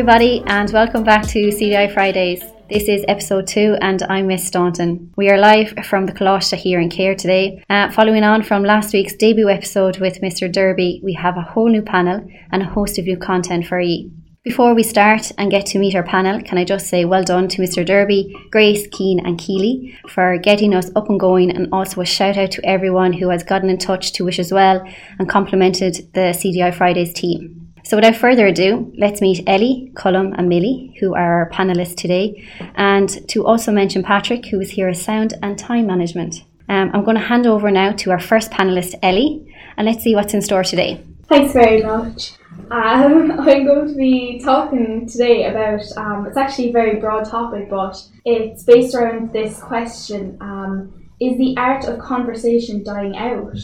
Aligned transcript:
Everybody, 0.00 0.42
and 0.46 0.72
welcome 0.72 1.04
back 1.04 1.26
to 1.26 1.48
CDI 1.48 1.92
Fridays. 1.92 2.42
This 2.70 2.88
is 2.88 3.04
episode 3.06 3.46
two, 3.46 3.76
and 3.82 4.02
I'm 4.04 4.28
Miss 4.28 4.46
Staunton. 4.46 5.12
We 5.14 5.28
are 5.28 5.36
live 5.36 5.74
from 5.84 6.06
the 6.06 6.12
Coláiste 6.12 6.56
here 6.56 6.80
in 6.80 6.88
Cahir 6.88 7.14
today. 7.14 7.62
Uh, 7.68 7.90
following 7.90 8.24
on 8.24 8.42
from 8.42 8.64
last 8.64 8.94
week's 8.94 9.14
debut 9.14 9.50
episode 9.50 9.98
with 9.98 10.22
Mr. 10.22 10.50
Derby, 10.50 11.02
we 11.04 11.12
have 11.12 11.36
a 11.36 11.42
whole 11.42 11.68
new 11.68 11.82
panel 11.82 12.26
and 12.50 12.62
a 12.62 12.64
host 12.64 12.98
of 12.98 13.04
new 13.04 13.18
content 13.18 13.66
for 13.66 13.78
you. 13.78 14.10
Before 14.42 14.72
we 14.72 14.82
start 14.82 15.32
and 15.36 15.50
get 15.50 15.66
to 15.66 15.78
meet 15.78 15.94
our 15.94 16.02
panel, 16.02 16.40
can 16.40 16.56
I 16.56 16.64
just 16.64 16.86
say 16.86 17.04
well 17.04 17.22
done 17.22 17.48
to 17.48 17.60
Mr. 17.60 17.84
Derby, 17.84 18.34
Grace, 18.50 18.86
Keen, 18.90 19.20
and 19.20 19.38
Keely 19.38 19.98
for 20.08 20.38
getting 20.38 20.74
us 20.74 20.90
up 20.96 21.10
and 21.10 21.20
going, 21.20 21.50
and 21.50 21.68
also 21.74 22.00
a 22.00 22.06
shout 22.06 22.38
out 22.38 22.52
to 22.52 22.64
everyone 22.66 23.12
who 23.12 23.28
has 23.28 23.42
gotten 23.42 23.68
in 23.68 23.76
touch 23.76 24.14
to 24.14 24.24
wish 24.24 24.40
us 24.40 24.50
well 24.50 24.82
and 25.18 25.28
complimented 25.28 25.96
the 26.14 26.32
CDI 26.32 26.74
Fridays 26.74 27.12
team. 27.12 27.59
So, 27.90 27.96
without 27.96 28.14
further 28.14 28.46
ado, 28.46 28.92
let's 28.96 29.20
meet 29.20 29.42
Ellie, 29.48 29.90
Cullum, 29.96 30.32
and 30.38 30.48
Millie, 30.48 30.96
who 31.00 31.12
are 31.16 31.40
our 31.40 31.50
panelists 31.50 31.96
today, 31.96 32.48
and 32.76 33.08
to 33.30 33.44
also 33.44 33.72
mention 33.72 34.04
Patrick, 34.04 34.46
who 34.46 34.60
is 34.60 34.70
here 34.70 34.86
as 34.86 35.02
sound 35.02 35.34
and 35.42 35.58
time 35.58 35.88
management. 35.88 36.44
Um, 36.68 36.92
I'm 36.94 37.02
going 37.02 37.16
to 37.16 37.24
hand 37.24 37.48
over 37.48 37.68
now 37.68 37.90
to 37.90 38.12
our 38.12 38.20
first 38.20 38.52
panelist, 38.52 38.94
Ellie, 39.02 39.52
and 39.76 39.88
let's 39.88 40.04
see 40.04 40.14
what's 40.14 40.34
in 40.34 40.40
store 40.40 40.62
today. 40.62 41.02
Thanks 41.26 41.52
very 41.52 41.82
much. 41.82 42.34
Um, 42.70 43.32
I'm 43.40 43.66
going 43.66 43.88
to 43.88 43.94
be 43.94 44.40
talking 44.44 45.06
today 45.06 45.44
about, 45.44 45.82
um, 45.96 46.26
it's 46.26 46.36
actually 46.36 46.70
a 46.70 46.72
very 46.72 47.00
broad 47.00 47.24
topic, 47.24 47.68
but 47.68 47.96
it's 48.24 48.62
based 48.62 48.94
around 48.94 49.32
this 49.32 49.60
question 49.60 50.36
um, 50.40 50.92
Is 51.20 51.36
the 51.38 51.54
art 51.56 51.84
of 51.84 51.98
conversation 51.98 52.84
dying 52.84 53.16
out? 53.16 53.56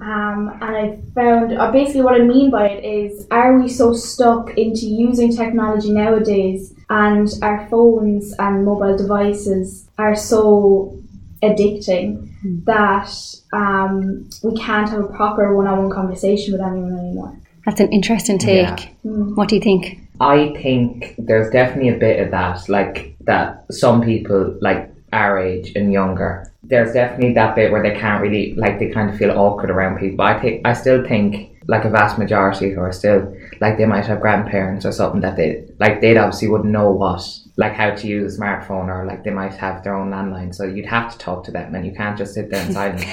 Um, 0.00 0.56
and 0.60 0.76
I 0.76 0.98
found 1.14 1.58
uh, 1.58 1.72
basically 1.72 2.02
what 2.02 2.14
I 2.14 2.24
mean 2.24 2.50
by 2.50 2.68
it 2.68 2.84
is 2.84 3.26
are 3.32 3.58
we 3.58 3.68
so 3.68 3.92
stuck 3.92 4.56
into 4.56 4.86
using 4.86 5.34
technology 5.34 5.90
nowadays 5.90 6.72
and 6.88 7.28
our 7.42 7.68
phones 7.68 8.32
and 8.38 8.64
mobile 8.64 8.96
devices 8.96 9.88
are 9.98 10.14
so 10.14 10.96
addicting 11.42 12.32
mm. 12.44 12.64
that 12.66 13.12
um, 13.52 14.30
we 14.44 14.54
can't 14.56 14.88
have 14.88 15.00
a 15.00 15.08
proper 15.08 15.56
one 15.56 15.66
on 15.66 15.78
one 15.78 15.90
conversation 15.90 16.52
with 16.52 16.62
anyone 16.62 16.96
anymore? 16.96 17.40
That's 17.64 17.80
an 17.80 17.92
interesting 17.92 18.38
take. 18.38 18.66
Yeah. 18.66 18.76
Mm. 19.04 19.36
What 19.36 19.48
do 19.48 19.56
you 19.56 19.62
think? 19.62 20.00
I 20.20 20.54
think 20.60 21.14
there's 21.18 21.50
definitely 21.50 21.90
a 21.90 21.98
bit 21.98 22.20
of 22.20 22.30
that, 22.30 22.68
like 22.68 23.16
that 23.20 23.64
some 23.70 24.02
people, 24.02 24.58
like 24.60 24.92
our 25.12 25.38
age 25.38 25.72
and 25.74 25.92
younger, 25.92 26.50
there's 26.62 26.92
definitely 26.92 27.34
that 27.34 27.56
bit 27.56 27.72
where 27.72 27.82
they 27.82 27.98
can't 27.98 28.22
really 28.22 28.54
like 28.54 28.78
they 28.78 28.90
kind 28.90 29.10
of 29.10 29.16
feel 29.16 29.30
awkward 29.30 29.70
around 29.70 29.98
people. 29.98 30.24
I 30.24 30.38
think 30.38 30.66
I 30.66 30.72
still 30.72 31.04
think 31.06 31.56
like 31.66 31.84
a 31.84 31.90
vast 31.90 32.18
majority 32.18 32.70
who 32.70 32.80
are 32.80 32.92
still 32.92 33.34
like 33.60 33.78
they 33.78 33.86
might 33.86 34.06
have 34.06 34.20
grandparents 34.20 34.84
or 34.84 34.92
something 34.92 35.20
that 35.20 35.36
they 35.36 35.64
like 35.78 36.00
they'd 36.00 36.16
obviously 36.16 36.48
wouldn't 36.48 36.70
know 36.70 36.90
what 36.90 37.22
like 37.56 37.72
how 37.72 37.90
to 37.90 38.06
use 38.06 38.36
a 38.36 38.40
smartphone 38.40 38.88
or 38.88 39.04
like 39.04 39.24
they 39.24 39.30
might 39.30 39.54
have 39.54 39.82
their 39.82 39.94
own 39.94 40.10
landline. 40.10 40.54
So 40.54 40.64
you'd 40.64 40.86
have 40.86 41.12
to 41.12 41.18
talk 41.18 41.44
to 41.44 41.50
them 41.50 41.74
and 41.74 41.84
you 41.84 41.92
can't 41.92 42.16
just 42.16 42.34
sit 42.34 42.50
there 42.50 42.64
in 42.64 42.72
silence 42.72 43.04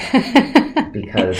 because 0.92 1.38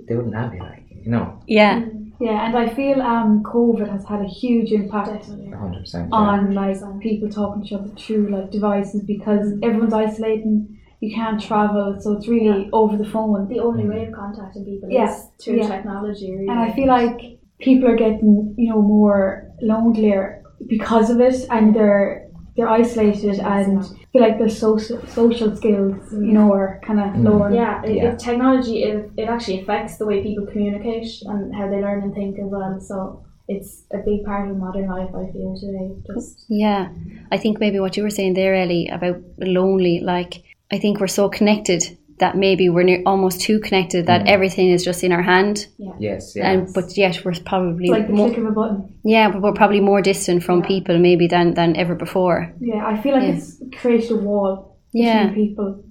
they 0.00 0.14
wouldn't 0.14 0.34
have 0.34 0.54
you 0.54 0.60
like 0.60 0.84
you 1.02 1.10
know. 1.10 1.40
Yeah. 1.46 1.84
Yeah, 2.20 2.46
and 2.46 2.56
I 2.56 2.68
feel 2.68 3.00
um, 3.00 3.42
COVID 3.44 3.88
has 3.90 4.04
had 4.04 4.20
a 4.20 4.26
huge 4.26 4.72
impact 4.72 5.28
100%, 5.28 5.94
yeah. 5.94 6.08
on 6.10 6.52
like 6.52 6.76
people 7.00 7.30
talking 7.30 7.62
to 7.62 7.66
each 7.66 7.72
other 7.72 7.88
through 7.96 8.30
like 8.30 8.50
devices 8.50 9.02
because 9.04 9.52
everyone's 9.62 9.94
isolating 9.94 10.78
you 11.00 11.14
can't 11.14 11.40
travel, 11.40 11.96
so 12.00 12.14
it's 12.14 12.26
really 12.26 12.64
yeah. 12.64 12.70
over 12.72 12.96
the 12.96 13.08
phone. 13.08 13.48
The 13.48 13.60
only 13.60 13.88
way 13.88 14.06
of 14.06 14.14
contacting 14.14 14.64
people 14.64 14.90
yeah. 14.90 15.08
is 15.08 15.28
through 15.40 15.58
yeah. 15.58 15.68
technology. 15.68 16.32
Really. 16.32 16.48
And 16.48 16.58
I 16.58 16.72
feel 16.72 16.88
like 16.88 17.38
people 17.60 17.88
are 17.88 17.96
getting, 17.96 18.54
you 18.58 18.70
know, 18.70 18.82
more 18.82 19.48
lonelier 19.60 20.42
because 20.66 21.10
of 21.10 21.20
it, 21.20 21.46
and 21.50 21.74
they're 21.74 22.27
they're 22.58 22.68
isolated 22.68 23.38
and 23.38 23.86
feel 24.12 24.20
like 24.20 24.36
their 24.36 24.48
social 24.48 25.00
social 25.06 25.54
skills, 25.56 25.94
you 26.12 26.32
know, 26.32 26.52
are 26.52 26.80
kind 26.84 26.98
of 26.98 27.06
mm. 27.14 27.22
lower. 27.22 27.54
Yeah, 27.54 27.84
it, 27.84 27.94
yeah. 27.94 28.12
It, 28.12 28.18
technology 28.18 28.82
it, 28.82 29.12
it 29.16 29.28
actually 29.28 29.60
affects 29.62 29.96
the 29.96 30.04
way 30.04 30.24
people 30.24 30.44
communicate 30.44 31.08
and 31.22 31.54
how 31.54 31.70
they 31.70 31.80
learn 31.80 32.02
and 32.02 32.12
think 32.12 32.36
as 32.40 32.46
well. 32.46 32.80
So 32.80 33.24
it's 33.46 33.84
a 33.92 33.98
big 33.98 34.24
part 34.24 34.50
of 34.50 34.56
modern 34.56 34.88
life. 34.88 35.08
I 35.14 35.30
feel 35.30 35.56
today. 35.56 35.88
Just 36.12 36.46
yeah, 36.48 36.88
I 37.30 37.38
think 37.38 37.60
maybe 37.60 37.78
what 37.78 37.96
you 37.96 38.02
were 38.02 38.10
saying 38.10 38.34
there, 38.34 38.56
Ellie, 38.56 38.88
about 38.88 39.22
lonely, 39.38 40.00
like 40.00 40.42
I 40.72 40.78
think 40.80 40.98
we're 40.98 41.06
so 41.06 41.28
connected 41.28 41.96
that 42.18 42.36
maybe 42.36 42.68
we're 42.68 42.82
near, 42.82 43.02
almost 43.06 43.40
too 43.40 43.60
connected 43.60 44.06
that 44.06 44.22
mm. 44.22 44.28
everything 44.28 44.70
is 44.70 44.84
just 44.84 45.04
in 45.04 45.12
our 45.12 45.22
hand. 45.22 45.66
Yeah. 45.78 45.92
Yes, 45.98 46.34
yes. 46.34 46.44
And 46.44 46.74
but 46.74 46.96
yet 46.96 47.24
we're 47.24 47.34
probably 47.44 47.88
like 47.88 48.06
the 48.06 48.12
more, 48.12 48.28
click 48.28 48.38
of 48.38 48.46
a 48.46 48.50
button. 48.50 48.98
Yeah, 49.04 49.30
but 49.30 49.42
we're 49.42 49.52
probably 49.52 49.80
more 49.80 50.02
distant 50.02 50.42
from 50.42 50.60
yeah. 50.60 50.66
people 50.66 50.98
maybe 50.98 51.26
than 51.26 51.54
than 51.54 51.76
ever 51.76 51.94
before. 51.94 52.52
Yeah, 52.60 52.86
I 52.86 53.00
feel 53.00 53.14
like 53.14 53.22
yeah. 53.22 53.34
it's 53.34 53.62
created 53.80 54.10
a 54.12 54.16
wall 54.16 54.78
yeah. 54.92 55.26
between 55.26 55.48
people, 55.48 55.84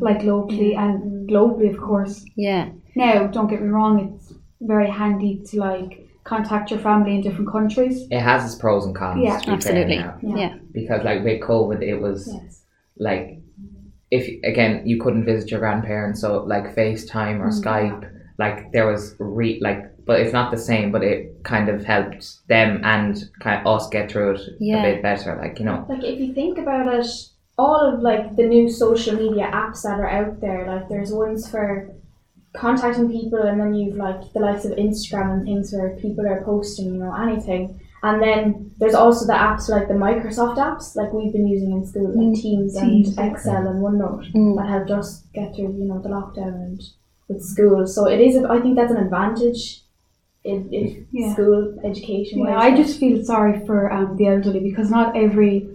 like 0.00 0.22
locally 0.22 0.74
and 0.74 1.28
globally, 1.28 1.70
of 1.74 1.80
course. 1.80 2.24
Yeah. 2.36 2.70
Now, 2.94 3.26
don't 3.26 3.48
get 3.48 3.60
me 3.62 3.68
wrong; 3.68 4.14
it's 4.14 4.34
very 4.60 4.90
handy 4.90 5.42
to 5.46 5.58
like 5.58 6.04
contact 6.24 6.70
your 6.70 6.80
family 6.80 7.14
in 7.14 7.20
different 7.20 7.50
countries. 7.50 8.06
It 8.10 8.20
has 8.20 8.44
its 8.44 8.54
pros 8.54 8.86
and 8.86 8.94
cons. 8.96 9.20
Yeah, 9.22 9.40
absolutely. 9.46 9.96
Yeah. 9.96 10.16
yeah. 10.22 10.54
Because 10.72 11.04
like 11.04 11.22
with 11.22 11.40
COVID, 11.42 11.82
it 11.82 11.96
was 12.00 12.30
yes. 12.32 12.62
like 12.98 13.40
if 14.14 14.28
again 14.44 14.86
you 14.86 15.00
couldn't 15.02 15.24
visit 15.24 15.50
your 15.50 15.60
grandparents, 15.60 16.20
so 16.20 16.44
like 16.44 16.74
FaceTime 16.76 17.40
or 17.40 17.50
mm, 17.50 17.60
Skype, 17.60 18.02
like 18.38 18.70
there 18.72 18.86
was 18.86 19.16
re 19.18 19.58
like, 19.60 19.82
but 20.06 20.20
it's 20.20 20.32
not 20.32 20.52
the 20.52 20.62
same. 20.70 20.92
But 20.92 21.02
it 21.02 21.42
kind 21.42 21.68
of 21.68 21.84
helped 21.84 22.46
them 22.46 22.80
and 22.84 23.28
kind 23.40 23.60
of 23.60 23.66
us 23.66 23.88
get 23.88 24.10
through 24.10 24.36
it 24.36 24.40
yeah. 24.60 24.78
a 24.78 24.82
bit 24.92 25.02
better. 25.02 25.36
Like 25.36 25.58
you 25.58 25.64
know, 25.64 25.84
like 25.88 26.04
if 26.04 26.20
you 26.20 26.32
think 26.32 26.58
about 26.58 26.86
it, 26.94 27.06
all 27.58 27.80
of 27.92 28.00
like 28.00 28.36
the 28.36 28.44
new 28.44 28.70
social 28.70 29.16
media 29.16 29.50
apps 29.52 29.82
that 29.82 29.98
are 29.98 30.08
out 30.08 30.40
there, 30.40 30.64
like 30.66 30.88
there's 30.88 31.12
ones 31.12 31.50
for 31.50 31.92
contacting 32.52 33.10
people, 33.10 33.42
and 33.42 33.60
then 33.60 33.74
you've 33.74 33.96
like 33.96 34.32
the 34.32 34.38
likes 34.38 34.64
of 34.64 34.72
Instagram 34.72 35.32
and 35.32 35.44
things 35.44 35.72
where 35.72 35.96
people 35.96 36.24
are 36.24 36.44
posting, 36.44 36.94
you 36.94 37.00
know, 37.00 37.14
anything. 37.14 37.80
And 38.04 38.22
then 38.22 38.70
there's 38.76 38.94
also 38.94 39.26
the 39.26 39.32
apps 39.32 39.70
like 39.70 39.88
the 39.88 39.94
Microsoft 39.94 40.58
apps, 40.58 40.94
like 40.94 41.10
we've 41.14 41.32
been 41.32 41.48
using 41.48 41.72
in 41.72 41.86
school, 41.86 42.08
like 42.08 42.36
mm. 42.36 42.40
Teams, 42.40 42.78
Teams 42.78 43.16
and 43.16 43.32
Excel 43.32 43.66
and 43.66 43.80
OneNote, 43.82 44.30
mm. 44.34 44.56
that 44.58 44.68
helped 44.68 44.90
us 44.90 45.24
get 45.32 45.54
through, 45.54 45.72
you 45.78 45.86
know, 45.86 46.02
the 46.02 46.10
lockdown 46.10 46.54
and 46.54 46.82
with 47.28 47.42
school. 47.42 47.86
So 47.86 48.06
it 48.06 48.20
is, 48.20 48.36
I 48.44 48.60
think 48.60 48.76
that's 48.76 48.92
an 48.92 48.98
advantage 48.98 49.80
in, 50.44 50.70
in 50.70 51.08
yeah. 51.12 51.32
school 51.32 51.80
education. 51.82 52.40
Yeah, 52.40 52.58
I 52.58 52.76
just 52.76 53.00
feel 53.00 53.24
sorry 53.24 53.64
for 53.64 53.90
um, 53.90 54.18
the 54.18 54.26
elderly 54.26 54.60
because 54.60 54.90
not 54.90 55.16
every 55.16 55.66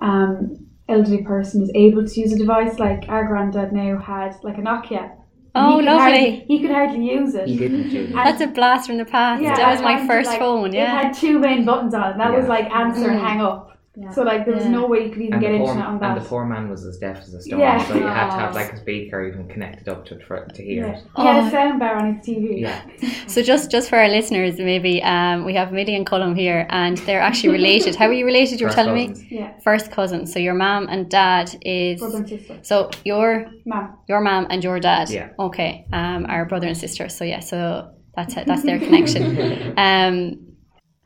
um, 0.00 0.66
elderly 0.88 1.24
person 1.24 1.62
is 1.62 1.70
able 1.74 2.06
to 2.06 2.20
use 2.20 2.32
a 2.32 2.38
device. 2.38 2.78
Like 2.78 3.04
our 3.10 3.26
granddad 3.26 3.74
now 3.74 3.98
had 3.98 4.34
like 4.42 4.56
a 4.56 4.62
Nokia 4.62 5.12
Oh, 5.56 5.78
he 5.78 5.86
lovely. 5.86 6.00
Hardly, 6.00 6.44
he 6.48 6.60
could 6.60 6.70
hardly 6.70 7.10
use 7.10 7.34
it. 7.34 7.48
He 7.48 7.56
didn't 7.56 7.90
use 7.90 8.10
it. 8.10 8.14
That's 8.14 8.40
a 8.40 8.46
blast 8.46 8.86
from 8.86 8.98
the 8.98 9.04
past. 9.04 9.42
Yeah, 9.42 9.56
that 9.56 9.72
was 9.72 9.82
my 9.82 10.06
first 10.06 10.30
like, 10.30 10.38
phone, 10.38 10.72
yeah. 10.72 11.00
It 11.00 11.04
had 11.04 11.14
two 11.14 11.38
main 11.38 11.64
buttons 11.64 11.94
on 11.94 12.12
it. 12.12 12.18
That 12.18 12.32
yeah. 12.32 12.38
was 12.38 12.48
like 12.48 12.70
answer 12.70 13.08
and 13.08 13.20
mm. 13.20 13.24
hang 13.24 13.40
up. 13.40 13.75
Yeah. 13.98 14.10
So 14.10 14.22
like 14.22 14.44
there 14.44 14.54
was 14.54 14.64
yeah. 14.64 14.70
no 14.72 14.86
way 14.86 15.04
you 15.04 15.10
could 15.10 15.22
even 15.22 15.34
and 15.34 15.42
get 15.42 15.56
poor, 15.56 15.68
internet 15.68 15.86
on 15.86 15.98
that. 16.00 16.16
And 16.18 16.24
the 16.24 16.28
poor 16.28 16.44
man 16.44 16.68
was 16.68 16.84
as 16.84 16.98
deaf 16.98 17.22
as 17.22 17.32
a 17.32 17.40
stone, 17.40 17.60
yeah. 17.60 17.82
so 17.86 17.94
you 17.94 18.02
had 18.02 18.28
to 18.28 18.36
have 18.36 18.54
like 18.54 18.74
a 18.74 18.76
speaker 18.76 19.26
even 19.26 19.48
connected 19.48 19.88
up 19.88 20.04
to 20.06 20.16
it 20.16 20.22
for, 20.26 20.44
to 20.44 20.62
hear. 20.62 20.86
Yeah. 20.86 21.00
He 21.16 21.26
had 21.26 21.44
a 21.44 21.46
oh. 21.46 21.50
sound 21.50 21.78
bar 21.80 21.96
on 21.96 22.16
his 22.16 22.26
TV. 22.26 22.60
Yeah. 22.60 22.84
so 23.26 23.40
just 23.42 23.70
just 23.70 23.88
for 23.88 23.96
our 23.96 24.08
listeners, 24.08 24.58
maybe 24.58 25.02
um, 25.02 25.46
we 25.46 25.54
have 25.54 25.72
Millie 25.72 25.96
and 25.96 26.04
Cullum 26.04 26.34
here, 26.34 26.66
and 26.68 26.98
they're 26.98 27.22
actually 27.22 27.48
related. 27.48 27.96
How 27.96 28.06
are 28.06 28.12
you 28.12 28.26
related? 28.26 28.60
You 28.60 28.66
were 28.66 28.72
telling 28.72 29.08
cousins. 29.08 29.30
me. 29.30 29.38
Yeah. 29.38 29.58
First 29.60 29.90
cousin. 29.90 30.26
So 30.26 30.38
your 30.40 30.54
mom 30.54 30.88
and 30.88 31.10
dad 31.10 31.56
is. 31.62 32.00
Brother 32.00 32.18
and 32.18 32.28
sister. 32.28 32.58
So 32.62 32.90
your 33.04 33.50
mom, 33.64 33.96
your 34.08 34.20
mom 34.20 34.46
and 34.50 34.62
your 34.62 34.78
dad. 34.78 35.08
Yeah. 35.08 35.30
Okay. 35.38 35.86
Um, 35.94 36.26
our 36.28 36.44
brother 36.44 36.66
and 36.66 36.76
sister. 36.76 37.08
So 37.08 37.24
yeah. 37.24 37.40
So 37.40 37.94
that's 38.14 38.36
it. 38.36 38.46
That's 38.46 38.62
their 38.62 38.78
connection. 38.78 39.74
um, 39.78 40.45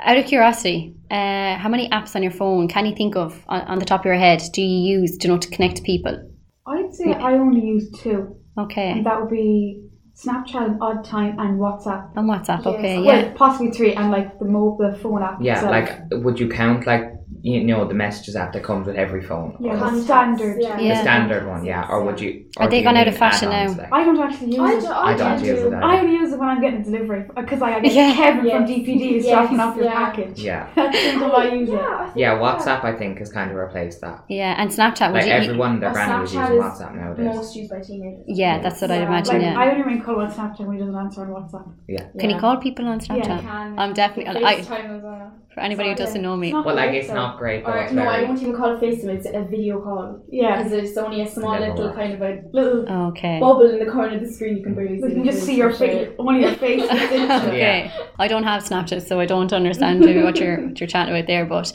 out 0.01 0.17
of 0.17 0.27
curiosity, 0.27 0.95
uh, 1.11 1.57
how 1.57 1.69
many 1.69 1.89
apps 1.91 2.17
on 2.17 2.23
your 2.23 2.33
phone 2.33 2.69
can 2.69 2.87
you 2.87 2.95
think 2.95 3.17
of 3.17 3.45
on, 3.49 3.61
on 3.63 3.79
the 3.79 3.85
top 3.85 4.01
of 4.01 4.07
your 4.07 4.15
head 4.15 4.43
do 4.53 4.63
you 4.63 4.99
use 5.01 5.19
to 5.19 5.29
know 5.29 5.39
to 5.39 5.49
connect 5.51 5.77
to 5.77 5.83
people? 5.83 6.31
I'd 6.67 6.95
say 6.95 7.13
I 7.13 7.35
only 7.35 7.61
use 7.61 7.91
two. 7.91 8.37
Okay. 8.59 8.91
And 8.93 9.07
that 9.07 9.21
would 9.21 9.31
be 9.31 9.83
Snapchat 10.15 10.67
and 10.67 10.83
Odd 10.83 11.05
Time 11.05 11.39
and 11.39 11.59
WhatsApp. 11.59 12.11
And 12.17 12.29
WhatsApp, 12.29 12.65
yes. 12.65 12.67
okay, 12.67 12.97
yeah. 12.97 13.23
Well, 13.23 13.33
possibly 13.33 13.71
three, 13.71 13.95
and 13.95 14.11
like 14.11 14.39
the 14.39 14.45
mo- 14.45 14.77
the 14.79 14.97
phone 14.99 15.23
app. 15.23 15.39
Yeah, 15.41 15.55
itself. 15.55 15.71
like 15.71 16.25
would 16.25 16.39
you 16.39 16.49
count 16.49 16.87
like 16.87 17.05
you 17.43 17.65
know 17.65 17.87
the 17.87 17.95
messages 17.95 18.37
app 18.37 18.53
that 18.53 18.63
comes 18.63 18.87
with 18.87 18.97
every 18.97 19.23
phone? 19.23 19.57
Yeah, 19.61 19.77
the 19.77 20.03
standard. 20.03 20.61
yeah. 20.61 20.77
The 20.77 20.97
standard 21.01 21.47
one, 21.47 21.65
yeah. 21.65 21.89
Or 21.91 22.05
would 22.05 22.21
you? 22.21 22.47
Are 22.59 22.67
or 22.67 22.71
they 22.71 22.77
do 22.77 22.77
you 22.79 22.85
gone 22.85 22.97
out 22.97 23.09
of 23.09 23.17
fashion 23.17 23.49
add-ons, 23.51 23.77
now? 23.77 23.83
like- 23.85 23.93
I 23.93 24.05
don't 24.05 24.19
actually 24.21 24.49
use 24.49 24.59
I, 24.61 24.73
it. 24.75 24.81
do, 24.81 24.87
I 24.89 25.11
I, 25.13 25.17
don't 25.17 25.39
do. 25.41 25.47
use 25.47 25.59
it 25.61 25.67
either. 25.67 25.83
I 25.85 26.01
only 26.01 26.13
use 26.13 26.33
it 26.33 26.39
when 26.39 26.49
I'm 26.49 26.61
getting 26.61 26.83
delivery 26.83 27.25
because 27.35 27.63
I 27.63 27.81
get 27.81 27.93
Yeah. 28.01 28.15
Kevin 28.15 28.45
Yes. 28.47 28.57
from 28.57 28.67
DPD 28.67 29.13
is 29.19 29.25
Yes, 29.25 29.33
dropping 29.35 29.61
off 29.61 29.77
your 29.77 29.85
yeah. 29.87 29.93
package. 30.11 30.39
Yeah. 30.41 30.69
That's 30.75 30.97
the 30.97 31.11
simple 31.11 31.33
I 31.37 31.45
use 31.49 31.69
it. 31.69 31.73
Yeah, 31.73 31.79
I 31.81 32.13
Yeah, 32.15 32.35
that 32.35 32.43
WhatsApp 32.61 32.85
I 32.85 32.93
think 32.97 33.19
has 33.19 33.31
kind 33.33 33.51
of 33.51 33.57
replaced 33.57 34.01
that. 34.03 34.25
Yeah, 34.29 34.55
and 34.59 34.71
Snapchat. 34.71 35.13
Would 35.13 35.19
Like 35.23 35.27
you? 35.27 35.33
everyone, 35.33 35.81
their 35.81 35.91
Oh, 35.91 35.93
granny 35.93 36.21
was 36.21 36.35
using 36.35 36.57
is 36.57 36.63
WhatsApp 36.65 36.95
nowadays. 36.97 37.27
Most 37.37 37.57
used 37.57 37.71
by 37.71 37.81
teenagers. 37.81 38.25
yeah, 38.27 38.59
that's 38.61 38.81
what 38.81 38.91
I'd 38.91 39.03
imagine. 39.03 39.35
Like 39.35 39.43
yeah. 39.43 39.59
I 39.61 39.71
only 39.71 39.83
ring 39.85 40.03
Cole 40.03 40.21
on 40.21 40.31
Snapchat 40.31 40.61
when 40.67 40.77
he 40.77 40.81
doesn't 40.81 40.95
answer 40.97 41.23
on 41.23 41.29
WhatsApp. 41.43 41.73
Yeah. 41.89 42.07
Can 42.19 42.31
you 42.31 42.39
call 42.39 42.57
people 42.59 42.87
on 42.87 43.01
Snapchat? 43.01 43.27
Yeah, 43.27 43.41
Can. 43.41 43.79
I'm 43.79 43.93
definitely. 43.95 44.45
I, 44.45 44.57
FaceTime 44.61 44.97
as 44.97 45.03
well. 45.03 45.33
For 45.55 45.61
anybody 45.61 45.89
who 45.91 45.95
doesn't 45.97 46.23
know 46.23 46.37
me. 46.37 46.49
It's 46.49 46.53
not 46.55 46.65
But 46.65 46.77
like, 46.77 46.91
great, 46.91 46.99
it's 47.01 47.09
though. 47.09 47.15
not 47.15 47.39
great 47.39 47.65
though. 47.65 47.73
Or, 47.73 47.79
It's 47.83 47.93
no, 47.93 48.03
I 48.03 48.17
very- 48.17 48.27
won't 48.29 48.41
even 48.43 48.55
call 48.55 48.77
it 48.77 48.81
FaceTime. 48.81 49.09
It's 49.17 49.27
a 49.27 49.43
video 49.51 49.81
call 49.81 50.21
Yeah, 50.31 50.57
because 50.63 50.73
it's 50.73 50.97
only 50.97 51.23
a 51.23 51.27
small 51.27 51.53
Never 51.55 51.67
little 51.71 51.85
worked. 51.87 51.97
kind 51.97 52.13
of 52.15 52.23
a 52.23 52.43
little. 52.53 52.89
Okay. 53.09 53.41
bubble 53.41 53.69
in 53.69 53.79
the 53.85 53.91
corner 53.91 54.15
of 54.17 54.21
the 54.21 54.29
screen. 54.31 54.59
You 54.59 54.63
can 54.63 54.75
barely 54.75 55.01
see. 55.01 55.07
We 55.09 55.15
can 55.15 55.25
just 55.25 55.43
see 55.45 55.57
your 55.57 55.71
face. 55.73 56.07
face, 56.07 56.09
only 56.19 56.41
your 56.43 56.55
face. 56.65 56.83
is 56.85 56.91
in 56.91 57.23
it. 57.23 57.31
okay. 57.49 57.91
I 58.19 58.29
don't 58.29 58.45
have 58.45 58.63
Snapchat, 58.63 59.03
so 59.07 59.19
I 59.19 59.27
don't 59.27 59.53
understand 59.53 60.01
maybe 60.07 60.23
what 60.23 60.39
you're 60.39 60.67
what 60.69 60.79
you're 60.81 60.87
chatting 60.87 61.15
about 61.15 61.27
there. 61.27 61.45
But 61.47 61.73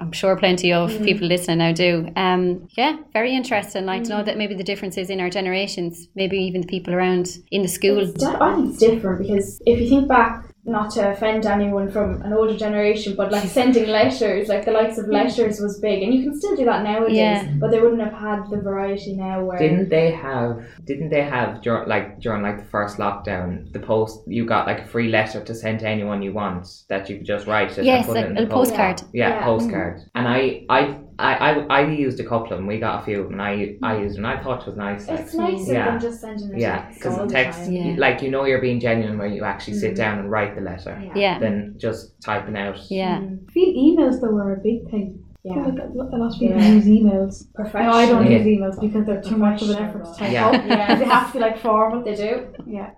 I'm 0.00 0.12
sure 0.12 0.36
plenty 0.36 0.72
of 0.72 0.90
Mm. 0.90 1.04
people 1.04 1.26
listening 1.28 1.58
now 1.58 1.72
do. 1.72 2.08
Um, 2.16 2.68
yeah, 2.76 2.96
very 3.12 3.34
interesting. 3.34 3.86
Like 3.86 4.04
to 4.04 4.10
know 4.10 4.22
that 4.22 4.36
maybe 4.36 4.54
the 4.54 4.64
differences 4.64 5.10
in 5.10 5.20
our 5.20 5.30
generations, 5.30 6.08
maybe 6.14 6.36
even 6.38 6.60
the 6.60 6.66
people 6.66 6.94
around 6.94 7.26
in 7.50 7.62
the 7.62 7.68
schools. 7.68 8.10
It's 8.10 8.24
I 8.24 8.54
think 8.54 8.70
it's 8.70 8.78
different 8.78 9.18
because 9.22 9.60
if 9.66 9.80
you 9.80 9.88
think 9.88 10.08
back, 10.08 10.44
not 10.64 10.90
to 10.92 11.10
offend 11.10 11.46
anyone 11.46 11.90
from 11.90 12.20
an 12.22 12.32
older 12.32 12.56
generation, 12.56 13.14
but 13.16 13.32
like 13.32 13.48
sending 13.60 13.88
letters, 13.88 14.48
like 14.48 14.64
the 14.64 14.70
likes 14.70 14.98
of 14.98 15.08
letters 15.08 15.58
was 15.60 15.80
big, 15.80 16.02
and 16.02 16.12
you 16.14 16.22
can 16.22 16.38
still 16.38 16.54
do 16.54 16.64
that 16.66 16.82
nowadays. 16.84 17.16
Yeah. 17.16 17.50
But 17.58 17.70
they 17.70 17.80
wouldn't 17.80 18.02
have 18.02 18.12
had 18.12 18.50
the 18.50 18.58
variety 18.58 19.14
now. 19.16 19.42
Where 19.44 19.58
Didn't 19.58 19.88
they 19.88 20.10
have? 20.10 20.62
Didn't 20.84 21.08
they 21.10 21.22
have 21.22 21.62
dur- 21.62 21.86
like 21.86 22.20
during 22.20 22.42
like 22.42 22.58
the 22.58 22.64
first 22.70 22.98
lockdown, 22.98 23.72
the 23.72 23.80
post 23.80 24.20
you 24.26 24.44
got 24.44 24.66
like 24.66 24.80
a 24.80 24.86
free 24.86 25.08
letter 25.08 25.42
to 25.42 25.54
send 25.54 25.80
to 25.80 25.88
anyone 25.88 26.20
you 26.22 26.32
want 26.32 26.66
that 26.88 27.08
you 27.08 27.16
could 27.16 27.26
just 27.26 27.46
write 27.46 27.76
it 27.78 27.84
Yes, 27.84 28.04
and 28.04 28.06
put 28.06 28.16
like 28.16 28.26
in 28.26 28.36
a 28.38 28.40
the 28.42 28.46
post. 28.46 28.70
postcard. 28.70 29.02
Yeah, 29.12 29.28
Yeah. 29.30 29.44
postcard. 29.44 30.02
And 30.14 30.28
I, 30.28 30.64
I, 30.68 30.98
I, 31.20 31.32
I, 31.50 31.80
I 31.80 31.86
used 31.88 32.18
a 32.20 32.24
couple 32.24 32.52
of 32.52 32.58
them. 32.58 32.66
We 32.66 32.78
got 32.78 33.02
a 33.02 33.04
few 33.04 33.20
of 33.20 33.24
them, 33.30 33.40
and 33.40 33.42
I, 33.42 33.76
I 33.82 33.98
used 33.98 34.16
them. 34.16 34.24
and 34.24 34.38
I 34.38 34.42
thought 34.42 34.62
it 34.62 34.66
was 34.68 34.76
nice. 34.76 35.06
Like, 35.08 35.20
it's 35.20 35.34
nicer 35.34 35.72
Yeah. 35.72 35.90
than 35.90 36.00
just 36.00 36.20
sending 36.20 36.54
a 36.54 36.58
yeah, 36.58 36.82
text 36.82 36.98
because 36.98 37.12
all 37.18 37.26
the 37.26 37.26
the 37.28 37.32
text, 37.34 37.58
time. 37.60 37.72
Yeah. 37.72 37.94
like 37.98 38.22
you 38.22 38.30
know, 38.30 38.44
you're 38.44 38.60
being 38.60 38.80
genuine 38.80 39.18
when 39.18 39.32
you 39.32 39.44
actually 39.44 39.74
sit 39.74 39.92
Mhm. 39.92 39.96
down 39.96 40.18
and 40.20 40.30
write 40.30 40.54
the 40.54 40.62
letter, 40.62 40.94
Yeah, 41.14 41.38
than 41.38 41.74
just 41.78 42.20
typing 42.22 42.56
out. 42.56 42.78
yeah. 42.90 43.18
Mm, 43.18 43.40
I 43.48 43.52
feel 43.52 43.68
emails 43.86 44.20
though 44.20 44.36
are 44.36 44.54
a 44.54 44.60
big 44.60 44.90
thing. 44.90 45.18
Yeah. 45.42 45.54
like 45.54 45.78
a 45.78 45.86
lot 45.94 46.32
of 46.34 46.38
people 46.38 46.56
Yeah. 46.60 46.72
use 46.74 46.84
emails. 46.84 47.34
Professional. 47.54 47.92
No, 47.92 47.98
I 47.98 48.06
don't 48.06 48.30
Yeah. 48.30 48.38
use 48.38 48.46
emails 48.46 48.78
because 48.78 49.06
they're 49.06 49.22
too 49.22 49.38
much 49.38 49.62
of 49.62 49.70
an 49.70 49.76
effort 49.76 50.04
to 50.04 50.14
type 50.18 50.32
Yeah. 50.32 50.48
up. 50.48 50.52
Yeah. 50.66 50.94
They 50.96 51.04
have 51.06 51.28
to 51.28 51.32
be 51.32 51.38
like 51.38 51.56
formal. 51.58 52.04
They 52.04 52.14
do. 52.14 52.46
Yeah. 52.66 52.90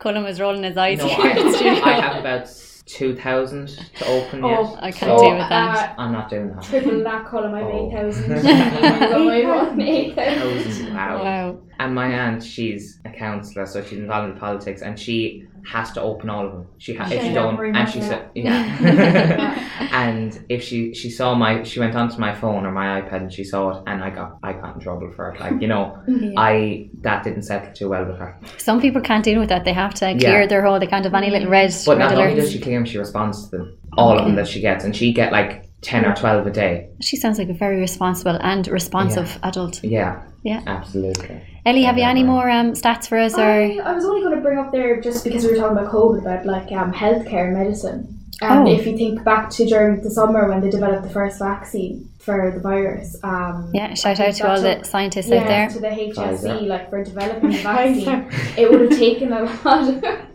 Cullen 0.00 0.24
was 0.24 0.40
rolling 0.40 0.64
his 0.64 0.76
eyes 0.76 0.98
No, 0.98 1.06
here. 1.06 1.30
in 1.30 1.46
the 1.46 1.52
studio. 1.56 1.84
I, 1.84 1.90
I 1.90 2.00
have 2.00 2.16
about 2.20 2.48
two 2.86 3.14
thousand 3.16 3.68
to 3.96 4.06
open 4.06 4.44
Oh, 4.44 4.48
yet. 4.74 4.82
I 4.82 4.92
can't 4.92 5.18
so 5.18 5.18
deal 5.18 5.30
with 5.38 5.48
that. 5.48 5.90
uh, 5.98 6.02
I'm 6.02 6.12
not 6.12 6.28
doing 6.28 6.48
that. 6.54 6.62
triple 6.62 7.02
that 7.02 7.24
column. 7.26 7.54
I 7.54 7.60
have 7.60 7.68
Oh. 7.68 7.88
eight 7.88 7.92
thousand. 7.92 8.32
Eight 9.80 10.14
thousand. 10.14 10.62
Thousand, 10.62 10.94
wow. 10.94 11.22
Wow. 11.22 11.58
And 11.78 11.94
my 11.94 12.06
aunt, 12.06 12.42
she's 12.42 13.00
a 13.04 13.10
counsellor, 13.10 13.66
so 13.66 13.82
she's 13.82 13.98
involved 13.98 14.32
in 14.32 14.38
politics, 14.38 14.82
and 14.82 14.98
she 14.98 15.46
has 15.66 15.90
to 15.92 16.00
open 16.02 16.28
all 16.30 16.46
of 16.46 16.52
them. 16.52 16.66
She 16.78 16.94
ha- 16.94 17.06
if 17.06 17.12
Yeah, 17.14 17.28
she 17.28 17.34
don't, 17.34 17.56
very 17.56 17.70
and 17.70 17.78
much, 17.78 17.92
she 17.94 17.98
yeah. 18.00 18.08
said, 18.08 18.30
yeah. 18.34 19.68
and 19.92 20.44
if 20.48 20.62
she 20.62 20.92
she 20.94 21.10
saw 21.10 21.34
my, 21.34 21.62
she 21.62 21.80
went 21.80 21.94
onto 21.94 22.18
my 22.18 22.34
phone 22.34 22.66
or 22.66 22.70
my 22.72 23.00
iPad 23.00 23.22
and 23.22 23.32
she 23.32 23.44
saw 23.44 23.70
it, 23.78 23.82
and 23.86 24.04
I 24.04 24.10
got 24.10 24.38
I 24.42 24.52
got 24.52 24.74
in 24.76 24.80
trouble 24.82 25.10
for 25.16 25.30
it. 25.32 25.40
Like 25.40 25.60
you 25.60 25.68
know, 25.68 25.98
I 26.36 26.90
that 27.00 27.24
didn't 27.24 27.42
settle 27.42 27.72
too 27.72 27.88
well 27.88 28.04
with 28.04 28.18
her. 28.18 28.38
Some 28.58 28.80
people 28.80 29.00
can't 29.00 29.24
deal 29.24 29.40
with 29.40 29.48
that. 29.48 29.64
They 29.64 29.72
have 29.72 29.94
to 29.94 30.14
clear 30.18 30.42
Yeah. 30.42 30.46
their 30.46 30.62
whole. 30.64 30.78
They 30.78 30.86
can't 30.86 31.04
have 31.04 31.14
any 31.14 31.30
little 31.30 31.48
red, 31.50 31.72
But 31.86 31.98
red 31.98 32.10
not 32.10 32.18
only 32.18 32.34
does 32.34 32.52
she 32.52 32.60
clear 32.60 32.78
them, 32.78 32.84
she 32.86 32.98
responds 32.98 33.44
to 33.48 33.56
them, 33.56 33.78
all 33.96 34.18
of 34.18 34.24
them 34.26 34.34
that 34.36 34.46
she 34.48 34.60
gets, 34.60 34.84
and 34.84 34.94
she 34.94 35.12
get 35.12 35.32
like 35.32 35.63
ten 35.84 36.04
or 36.04 36.14
twelve 36.14 36.46
a 36.46 36.50
day. 36.50 36.88
She 37.00 37.16
sounds 37.16 37.38
like 37.38 37.48
a 37.50 37.54
very 37.54 37.78
responsible 37.78 38.38
and 38.40 38.66
responsive 38.68 39.38
adult. 39.42 39.82
Yeah, 39.84 40.22
Yeah. 40.42 40.62
absolutely. 40.66 41.40
Ellie, 41.66 41.84
have 41.84 41.96
you 41.98 42.04
any 42.04 42.24
more 42.24 42.48
um, 42.50 42.72
stats 42.72 43.06
for 43.08 43.18
us? 43.18 43.34
Or 43.38 43.42
I, 43.42 43.78
I 43.84 43.92
was 43.92 44.04
only 44.04 44.20
going 44.22 44.34
to 44.34 44.40
bring 44.42 44.58
up 44.58 44.72
there 44.72 45.00
just 45.00 45.24
because 45.24 45.44
we 45.44 45.50
were 45.50 45.56
talking 45.56 45.76
about 45.78 45.92
COVID, 45.92 46.18
about 46.22 46.44
like 46.46 46.72
um, 46.72 46.92
healthcare 46.92 47.44
and 47.48 47.54
medicine. 47.62 48.00
And 48.42 48.66
Oh. 48.68 48.70
if 48.76 48.84
you 48.86 48.96
think 48.96 49.22
back 49.24 49.48
to 49.50 49.64
during 49.64 50.02
the 50.02 50.10
summer 50.10 50.48
when 50.48 50.60
they 50.60 50.68
developed 50.68 51.04
the 51.04 51.08
first 51.10 51.38
vaccine 51.38 52.08
for 52.18 52.50
the 52.52 52.60
virus, 52.60 53.16
um, 53.22 53.70
yeah, 53.72 53.94
shout 53.94 54.18
out 54.20 54.34
to 54.34 54.50
all 54.50 54.60
the 54.60 54.82
scientists 54.82 55.28
yeah, 55.28 55.40
out 55.40 55.46
there. 55.46 55.68
to 55.68 55.78
the 55.78 55.86
HSE, 55.88 56.66
like 56.66 56.90
for 56.90 57.04
developing 57.04 57.50
the 57.52 57.58
vaccine, 57.62 58.28
it 58.58 58.70
would 58.70 58.80
have 58.90 58.98
taken 58.98 59.32
a 59.32 59.42
lot 59.64 59.88
of 59.88 60.04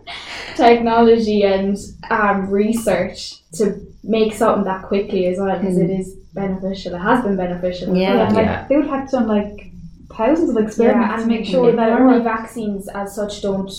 technology 0.59 1.43
and 1.43 1.77
um, 2.09 2.49
research 2.49 3.41
to 3.53 3.79
make 4.03 4.33
something 4.33 4.63
that 4.65 4.83
quickly 4.83 5.25
as 5.27 5.37
well, 5.39 5.57
because 5.57 5.77
it 5.77 5.89
is 5.89 6.15
beneficial. 6.33 6.95
It 6.95 6.99
has 6.99 7.23
been 7.23 7.37
beneficial. 7.37 7.95
Yeah. 7.95 8.15
Yeah, 8.15 8.29
like, 8.29 8.45
Yeah. 8.45 8.67
They 8.67 8.77
would 8.77 8.87
have 8.87 9.09
done 9.09 9.27
like 9.27 9.71
thousands 10.11 10.49
of 10.49 10.57
experiments 10.57 11.09
Yeah, 11.09 11.15
to 11.15 11.21
and 11.21 11.27
make 11.27 11.45
sure 11.45 11.71
that 11.71 11.89
it 11.89 11.99
early 11.99 12.21
vaccines 12.21 12.87
as 12.89 13.15
such 13.15 13.41
don't 13.41 13.71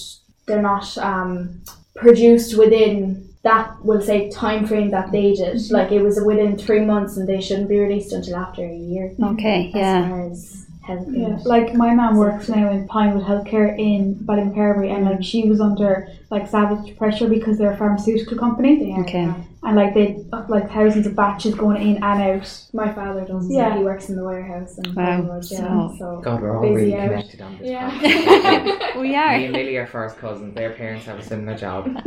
they're 0.47 0.63
not 0.63 0.99
um, 0.99 1.61
produced 1.95 2.59
within 2.59 3.29
that 3.43 3.75
we'll 3.83 4.03
say 4.03 4.31
time 4.31 4.67
frame 4.67 4.91
that 4.91 5.13
they 5.13 5.35
did. 5.35 5.57
Mm-hmm. 5.57 5.75
Like 5.75 5.93
it 5.93 6.03
was 6.03 6.21
within 6.21 6.59
three 6.59 6.85
months 6.85 7.17
and 7.17 7.29
they 7.29 7.41
shouldn't 7.41 7.69
be 7.69 7.79
released 7.79 8.13
until 8.13 8.37
after 8.37 8.65
a 8.65 8.77
year. 8.77 9.13
Okay, 9.23 9.69
As 9.69 9.75
yeah. 9.75 10.09
far 10.09 10.31
as 10.31 10.67
health 10.91 11.09
Yeah, 11.09 11.39
like 11.45 11.75
my 11.75 11.93
mum 11.95 12.17
works 12.17 12.49
now 12.49 12.71
in 12.71 12.87
Pinewood 12.87 13.25
Healthcare 13.25 13.79
in 13.79 14.15
Ballymacarbery, 14.17 14.91
and 14.95 15.05
like 15.05 15.23
she 15.23 15.49
was 15.49 15.61
under 15.61 16.09
like 16.31 16.47
savage 16.49 16.97
pressure 16.97 17.29
because 17.29 17.59
they're 17.59 17.73
a 17.73 17.77
pharmaceutical 17.77 18.37
company, 18.37 18.93
are, 18.93 19.03
Okay. 19.03 19.33
Yeah. 19.63 19.69
and 19.69 19.77
like 19.77 19.95
they 19.95 20.17
have 20.33 20.49
like 20.51 20.71
thousands 20.71 21.07
of 21.07 21.15
batches 21.15 21.55
going 21.55 21.81
in 21.83 22.03
and 22.03 22.23
out. 22.23 22.67
My 22.73 22.93
father 22.93 23.25
does. 23.27 23.47
Yeah. 23.51 23.69
Yeah. 23.69 23.79
He 23.79 23.85
works 23.85 24.09
in 24.09 24.17
the 24.17 24.25
warehouse 24.25 24.79
and 24.79 24.95
Wow, 24.95 25.27
yeah. 25.35 25.41
so- 25.41 25.95
So, 25.99 26.21
God, 26.25 26.41
we're 26.43 26.57
all 26.57 26.63
really 26.75 26.95
out. 26.95 27.09
connected 27.09 27.41
on 27.43 27.59
this. 27.59 27.69
yeah. 27.69 27.91
podcast. 27.91 28.95
We 29.01 29.09
Me 29.11 29.15
and 29.15 29.53
Lily 29.55 29.77
are 29.77 29.87
first 29.87 30.17
cousins. 30.19 30.55
Their 30.55 30.73
parents 30.73 31.05
have 31.07 31.19
a 31.19 31.23
similar 31.23 31.57
job. 31.57 31.89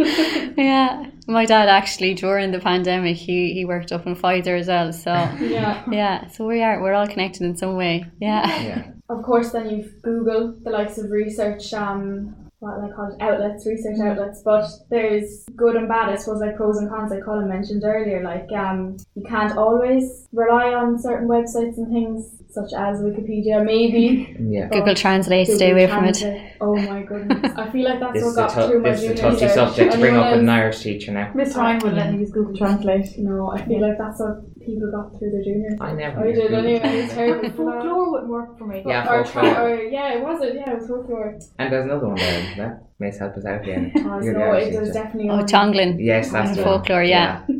Yeah. 0.57 1.05
My 1.27 1.45
dad 1.45 1.69
actually 1.69 2.13
during 2.15 2.51
the 2.51 2.59
pandemic 2.59 3.15
he, 3.17 3.53
he 3.53 3.65
worked 3.65 3.91
up 3.91 4.05
in 4.05 4.15
Pfizer 4.15 4.59
as 4.59 4.67
well. 4.67 4.91
So 4.94 5.11
yeah. 5.39 5.83
yeah, 5.91 6.27
so 6.27 6.45
we 6.45 6.61
are 6.61 6.81
we're 6.81 6.94
all 6.94 7.07
connected 7.07 7.44
in 7.44 7.55
some 7.55 7.75
way. 7.75 8.05
Yeah. 8.19 8.45
Yeah. 8.63 8.91
Of 9.09 9.23
course, 9.23 9.51
then 9.51 9.69
you've 9.69 10.01
Google, 10.01 10.55
the 10.63 10.69
likes 10.71 10.97
of 10.97 11.11
research, 11.11 11.73
um, 11.73 12.35
what 12.63 12.80
I 12.83 12.95
call 12.95 13.12
it, 13.12 13.21
outlets, 13.21 13.68
research 13.68 14.00
outlets. 14.00 14.42
But 14.44 14.65
there's 14.89 15.44
good 15.56 15.75
and 15.75 15.88
bad, 15.88 16.10
I 16.10 16.15
suppose, 16.15 16.39
like 16.39 16.56
pros 16.56 16.77
and 16.77 16.89
cons, 16.89 17.12
like 17.12 17.24
Colin 17.24 17.50
mentioned 17.50 17.83
earlier. 17.83 18.24
Like, 18.24 18.51
um, 18.53 18.98
you 19.15 19.24
can't 19.24 19.58
always 19.58 20.27
rely 20.32 20.74
on 20.74 20.98
certain 20.98 21.27
websites 21.27 21.77
and 21.77 21.91
things, 21.91 22.42
such 22.53 22.72
as 22.74 23.01
Wikipedia, 23.01 23.63
maybe. 23.65 24.36
Yeah. 24.39 24.67
Google 24.69 24.95
Translate, 24.95 25.48
Google 25.48 25.57
stay 25.57 25.72
away 25.72 25.88
from 25.88 26.05
it. 26.05 26.17
Oh 26.62 26.75
my 26.75 27.01
goodness. 27.03 27.51
I 27.57 27.69
feel 27.72 27.83
like 27.86 28.00
that's 28.00 28.13
This 28.13 28.24
what 28.24 28.29
is, 28.29 28.38
a 28.38 28.41
got 28.41 28.50
tou- 28.53 28.67
through 28.69 28.81
my 28.81 28.91
this 28.91 29.01
is 29.03 29.10
a 29.12 29.15
touchy 29.15 29.48
subject 29.50 29.91
to 29.93 29.98
bring 30.00 30.15
up 30.15 30.31
with 30.31 30.41
an? 30.41 30.50
Irish 30.50 30.79
teacher 30.81 31.12
now. 31.12 31.31
Miss 31.33 31.55
Ryan 31.55 31.79
would 31.83 31.93
let 31.93 32.13
me 32.13 32.19
use 32.19 32.31
Google 32.31 32.55
Translate. 32.55 33.17
No, 33.17 33.51
I 33.51 33.65
feel 33.65 33.81
like 33.81 33.98
that's 33.98 34.19
what 34.19 34.60
people 34.62 34.91
got 34.91 35.17
through 35.17 35.31
their 35.31 35.43
junior. 35.43 35.75
I 35.81 35.91
never 35.93 36.19
I 36.22 36.24
did 36.31 36.36
Google 36.36 36.55
anyway. 36.60 36.81
It's 36.83 37.13
terrible. 37.13 37.50
Foclóir 37.50 38.12
wouldn't 38.12 38.29
work 38.29 38.57
for 38.57 38.65
me. 38.67 38.83
Yeah, 38.86 39.12
or, 39.12 39.24
Foclóir. 39.24 39.31
try, 39.31 39.62
or 39.63 39.75
yeah, 39.83 40.13
it 40.13 40.22
was 40.24 40.41
it. 40.43 40.55
Yeah, 40.55 40.72
it 40.72 40.79
was 40.79 40.88
Foclóir. 40.89 41.43
And 41.60 41.74
there's 41.74 41.86
another 41.86 42.07
one 42.07 42.15
there, 42.15 42.39
isn't 42.43 42.57
there? 42.57 42.81
May 43.00 43.12
help 43.17 43.36
us 43.36 43.45
out 43.45 43.65
here. 43.65 43.91
Oh, 43.98 44.22
You're 44.24 44.33
no, 44.38 44.53
it 44.53 44.79
was 44.79 44.89
teacher. 44.89 44.93
definitely. 44.93 45.29
Oh, 45.29 45.33
on- 45.39 45.45
Teanglann. 45.48 45.98
Yes, 46.00 46.31
that's 46.31 46.50
And 46.51 46.57
the 46.60 46.63
one. 46.63 46.81
Foclóir, 46.83 47.10
yeah. 47.10 47.43
Yeah. 47.48 47.55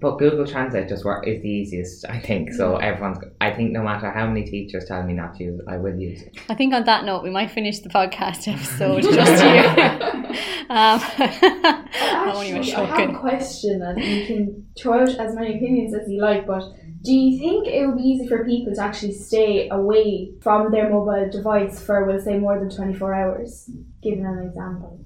But 0.00 0.18
Google 0.18 0.46
Translate 0.46 0.88
just 0.88 1.04
work 1.04 1.26
is 1.26 1.42
the 1.42 1.48
easiest, 1.48 2.04
I 2.08 2.20
think. 2.20 2.52
So 2.52 2.76
everyone's. 2.76 3.18
I 3.40 3.50
think 3.52 3.72
no 3.72 3.82
matter 3.82 4.10
how 4.10 4.26
many 4.26 4.44
teachers 4.44 4.84
tell 4.86 5.02
me 5.02 5.12
not 5.12 5.36
to 5.36 5.44
use 5.44 5.60
it, 5.60 5.64
I 5.68 5.76
will 5.76 5.98
use 5.98 6.22
it. 6.22 6.36
I 6.48 6.54
think 6.54 6.74
on 6.74 6.84
that 6.84 7.04
note 7.04 7.22
we 7.22 7.30
might 7.30 7.50
finish 7.50 7.80
the 7.80 7.88
podcast 7.88 8.46
episode 8.52 9.02
just 9.02 9.44
you. 9.44 9.48
um, 10.70 11.00
I 11.08 12.32
won't 12.34 12.48
even 12.48 12.60
Actually, 12.60 12.74
I 12.74 13.00
have 13.00 13.10
a 13.10 13.18
question, 13.18 13.82
and 13.82 14.02
you 14.02 14.26
can 14.26 14.66
throw 14.78 15.02
out 15.02 15.08
as 15.08 15.34
many 15.34 15.56
opinions 15.56 15.94
as 15.94 16.08
you 16.08 16.20
like. 16.20 16.46
But 16.46 16.64
do 17.02 17.12
you 17.12 17.38
think 17.38 17.68
it 17.68 17.86
would 17.86 17.96
be 17.96 18.02
easy 18.02 18.28
for 18.28 18.44
people 18.44 18.74
to 18.74 18.82
actually 18.82 19.12
stay 19.12 19.68
away 19.68 20.32
from 20.42 20.72
their 20.72 20.90
mobile 20.90 21.28
device 21.30 21.80
for, 21.80 22.04
we'll 22.04 22.20
say, 22.20 22.38
more 22.38 22.58
than 22.58 22.70
twenty 22.70 22.94
four 22.94 23.14
hours? 23.14 23.70
Giving 24.02 24.24
an 24.24 24.46
example, 24.46 25.00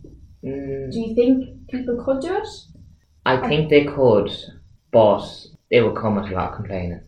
Mm, 0.45 0.91
do 0.91 0.99
you 1.01 1.15
think 1.15 1.69
people 1.69 2.03
could 2.03 2.21
do 2.21 2.35
it? 2.35 2.49
I 3.27 3.37
think 3.49 3.69
they 3.71 3.85
could, 3.85 4.31
but 4.91 5.23
it 5.71 5.83
would 5.83 5.97
come 5.97 6.17
with 6.17 6.31
a 6.31 6.35
lot 6.35 6.51
of 6.51 6.57
complaining. 6.57 7.01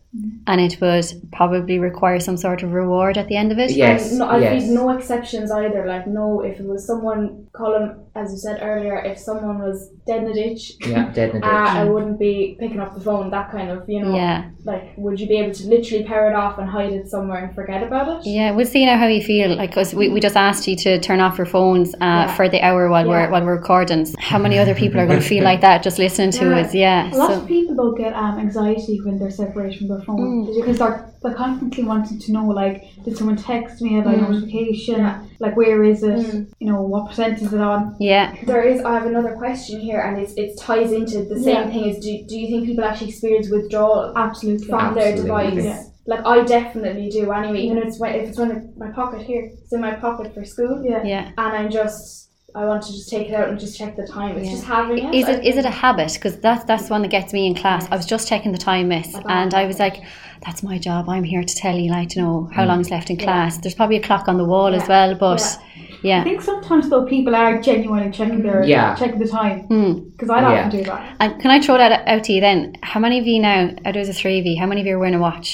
and 0.47 0.61
it 0.61 0.79
would 0.79 1.05
probably 1.31 1.79
require 1.79 2.19
some 2.19 2.37
sort 2.37 2.61
of 2.63 2.71
reward 2.73 3.17
at 3.17 3.27
the 3.27 3.35
end 3.35 3.51
of 3.51 3.57
it. 3.59 3.71
Yes, 3.71 4.11
And 4.11 4.19
no, 4.19 4.27
I 4.27 4.37
yes. 4.39 4.69
no 4.69 4.89
exceptions 4.91 5.51
either. 5.51 5.85
Like 5.87 6.05
no, 6.07 6.41
if 6.41 6.59
it 6.59 6.65
was 6.65 6.85
someone, 6.85 7.42
Colin, 7.55 8.03
as 8.15 8.31
you 8.31 8.37
said 8.39 8.59
earlier, 8.63 8.97
if 8.97 9.19
someone 9.19 9.59
was 9.59 9.89
dead 10.07 10.23
in 10.23 10.31
a 10.31 10.33
ditch, 10.33 10.71
Yeah, 10.81 11.11
dead 11.11 11.29
in 11.29 11.35
a 11.37 11.41
ditch. 11.41 11.43
uh, 11.43 11.79
I 11.81 11.83
wouldn't 11.83 12.17
be 12.19 12.57
picking 12.59 12.79
up 12.79 12.95
the 12.95 12.99
phone. 12.99 13.29
That 13.29 13.51
kind 13.51 13.69
of, 13.69 13.87
you 13.87 14.01
know, 14.01 14.15
Yeah, 14.15 14.49
like 14.63 14.93
would 14.97 15.19
you 15.19 15.27
be 15.27 15.37
able 15.37 15.53
to 15.53 15.67
literally 15.67 16.03
power 16.03 16.29
it 16.31 16.35
off 16.35 16.57
and 16.57 16.67
hide 16.67 16.93
it 16.93 17.07
somewhere 17.07 17.45
and 17.45 17.53
forget 17.53 17.83
about 17.83 18.07
it? 18.25 18.25
yeah. 18.27 18.49
We'll 18.51 18.65
see 18.65 18.87
now 18.87 18.97
how 18.97 19.05
you 19.05 19.21
feel. 19.21 19.55
Like, 19.55 19.71
cause 19.71 19.93
we, 19.93 20.09
we 20.09 20.19
just 20.19 20.35
asked 20.35 20.67
you 20.67 20.75
to 20.77 20.99
turn 20.99 21.19
off 21.19 21.37
your 21.37 21.45
phones 21.45 21.93
uh, 21.95 21.97
Yeah. 22.01 22.35
for 22.35 22.49
the 22.49 22.59
hour 22.61 22.89
while 22.89 23.07
we're 23.07 23.29
while 23.29 23.45
we're 23.45 23.55
recording. 23.55 24.07
How 24.17 24.39
many 24.39 24.57
other 24.57 24.73
people 24.73 24.99
are 24.99 25.05
going 25.05 25.19
to 25.25 25.27
feel 25.27 25.43
like 25.43 25.61
that 25.61 25.83
just 25.83 25.99
listening 25.99 26.31
to 26.31 26.45
Yeah. 26.49 26.57
us? 26.59 26.73
Yeah. 26.73 27.13
A 27.13 27.15
lot 27.15 27.29
So 27.29 27.41
of 27.41 27.47
people 27.47 27.75
though 27.75 27.91
get 27.91 28.13
um, 28.15 28.39
anxiety 28.39 28.99
when 29.05 29.19
they're 29.19 29.29
separated 29.29 29.77
from 29.77 29.89
their 29.89 30.01
phone 30.01 30.17
Mm. 30.47 30.55
because 30.55 30.79
they're, 30.79 31.12
they're 31.23 31.33
constantly 31.33 31.83
wanting 31.83 32.19
to 32.19 32.31
know 32.31 32.45
like 32.45 32.83
did 33.05 33.17
someone 33.17 33.37
text 33.37 33.81
me 33.81 33.99
about 33.99 34.15
Mm. 34.15 34.29
notification 34.29 34.97
Yeah. 34.99 35.21
like 35.39 35.55
where 35.55 35.83
is 35.83 36.03
it 36.03 36.19
Mm. 36.19 36.47
you 36.59 36.67
know 36.71 36.81
what 36.81 37.07
percent 37.09 37.41
is 37.41 37.51
it 37.53 37.61
on 37.61 37.95
yeah, 37.99 38.33
There 38.45 38.63
is. 38.63 38.81
I 38.83 38.93
have 38.93 39.05
another 39.05 39.33
question 39.43 39.79
here, 39.79 39.99
and 40.05 40.13
it's 40.21 40.33
it 40.43 40.49
ties 40.59 40.91
into 40.91 41.23
the 41.31 41.39
same 41.39 41.55
Yeah. 41.55 41.67
thing. 41.71 41.85
Is 41.89 41.97
do, 42.05 42.11
do 42.29 42.35
you 42.39 42.47
think 42.51 42.65
people 42.65 42.83
actually 42.83 43.09
experience 43.09 43.49
withdrawal 43.49 44.13
absolutely 44.15 44.67
from 44.67 44.93
their 44.95 45.13
Absolutely. 45.13 45.51
device? 45.51 45.65
Yeah. 45.65 45.81
Like 46.05 46.25
I 46.25 46.43
definitely 46.43 47.07
do. 47.09 47.31
Anyway, 47.31 47.61
even 47.61 47.77
if 47.77 47.85
it's 47.85 47.99
when, 47.99 48.13
if 48.15 48.29
it's 48.29 48.39
in 48.39 48.73
my 48.77 48.89
pocket 48.89 49.21
here, 49.21 49.43
it's 49.61 49.71
in 49.71 49.79
my 49.81 49.91
pocket 50.05 50.33
for 50.33 50.43
school, 50.43 50.75
yeah 50.83 51.01
yeah. 51.13 51.25
and 51.37 51.51
I'm 51.57 51.69
just 51.71 52.29
I 52.55 52.65
want 52.65 52.83
to 52.83 52.91
just 52.91 53.09
take 53.09 53.29
it 53.29 53.33
out 53.33 53.49
and 53.49 53.59
just 53.59 53.75
check 53.79 53.95
the 53.95 54.05
time. 54.05 54.37
It's 54.37 54.45
Yeah. 54.47 54.51
just 54.57 54.65
having 54.65 54.97
it. 54.99 55.15
Is 55.15 55.25
I 55.27 55.31
it 55.33 55.45
is 55.49 55.55
it 55.57 55.65
a 55.65 55.75
habit? 55.85 56.11
Because 56.13 56.35
that's 56.45 56.63
that's 56.65 56.87
one 56.89 57.01
that 57.03 57.07
gets 57.17 57.31
me 57.33 57.47
in 57.47 57.55
class. 57.55 57.87
I 57.89 57.95
was 57.95 58.05
just 58.05 58.27
checking 58.27 58.51
the 58.51 58.63
time, 58.71 58.89
miss, 58.89 59.09
A 59.15 59.21
bad 59.21 59.25
and 59.37 59.53
I 59.55 59.65
was 59.65 59.79
like, 59.79 59.97
"That's 60.45 60.61
my 60.63 60.77
job. 60.77 61.07
I'm 61.09 61.23
here 61.23 61.43
to 61.43 61.55
tell 61.55 61.75
you, 61.77 61.89
like, 61.91 62.09
to 62.09 62.21
know 62.21 62.49
how 62.53 62.63
Mm. 62.63 62.67
long's 62.67 62.89
left 62.91 63.09
in 63.09 63.17
Yeah. 63.17 63.23
class." 63.25 63.57
There's 63.57 63.75
probably 63.75 63.97
a 63.97 64.01
clock 64.01 64.27
on 64.27 64.37
the 64.37 64.45
wall 64.45 64.73
as 64.73 64.87
well, 64.87 65.15
but 65.15 65.41
I 65.41 65.97
yeah. 66.03 66.21
I 66.21 66.23
think 66.23 66.41
sometimes 66.41 66.89
though 66.89 67.05
people 67.05 67.33
are 67.35 67.61
genuinely 67.61 68.11
checking 68.11 68.41
their 68.43 68.63
Yeah. 68.63 68.93
checking 68.95 69.19
the 69.19 69.27
time 69.27 69.59
Hmm. 69.71 69.93
because 70.11 70.29
I 70.29 70.41
Yeah. 70.41 70.47
often 70.65 70.69
do 70.77 70.83
that 70.83 71.01
And 71.21 71.39
can 71.41 71.49
I 71.51 71.59
throw 71.61 71.77
that 71.77 71.91
out 72.07 72.23
to 72.25 72.33
you 72.33 72.41
then? 72.41 72.73
How 72.81 72.99
many 72.99 73.19
of 73.19 73.25
you 73.25 73.39
now? 73.41 73.69
Out 73.85 73.95
of 73.95 74.05
the 74.07 74.13
three 74.13 74.37
of 74.39 74.45
you, 74.45 74.59
how 74.59 74.65
many 74.67 74.81
of 74.81 74.87
you 74.87 74.95
are 74.95 74.99
wearing 74.99 75.15
a 75.15 75.19
watch? 75.19 75.47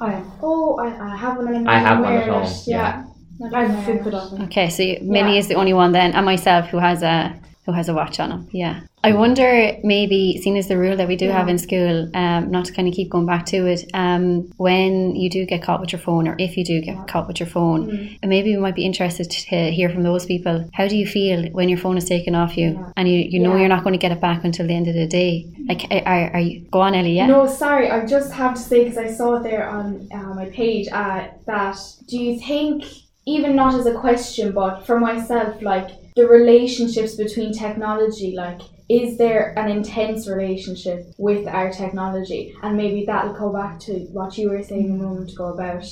I 0.00 0.12
am 0.12 0.22
Oh, 0.42 0.78
I, 0.84 0.86
I 1.12 1.16
have 1.16 1.36
one. 1.36 1.48
and 1.54 1.68
I 1.68 1.74
I'm 1.74 1.84
have 1.86 1.98
one 1.98 2.12
at 2.12 2.14
wearing 2.26 2.32
home, 2.32 2.42
it, 2.44 2.62
yeah. 2.66 3.02
Not 3.40 3.54
I 3.54 3.64
have 3.64 3.88
a 3.88 4.08
it. 4.08 4.14
on. 4.14 4.42
Okay, 4.44 4.68
so 4.68 4.82
Minnie 5.02 5.32
Yeah. 5.32 5.38
is 5.40 5.48
the 5.48 5.56
only 5.56 5.72
one 5.72 5.90
then, 5.92 6.12
and 6.12 6.24
myself 6.24 6.66
who 6.68 6.78
has 6.78 7.02
a 7.02 7.32
who 7.64 7.72
has 7.72 7.88
a 7.88 7.94
watch 7.94 8.18
on 8.18 8.30
him. 8.32 8.48
Yeah. 8.52 8.80
I 9.04 9.12
wonder 9.14 9.76
maybe, 9.82 10.40
seeing 10.42 10.56
as 10.58 10.68
the 10.68 10.76
rule 10.78 10.96
that 10.96 11.08
we 11.08 11.16
do 11.16 11.28
have 11.28 11.48
in 11.48 11.58
school, 11.58 12.08
um, 12.14 12.50
not 12.52 12.64
to 12.66 12.72
kind 12.72 12.86
of 12.86 12.94
keep 12.94 13.10
going 13.10 13.26
back 13.26 13.46
to 13.46 13.66
it, 13.66 13.84
um, 13.94 14.48
when 14.58 15.16
you 15.16 15.28
do 15.30 15.44
get 15.44 15.62
caught 15.62 15.80
with 15.80 15.92
your 15.92 16.00
phone, 16.00 16.28
or 16.28 16.36
if 16.38 16.56
you 16.56 16.64
do 16.64 16.80
get 16.80 17.06
caught 17.08 17.26
with 17.26 17.40
your 17.40 17.48
phone, 17.48 17.88
Mm. 18.22 18.28
maybe 18.28 18.54
we 18.54 18.60
might 18.60 18.76
be 18.76 18.84
interested 18.84 19.28
to 19.30 19.70
hear 19.72 19.88
from 19.88 20.02
those 20.04 20.24
people. 20.26 20.68
How 20.72 20.86
do 20.86 20.96
you 20.96 21.06
feel 21.06 21.46
when 21.52 21.68
your 21.68 21.78
phone 21.78 21.96
is 21.96 22.04
taken 22.04 22.34
off 22.36 22.56
you, 22.56 22.70
Yeah. 22.72 22.92
and 22.96 23.08
you, 23.08 23.18
you 23.32 23.38
know 23.40 23.52
Yeah. 23.54 23.60
you're 23.60 23.68
not 23.68 23.82
going 23.84 23.92
to 23.94 23.98
get 23.98 24.12
it 24.12 24.20
back 24.20 24.44
until 24.44 24.66
the 24.68 24.74
end 24.74 24.86
of 24.88 24.94
the 24.94 25.06
day? 25.06 25.46
Like, 25.68 25.86
are, 26.06 26.30
are 26.34 26.40
you 26.40 26.60
go 26.70 26.80
on, 26.80 26.94
Ellie? 26.94 27.16
Yeah. 27.16 27.26
No, 27.26 27.46
sorry. 27.46 27.90
I 27.90 28.06
just 28.06 28.32
have 28.32 28.54
to 28.54 28.60
say 28.60 28.84
because 28.84 28.98
I 28.98 29.08
saw 29.08 29.34
it 29.36 29.42
there 29.44 29.68
on 29.68 30.08
uh, 30.12 30.34
my 30.34 30.46
page 30.46 30.86
uh, 30.92 31.24
that 31.46 31.76
do 32.08 32.16
you 32.18 32.38
think 32.38 32.84
even 33.26 33.54
not 33.54 33.74
as 33.74 33.86
a 33.86 33.94
question, 33.94 34.50
but 34.52 34.84
for 34.86 34.98
myself, 34.98 35.60
like 35.62 35.90
the 36.16 36.26
relationships 36.26 37.14
between 37.14 37.52
technology, 37.52 38.34
like 38.36 38.60
is 38.88 39.16
there 39.16 39.58
an 39.58 39.70
intense 39.70 40.28
relationship 40.28 41.06
with 41.16 41.46
our 41.46 41.70
technology? 41.72 42.54
And 42.62 42.76
maybe 42.76 43.04
that'll 43.06 43.32
go 43.32 43.50
back 43.50 43.78
to 43.80 43.92
what 44.12 44.36
you 44.36 44.50
were 44.50 44.62
saying 44.62 44.90
a 44.90 44.94
moment 44.94 45.32
ago 45.32 45.46
about. 45.54 45.86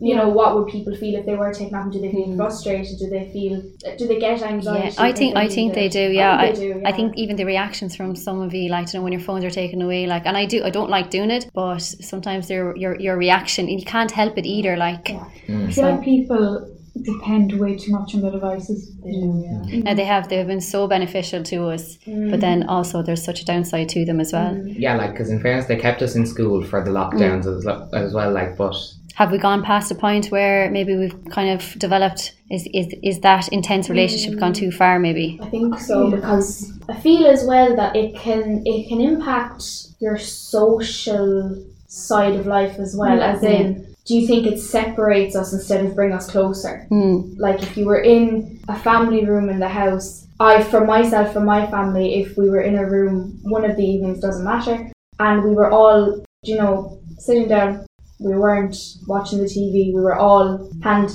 You 0.00 0.14
know, 0.14 0.28
what 0.28 0.54
would 0.54 0.68
people 0.68 0.94
feel 0.94 1.18
if 1.18 1.24
they 1.26 1.36
were 1.36 1.52
taken 1.54 1.74
off? 1.74 1.90
Do 1.90 2.00
they 2.00 2.10
feel 2.10 2.28
Mm. 2.28 2.36
frustrated? 2.36 2.98
Do 2.98 3.08
they 3.08 3.30
feel? 3.32 3.62
Do 3.98 4.06
they 4.06 4.18
get 4.18 4.42
anxiety? 4.42 4.94
Yeah, 4.96 5.02
I 5.08 5.12
think 5.12 5.36
I 5.36 5.48
think 5.48 5.74
they 5.74 5.88
do. 5.88 6.10
Yeah, 6.12 6.36
I, 6.38 6.46
think 6.52 6.58
they 6.58 6.72
do, 6.72 6.82
I 6.84 6.92
think 6.92 7.16
even 7.16 7.36
the 7.36 7.44
reactions 7.46 7.96
from 7.96 8.14
some 8.14 8.40
of 8.42 8.52
you, 8.54 8.68
like 8.68 8.86
to 8.88 8.98
know 8.98 9.02
when 9.02 9.12
your 9.12 9.22
phones 9.22 9.44
are 9.44 9.50
taken 9.50 9.80
away, 9.82 10.06
like, 10.06 10.26
and 10.26 10.36
I 10.36 10.44
do. 10.44 10.62
I 10.62 10.70
don't 10.70 10.90
like 10.90 11.10
doing 11.10 11.30
it, 11.30 11.50
but 11.54 11.80
sometimes 11.80 12.50
your 12.50 12.76
your 12.76 13.00
your 13.00 13.16
reaction, 13.16 13.68
you 13.68 13.84
can't 13.84 14.10
help 14.10 14.36
it 14.38 14.46
either. 14.46 14.76
Like, 14.76 15.08
Yeah. 15.08 15.24
I 15.48 15.50
Mm. 15.52 15.72
feel 15.74 15.84
like 15.90 16.02
people 16.02 16.73
depend 17.02 17.52
way 17.58 17.76
too 17.76 17.92
much 17.92 18.14
on 18.14 18.20
their 18.20 18.30
devices 18.30 18.94
They 19.02 19.10
do, 19.10 19.42
yeah. 19.44 19.50
Mm-hmm. 19.50 19.88
uh, 19.88 19.94
they 19.94 20.04
have 20.04 20.28
they've 20.28 20.46
been 20.46 20.60
so 20.60 20.86
beneficial 20.86 21.42
to 21.42 21.68
us, 21.68 21.96
but 22.04 22.12
mm. 22.12 22.40
then 22.40 22.68
also 22.68 23.02
there's 23.02 23.24
such 23.24 23.40
a 23.40 23.44
downside 23.44 23.88
to 23.90 24.04
them 24.04 24.20
as 24.20 24.32
well. 24.32 24.54
Mm. 24.54 24.74
Yeah, 24.78 24.96
like 24.96 25.10
because 25.10 25.30
in 25.30 25.40
fairness, 25.40 25.66
they 25.66 25.76
kept 25.76 26.02
us 26.02 26.14
in 26.14 26.26
school 26.26 26.62
for 26.62 26.84
the 26.84 26.90
lockdowns 26.90 27.46
as, 27.46 27.64
lo- 27.64 27.88
as 27.92 28.14
well. 28.14 28.30
Like, 28.30 28.56
but 28.56 28.76
Have 29.16 29.32
we 29.32 29.38
gone 29.38 29.62
past 29.62 29.90
a 29.90 29.94
point 29.94 30.26
where 30.26 30.70
maybe 30.70 30.96
we've 30.96 31.16
kind 31.30 31.50
of 31.50 31.76
developed 31.78 32.34
is 32.50 32.68
is 32.72 32.94
is 33.02 33.20
that 33.20 33.48
intense 33.48 33.90
relationship 33.90 34.38
gone 34.38 34.52
mm. 34.52 34.56
too 34.56 34.70
far? 34.70 34.98
Maybe. 35.00 35.38
I 35.42 35.46
think 35.46 35.78
so 35.80 36.10
because 36.10 36.72
I 36.88 36.94
feel 37.00 37.26
as 37.26 37.44
well 37.44 37.74
that 37.74 37.96
it 37.96 38.14
can 38.14 38.62
it 38.64 38.88
can 38.88 39.00
impact 39.00 39.64
your 39.98 40.16
social 40.18 41.64
side 41.88 42.34
of 42.34 42.46
life 42.46 42.78
as 42.78 42.94
well. 42.96 43.20
As 43.20 43.42
in, 43.42 43.93
do 44.06 44.14
you 44.16 44.26
think 44.26 44.46
it 44.46 44.60
separates 44.60 45.34
us 45.34 45.52
instead 45.52 45.84
of 45.84 45.94
bring 45.94 46.12
us 46.12 46.30
closer? 46.30 46.86
Mm, 46.90 47.38
Like 47.38 47.62
if 47.62 47.76
you 47.76 47.86
were 47.86 48.00
in 48.02 48.60
a 48.68 48.78
family 48.78 49.24
room 49.24 49.48
in 49.48 49.58
the 49.58 49.68
house, 49.68 50.26
I 50.40 50.62
for 50.62 50.84
myself 50.84 51.32
for 51.32 51.40
my 51.40 51.66
family, 51.70 52.20
if 52.20 52.36
we 52.36 52.50
were 52.50 52.60
in 52.60 52.76
a 52.76 52.86
room 52.88 53.38
one 53.42 53.64
of 53.64 53.76
the 53.76 53.84
evenings 53.84 54.20
doesn't 54.20 54.44
matter, 54.44 54.90
and 55.20 55.42
we 55.44 55.50
were 55.54 55.70
all 55.70 56.22
you 56.42 56.56
know 56.56 56.98
sitting 57.18 57.48
down, 57.48 57.86
we 58.18 58.36
weren't 58.36 58.76
watching 59.06 59.38
the 59.38 59.44
TV, 59.44 59.94
we 59.94 60.00
were 60.00 60.16
all 60.16 60.68
hand 60.82 61.10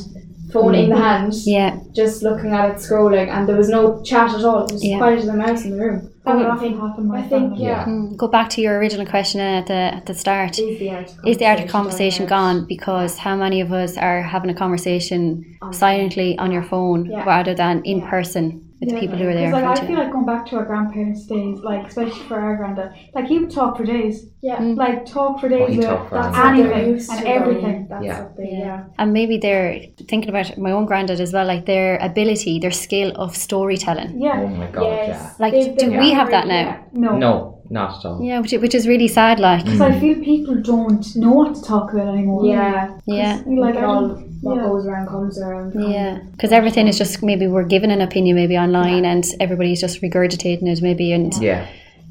phone 0.52 0.74
in 0.76 0.90
the 0.90 0.98
hand 0.98 1.34
yeah. 1.46 1.78
just 1.92 2.24
looking 2.24 2.52
at 2.54 2.70
it 2.72 2.76
scrolling 2.78 3.28
and 3.28 3.48
there 3.48 3.56
was 3.56 3.70
no 3.70 4.02
chat 4.04 4.34
at 4.34 4.44
all. 4.44 4.66
It 4.66 4.72
was 4.74 4.84
Yeah. 4.84 4.98
quiet 4.98 5.20
as 5.20 5.28
a 5.28 5.34
mouse 5.34 5.64
in 5.66 5.72
the 5.72 5.78
room. 5.86 6.10
that 6.26 6.36
would 6.38 6.46
I 6.46 6.58
think 6.58 6.80
happen 6.80 7.04
in 7.04 7.08
my 7.08 7.20
I 7.20 7.22
think 7.22 7.52
family. 7.52 7.64
yeah. 7.66 7.86
Mm, 7.86 8.16
Go 8.18 8.28
back 8.28 8.50
to 8.52 8.62
your 8.62 8.78
original 8.80 9.06
question 9.06 9.40
at 9.42 9.66
the 9.68 9.74
at 9.98 10.06
the 10.06 10.14
start. 10.14 10.58
Is 10.60 10.80
the 10.80 10.90
art 10.92 11.10
of 11.10 11.28
Is 11.28 11.38
the 11.38 11.46
art 11.46 11.60
of 11.60 11.68
conversation 11.70 12.26
gone 12.26 12.58
gone? 12.60 12.68
Because 12.68 13.18
how 13.18 13.36
many 13.36 13.62
of 13.62 13.72
us 13.72 13.98
are 13.98 14.22
having 14.22 14.50
a 14.50 14.54
conversation 14.54 15.46
On- 15.62 15.74
silently 15.74 16.38
on 16.38 16.52
your 16.52 16.64
phone 16.64 17.06
Yeah. 17.06 17.24
rather 17.26 17.54
than 17.54 17.82
in 17.84 18.00
Yeah. 18.00 18.10
person 18.10 18.46
with 18.80 18.90
the 18.90 19.00
people 19.00 19.18
who 19.18 19.28
are 19.28 19.34
there? 19.34 19.50
Because 19.52 19.64
like, 19.64 19.80
I 19.84 19.88
feel 19.88 19.98
like 19.98 20.12
going 20.12 20.26
back 20.26 20.46
to 20.48 20.56
our 20.58 20.66
grandparents' 20.66 21.26
days, 21.26 21.60
like 21.60 21.88
especially 21.88 22.22
for 22.30 22.40
our 22.40 22.56
granddad, 22.58 22.94
like 23.14 23.26
he 23.28 23.40
would 23.40 23.52
talk 23.52 23.78
for 23.78 23.84
days, 23.84 24.28
Yeah. 24.42 24.58
Mm. 24.58 24.78
like 24.78 25.06
talk 25.06 25.40
for 25.42 25.50
days 25.50 25.70
he'd 25.70 25.78
with 25.80 25.88
for 25.88 26.10
That's 26.12 26.38
hours. 26.38 26.58
what 26.60 26.70
they're 26.70 26.74
anything 26.74 27.18
and 27.18 27.28
everything. 27.28 27.88
That's 27.90 28.06
Yeah. 28.06 28.22
what 28.24 28.38
they, 28.38 28.50
Yeah. 28.52 28.60
yeah. 28.60 28.84
And 28.98 29.12
maybe 29.14 29.38
they're 29.38 29.82
thinking 30.08 30.30
about 30.30 30.58
my 30.58 30.72
own 30.72 30.86
granddad 30.86 31.20
as 31.20 31.34
well, 31.34 31.46
like 31.46 31.66
their 31.66 31.98
ability, 31.98 32.60
their 32.60 32.72
skill 32.72 33.12
of 33.16 33.36
storytelling. 33.36 34.22
Yeah, 34.22 34.40
oh 34.42 34.48
my 34.48 34.68
god, 34.72 34.84
Yes. 34.84 35.40
Like, 35.40 35.54
They've 35.54 35.78
do 35.78 35.98
we 35.98 36.12
have 36.12 36.30
that 36.32 36.48
now? 36.48 36.62
yeah. 36.62 36.78
no. 36.94 37.18
No, 37.18 37.62
not 37.70 38.00
at 38.00 38.06
all. 38.06 38.22
Yeah, 38.24 38.40
which, 38.40 38.54
which 38.54 38.74
is 38.76 38.88
really 38.88 39.08
sad. 39.10 39.40
Like, 39.40 39.66
Because 39.66 39.82
I 39.82 40.00
feel 40.00 40.16
people 40.24 40.56
don't 40.56 41.06
know 41.18 41.32
what 41.34 41.56
to 41.56 41.62
talk 41.62 41.92
about 41.94 42.08
anymore. 42.08 42.46
Yeah. 42.46 42.98
yeah, 43.06 43.42
Like 43.46 43.76
Like 43.76 43.84
I 43.84 43.86
all 43.86 44.08
don't- 44.08 44.29
what 44.42 44.56
yeah. 44.56 44.64
goes 44.64 44.86
around 44.86 45.08
comes 45.08 45.40
around. 45.40 45.74
yeah. 45.76 46.20
Um, 46.22 46.32
because 46.32 46.52
everything 46.52 46.88
is 46.88 46.98
just 46.98 47.22
maybe 47.24 47.48
we're 47.48 47.64
given 47.66 47.92
an 47.92 48.02
opinion 48.02 48.36
maybe 48.36 48.58
online, 48.58 49.06
and 49.06 49.24
everybody's 49.40 49.82
just 49.82 50.02
regurgitating 50.02 50.68
it 50.68 50.82
maybe, 50.82 51.12
and 51.12 51.34
Yeah, 51.42 51.68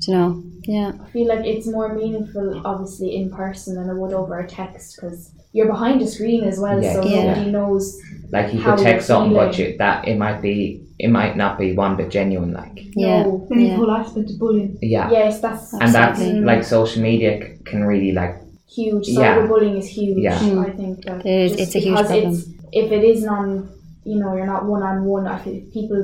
you 0.06 0.14
know, 0.14 0.42
yeah, 0.64 0.92
I 1.02 1.11
feel 1.11 1.28
like 1.28 1.44
it's 1.47 1.66
more 1.66 1.94
meaningful, 1.94 2.62
obviously, 2.64 3.16
in 3.16 3.30
person 3.30 3.75
than 3.76 3.88
it 3.88 3.99
would 4.00 4.12
over 4.12 4.38
a 4.38 4.47
text 4.47 4.97
because 4.97 5.30
you're 5.52 5.66
behind 5.66 6.02
a 6.02 6.06
screen 6.06 6.44
as 6.44 6.58
well, 6.61 6.82
Yeah. 6.82 6.92
so 6.94 7.04
Yeah. 7.08 7.25
nobody 7.35 7.50
knows. 7.50 7.99
like 8.30 8.52
you 8.52 8.61
How 8.61 8.76
could 8.76 8.82
text 8.85 9.08
you're 9.08 9.16
something, 9.16 9.32
but 9.35 9.58
you, 9.58 9.75
that 9.78 10.06
it 10.06 10.18
might 10.18 10.42
be, 10.42 10.82
it 10.99 11.08
might 11.08 11.35
not 11.35 11.58
be 11.58 11.73
one 11.75 11.97
bit 11.97 12.11
genuine. 12.11 12.52
Like, 12.52 12.78
yeah, 12.94 13.23
No. 13.23 13.47
Then 13.49 13.58
the 13.58 13.64
Yeah. 13.64 13.76
whole 13.76 13.90
aspect 13.90 14.28
of 14.30 14.38
bullying. 14.38 14.76
yeah, 14.82 15.11
Yes, 15.11 15.40
that's 15.40 15.73
and 15.73 15.90
that's 15.94 16.20
like 16.20 16.62
social 16.62 17.00
media 17.02 17.40
c- 17.40 17.54
can 17.64 17.85
really 17.85 18.12
like, 18.12 18.37
huge. 18.68 19.08
Yeah. 19.08 19.37
Cyberbullying 19.38 19.78
is 19.78 19.87
huge. 19.88 20.18
Yeah. 20.18 20.34
I 20.37 20.70
think 20.70 21.04
that 21.04 21.25
It 21.26 21.40
is- 21.46 21.52
it's 21.62 21.75
a 21.75 21.78
huge 21.80 21.94
problem. 21.98 22.32
It's, 22.34 22.44
if 22.72 22.92
it 22.92 23.02
isn't 23.04 23.28
on, 23.28 23.68
you 24.04 24.18
know, 24.20 24.34
you're 24.37 24.46
not 24.46 24.66
one 24.66 24.82
on 24.82 25.04
one. 25.04 25.26
I 25.26 25.38
feel 25.38 25.60
people 25.72 26.00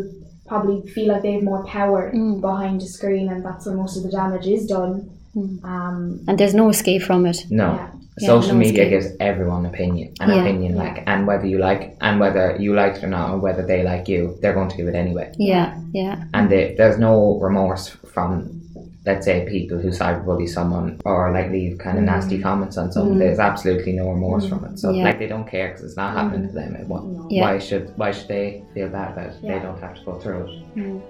probably 0.46 0.82
feel 0.90 1.08
like 1.08 1.22
they 1.22 1.32
have 1.32 1.42
more 1.42 1.64
power 1.64 2.12
Mm. 2.14 2.40
behind 2.40 2.82
a 2.82 2.86
screen, 2.86 3.28
and 3.30 3.44
that's 3.44 3.66
where 3.66 3.74
most 3.76 3.96
of 3.96 4.02
the 4.02 4.10
damage 4.10 4.46
is 4.46 4.66
done. 4.66 5.10
Mm. 5.36 5.64
Um, 5.64 6.20
and 6.28 6.38
there's 6.38 6.54
no 6.54 6.68
escape 6.68 7.02
from 7.02 7.26
it. 7.26 7.38
no. 7.50 7.74
yeah. 7.74 7.88
Yeah, 8.20 8.28
Social 8.28 8.52
no 8.52 8.58
media 8.60 8.84
escape. 8.84 8.90
gives 8.90 9.06
everyone 9.18 9.66
opinion, 9.66 10.12
an 10.20 10.28
Yeah. 10.30 10.42
opinion, 10.42 10.76
Yeah. 10.76 10.82
like, 10.84 11.02
and 11.04 11.26
whether 11.26 11.46
you 11.48 11.58
like, 11.58 11.96
and 12.00 12.20
whether 12.20 12.56
you 12.60 12.72
like 12.72 12.94
it 12.98 13.02
or 13.02 13.08
not, 13.08 13.32
or 13.32 13.38
whether 13.38 13.66
they 13.66 13.82
like 13.82 14.06
you, 14.08 14.36
they're 14.40 14.54
going 14.54 14.68
to 14.68 14.76
do 14.76 14.86
it 14.86 14.94
anyway. 14.94 15.32
Yeah, 15.36 15.74
yeah, 15.92 16.22
and 16.32 16.48
they, 16.48 16.76
there's 16.78 16.96
no 16.96 17.40
remorse 17.40 17.88
from 17.88 18.60
let's 19.06 19.26
say 19.26 19.46
people 19.48 19.78
who 19.78 19.88
cyberbully 19.88 20.48
someone 20.48 20.98
or 21.04 21.30
like 21.30 21.50
leave 21.50 21.76
kind 21.78 21.98
of 21.98 22.04
nasty 22.04 22.38
comments 22.40 22.78
on 22.78 22.90
someone 22.90 23.16
Mm. 23.16 23.18
there's 23.18 23.38
absolutely 23.38 23.92
no 23.92 24.10
remorse 24.10 24.48
from 24.48 24.64
it 24.64 24.78
so 24.78 24.90
Yeah. 24.90 25.04
like 25.04 25.18
they 25.18 25.26
don't 25.26 25.46
care 25.46 25.68
because 25.68 25.84
it's 25.84 25.96
not 25.96 26.16
happening 26.16 26.48
to 26.48 26.54
them 26.54 26.74
It 26.76 26.86
wa- 26.88 27.00
No. 27.02 27.26
Yeah. 27.30 27.42
why 27.42 27.58
should 27.58 27.92
why 27.96 28.12
should 28.12 28.28
they 28.28 28.62
feel 28.74 28.88
bad 28.88 29.12
about 29.12 29.26
it 29.30 29.34
Yeah. 29.42 29.58
they 29.58 29.62
don't 29.66 29.80
have 29.80 29.94
to 29.96 30.04
go 30.04 30.18
through 30.18 30.40
it 30.46 30.50
Mm. 30.76 31.00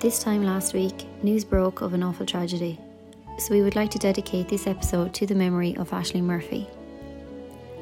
This 0.00 0.18
time 0.22 0.44
last 0.44 0.74
week, 0.74 1.06
news 1.22 1.44
broke 1.44 1.80
of 1.80 1.94
an 1.94 2.02
awful 2.02 2.26
tragedy, 2.26 2.78
so 3.38 3.54
we 3.54 3.62
would 3.62 3.76
like 3.76 3.90
to 3.92 3.98
dedicate 3.98 4.48
this 4.48 4.66
episode 4.66 5.14
to 5.14 5.26
the 5.26 5.34
memory 5.34 5.76
of 5.76 5.90
Ashling 5.90 6.22
Murphy. 6.24 6.68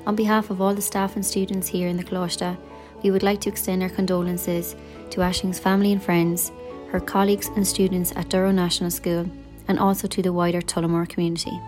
On 0.06 0.14
behalf 0.14 0.50
of 0.50 0.60
all 0.60 0.74
the 0.74 0.82
staff 0.82 1.16
and 1.16 1.24
students 1.24 1.68
here 1.68 1.88
in 1.88 1.96
the 1.96 2.04
Coláiste, 2.04 2.56
we 3.02 3.10
would 3.10 3.22
like 3.22 3.40
to 3.42 3.48
extend 3.48 3.82
our 3.82 3.88
condolences 3.88 4.76
to 5.10 5.22
Ashling's 5.22 5.58
family 5.58 5.92
and 5.92 6.02
friends, 6.02 6.52
her 6.90 7.00
colleagues 7.00 7.48
and 7.56 7.66
students 7.66 8.12
at 8.12 8.28
Durrow 8.28 8.54
National 8.54 8.90
School, 8.90 9.28
and 9.66 9.78
also 9.78 10.06
to 10.08 10.22
the 10.22 10.32
wider 10.32 10.60
Tullamore 10.60 11.08
community. 11.08 11.58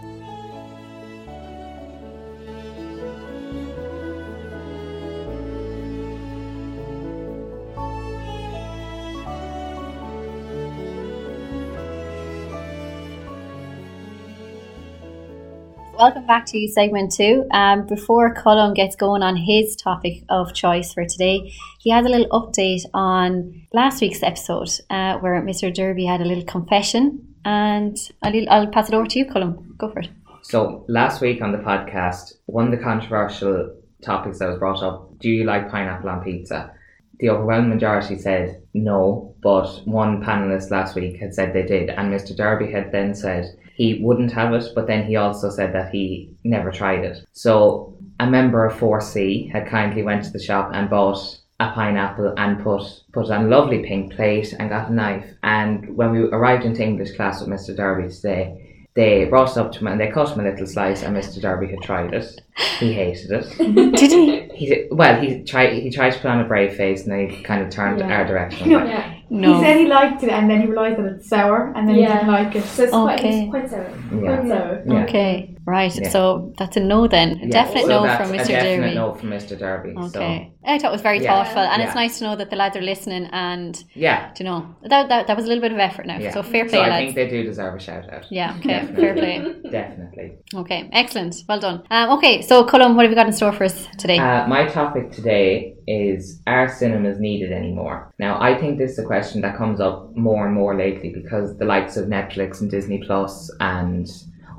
Welcome 15.98 16.26
back 16.26 16.44
to 16.46 16.68
segment 16.68 17.12
two. 17.12 17.46
Um, 17.52 17.86
before 17.86 18.34
Colin 18.34 18.74
gets 18.74 18.96
going 18.96 19.22
on 19.22 19.34
his 19.34 19.74
topic 19.76 20.24
of 20.28 20.52
choice 20.52 20.92
for 20.92 21.06
today, 21.06 21.54
he 21.78 21.88
has 21.88 22.04
a 22.04 22.10
little 22.10 22.28
update 22.28 22.82
on 22.92 23.62
last 23.72 24.02
week's 24.02 24.22
episode 24.22 24.68
uh, 24.90 25.16
where 25.20 25.40
Mr. 25.40 25.74
Derby 25.74 26.04
had 26.04 26.20
a 26.20 26.26
little 26.26 26.44
confession. 26.44 27.34
And 27.46 27.96
I'll, 28.22 28.50
I'll 28.50 28.66
pass 28.66 28.88
it 28.88 28.94
over 28.94 29.06
to 29.06 29.18
you, 29.18 29.24
Colin. 29.24 29.74
Go 29.78 29.90
for 29.90 30.00
it. 30.00 30.10
So 30.42 30.84
last 30.86 31.22
week 31.22 31.40
on 31.40 31.52
the 31.52 31.58
podcast, 31.58 32.34
one 32.44 32.66
of 32.66 32.78
the 32.78 32.84
controversial 32.84 33.74
topics 34.02 34.38
that 34.40 34.48
was 34.48 34.58
brought 34.58 34.82
up: 34.82 35.18
Do 35.18 35.30
you 35.30 35.44
like 35.44 35.70
pineapple 35.70 36.10
on 36.10 36.22
pizza? 36.22 36.74
The 37.20 37.30
overwhelming 37.30 37.70
majority 37.70 38.18
said 38.18 38.62
no, 38.74 39.34
but 39.46 39.80
one 39.84 40.20
panelist 40.24 40.72
last 40.72 40.96
week 40.96 41.20
had 41.20 41.32
said 41.32 41.52
they 41.52 41.62
did, 41.62 41.88
and 41.88 42.12
Mr. 42.12 42.36
Derby 42.36 42.68
had 42.68 42.90
then 42.90 43.14
said 43.14 43.56
he 43.76 44.00
wouldn't 44.02 44.32
have 44.32 44.52
it, 44.52 44.72
but 44.74 44.88
then 44.88 45.04
he 45.04 45.14
also 45.14 45.50
said 45.50 45.72
that 45.72 45.92
he 45.92 46.34
never 46.42 46.72
tried 46.72 47.04
it. 47.04 47.24
So 47.32 47.96
a 48.18 48.28
member 48.28 48.66
of 48.66 48.76
4C 48.76 49.52
had 49.52 49.68
kindly 49.68 50.02
went 50.02 50.24
to 50.24 50.32
the 50.32 50.42
shop 50.42 50.72
and 50.74 50.90
bought 50.90 51.38
a 51.60 51.70
pineapple 51.70 52.34
and 52.36 52.60
put 52.60 52.82
put 53.12 53.30
on 53.30 53.44
a 53.44 53.48
lovely 53.48 53.84
pink 53.84 54.14
plate 54.14 54.52
and 54.52 54.68
got 54.68 54.90
a 54.90 54.92
knife. 54.92 55.28
And 55.44 55.96
when 55.96 56.10
we 56.10 56.24
arrived 56.24 56.64
into 56.64 56.82
English 56.82 57.14
class 57.14 57.40
with 57.40 57.48
Mr. 57.48 57.76
Derby 57.76 58.12
today, 58.12 58.88
they 58.94 59.26
brought 59.26 59.52
it 59.52 59.58
up 59.58 59.70
to 59.72 59.78
him 59.78 59.86
and 59.86 60.00
they 60.00 60.10
cut 60.10 60.32
him 60.32 60.40
a 60.40 60.50
little 60.50 60.66
slice 60.66 61.04
and 61.04 61.16
Mr. 61.16 61.40
Derby 61.40 61.68
had 61.68 61.82
tried 61.82 62.14
it. 62.14 62.40
He 62.78 62.92
hated 62.92 63.30
it. 63.32 63.58
Did 63.58 64.10
he? 64.12 64.48
He 64.54 64.66
did, 64.66 64.88
well, 64.90 65.20
he 65.20 65.42
tried 65.44 65.74
he 65.74 65.90
tried 65.90 66.10
to 66.12 66.18
put 66.20 66.30
on 66.30 66.40
a 66.40 66.44
brave 66.44 66.74
face 66.74 67.02
and 67.04 67.12
then 67.12 67.28
he 67.28 67.42
kind 67.42 67.62
of 67.62 67.68
turned 67.70 67.98
Yeah. 67.98 68.10
our 68.16 68.26
direction. 68.26 68.70
You 68.70 68.78
know, 68.80 68.86
Yeah. 68.86 69.12
No. 69.28 69.54
He 69.58 69.64
said 69.64 69.76
he 69.78 69.86
liked 69.86 70.22
it 70.22 70.30
and 70.30 70.48
then 70.48 70.60
he 70.60 70.66
realised 70.68 70.98
that 70.98 71.06
it's 71.06 71.28
sour 71.28 71.72
and 71.76 71.86
then 71.88 71.96
he 71.96 72.02
Yeah. 72.02 72.18
didn't 72.20 72.28
like 72.32 72.54
it. 72.54 72.64
So 72.64 72.84
it's 72.84 72.92
quite, 72.92 73.18
Okay. 73.18 73.40
it's 73.42 73.50
quite 73.50 73.68
sour. 73.70 73.90
Yeah. 74.12 74.36
Quite 74.36 74.48
sour. 74.48 74.82
Yeah. 74.86 75.02
Okay, 75.04 75.54
right. 75.66 75.94
Yeah. 76.00 76.08
So 76.10 76.54
that's 76.58 76.76
a 76.76 76.80
no 76.80 77.08
then. 77.08 77.30
A 77.32 77.34
Yeah, 77.46 77.46
definite 77.50 77.86
so 77.86 78.04
no 78.04 78.16
from 78.16 78.30
a 78.30 78.32
Mr. 78.38 78.46
definite 78.48 78.76
Derby. 78.82 78.94
no 78.94 79.14
from 79.14 79.30
Mr. 79.30 79.58
Derby. 79.58 79.94
Okay. 79.98 80.52
I 80.64 80.78
thought 80.78 80.88
it 80.88 80.92
was 80.92 81.02
very 81.02 81.20
Yeah. 81.22 81.30
thoughtful, 81.44 81.62
and 81.62 81.80
it's 81.82 81.94
nice 81.94 82.18
to 82.18 82.24
know 82.24 82.36
that 82.36 82.50
the 82.50 82.56
lads 82.56 82.76
are 82.76 82.82
listening. 82.82 83.28
And 83.32 83.82
yeah, 83.94 84.30
do 84.34 84.42
you 84.44 84.50
know 84.50 84.66
that 84.84 85.08
that, 85.08 85.26
that 85.26 85.36
was 85.36 85.44
a 85.44 85.48
little 85.48 85.62
bit 85.62 85.72
of 85.72 85.78
effort 85.78 86.06
now. 86.06 86.18
yeah. 86.18 86.30
So 86.30 86.42
fair 86.42 86.64
play, 86.64 86.78
So 86.78 86.78
play, 86.78 86.86
I 86.86 86.88
lads. 86.90 87.14
think 87.14 87.16
they 87.16 87.28
do 87.28 87.42
deserve 87.44 87.74
a 87.74 87.80
shout 87.80 88.12
out. 88.12 88.26
yeah. 88.30 88.54
Okay. 88.58 88.68
Definitely. 88.68 89.02
Fair 89.02 89.14
play. 89.14 89.70
Definitely. 89.70 90.32
Okay. 90.54 90.88
Excellent. 90.92 91.34
Well 91.48 91.60
done. 91.60 91.82
Um, 91.90 92.10
okay. 92.18 92.42
So 92.46 92.64
Colin, 92.64 92.94
what 92.94 93.02
have 93.04 93.10
you 93.10 93.16
got 93.16 93.26
in 93.26 93.32
store 93.32 93.52
for 93.52 93.64
us 93.64 93.88
today? 93.98 94.18
Uh, 94.18 94.46
my 94.46 94.66
topic 94.66 95.10
today 95.10 95.74
is 95.88 96.40
Are 96.46 96.68
cinemas 96.68 97.18
needed 97.18 97.50
anymore? 97.50 98.12
Now, 98.20 98.40
I 98.40 98.56
think 98.56 98.78
this 98.78 98.92
is 98.92 98.98
a 99.00 99.04
question 99.04 99.40
that 99.40 99.56
comes 99.56 99.80
up 99.80 100.16
more 100.16 100.46
and 100.46 100.54
more 100.54 100.76
lately 100.76 101.10
because 101.12 101.58
the 101.58 101.64
likes 101.64 101.96
of 101.96 102.06
Netflix 102.06 102.60
and 102.60 102.70
Disney 102.70 103.02
Plus 103.04 103.50
and 103.58 104.06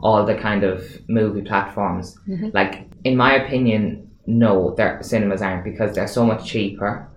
all 0.01 0.25
the 0.25 0.36
kind 0.36 0.65
of 0.65 0.84
movie 1.08 1.41
platforms, 1.41 2.17
Mhm. 2.27 2.53
like, 2.53 2.89
in 3.06 3.15
my 3.15 3.36
opinion, 3.36 4.10
no, 4.27 4.75
their 4.75 5.00
cinemas 5.01 5.41
aren't 5.41 5.63
because 5.63 5.96
they're 5.96 6.08
so 6.20 6.25
much 6.25 6.46
cheaper. 6.46 7.08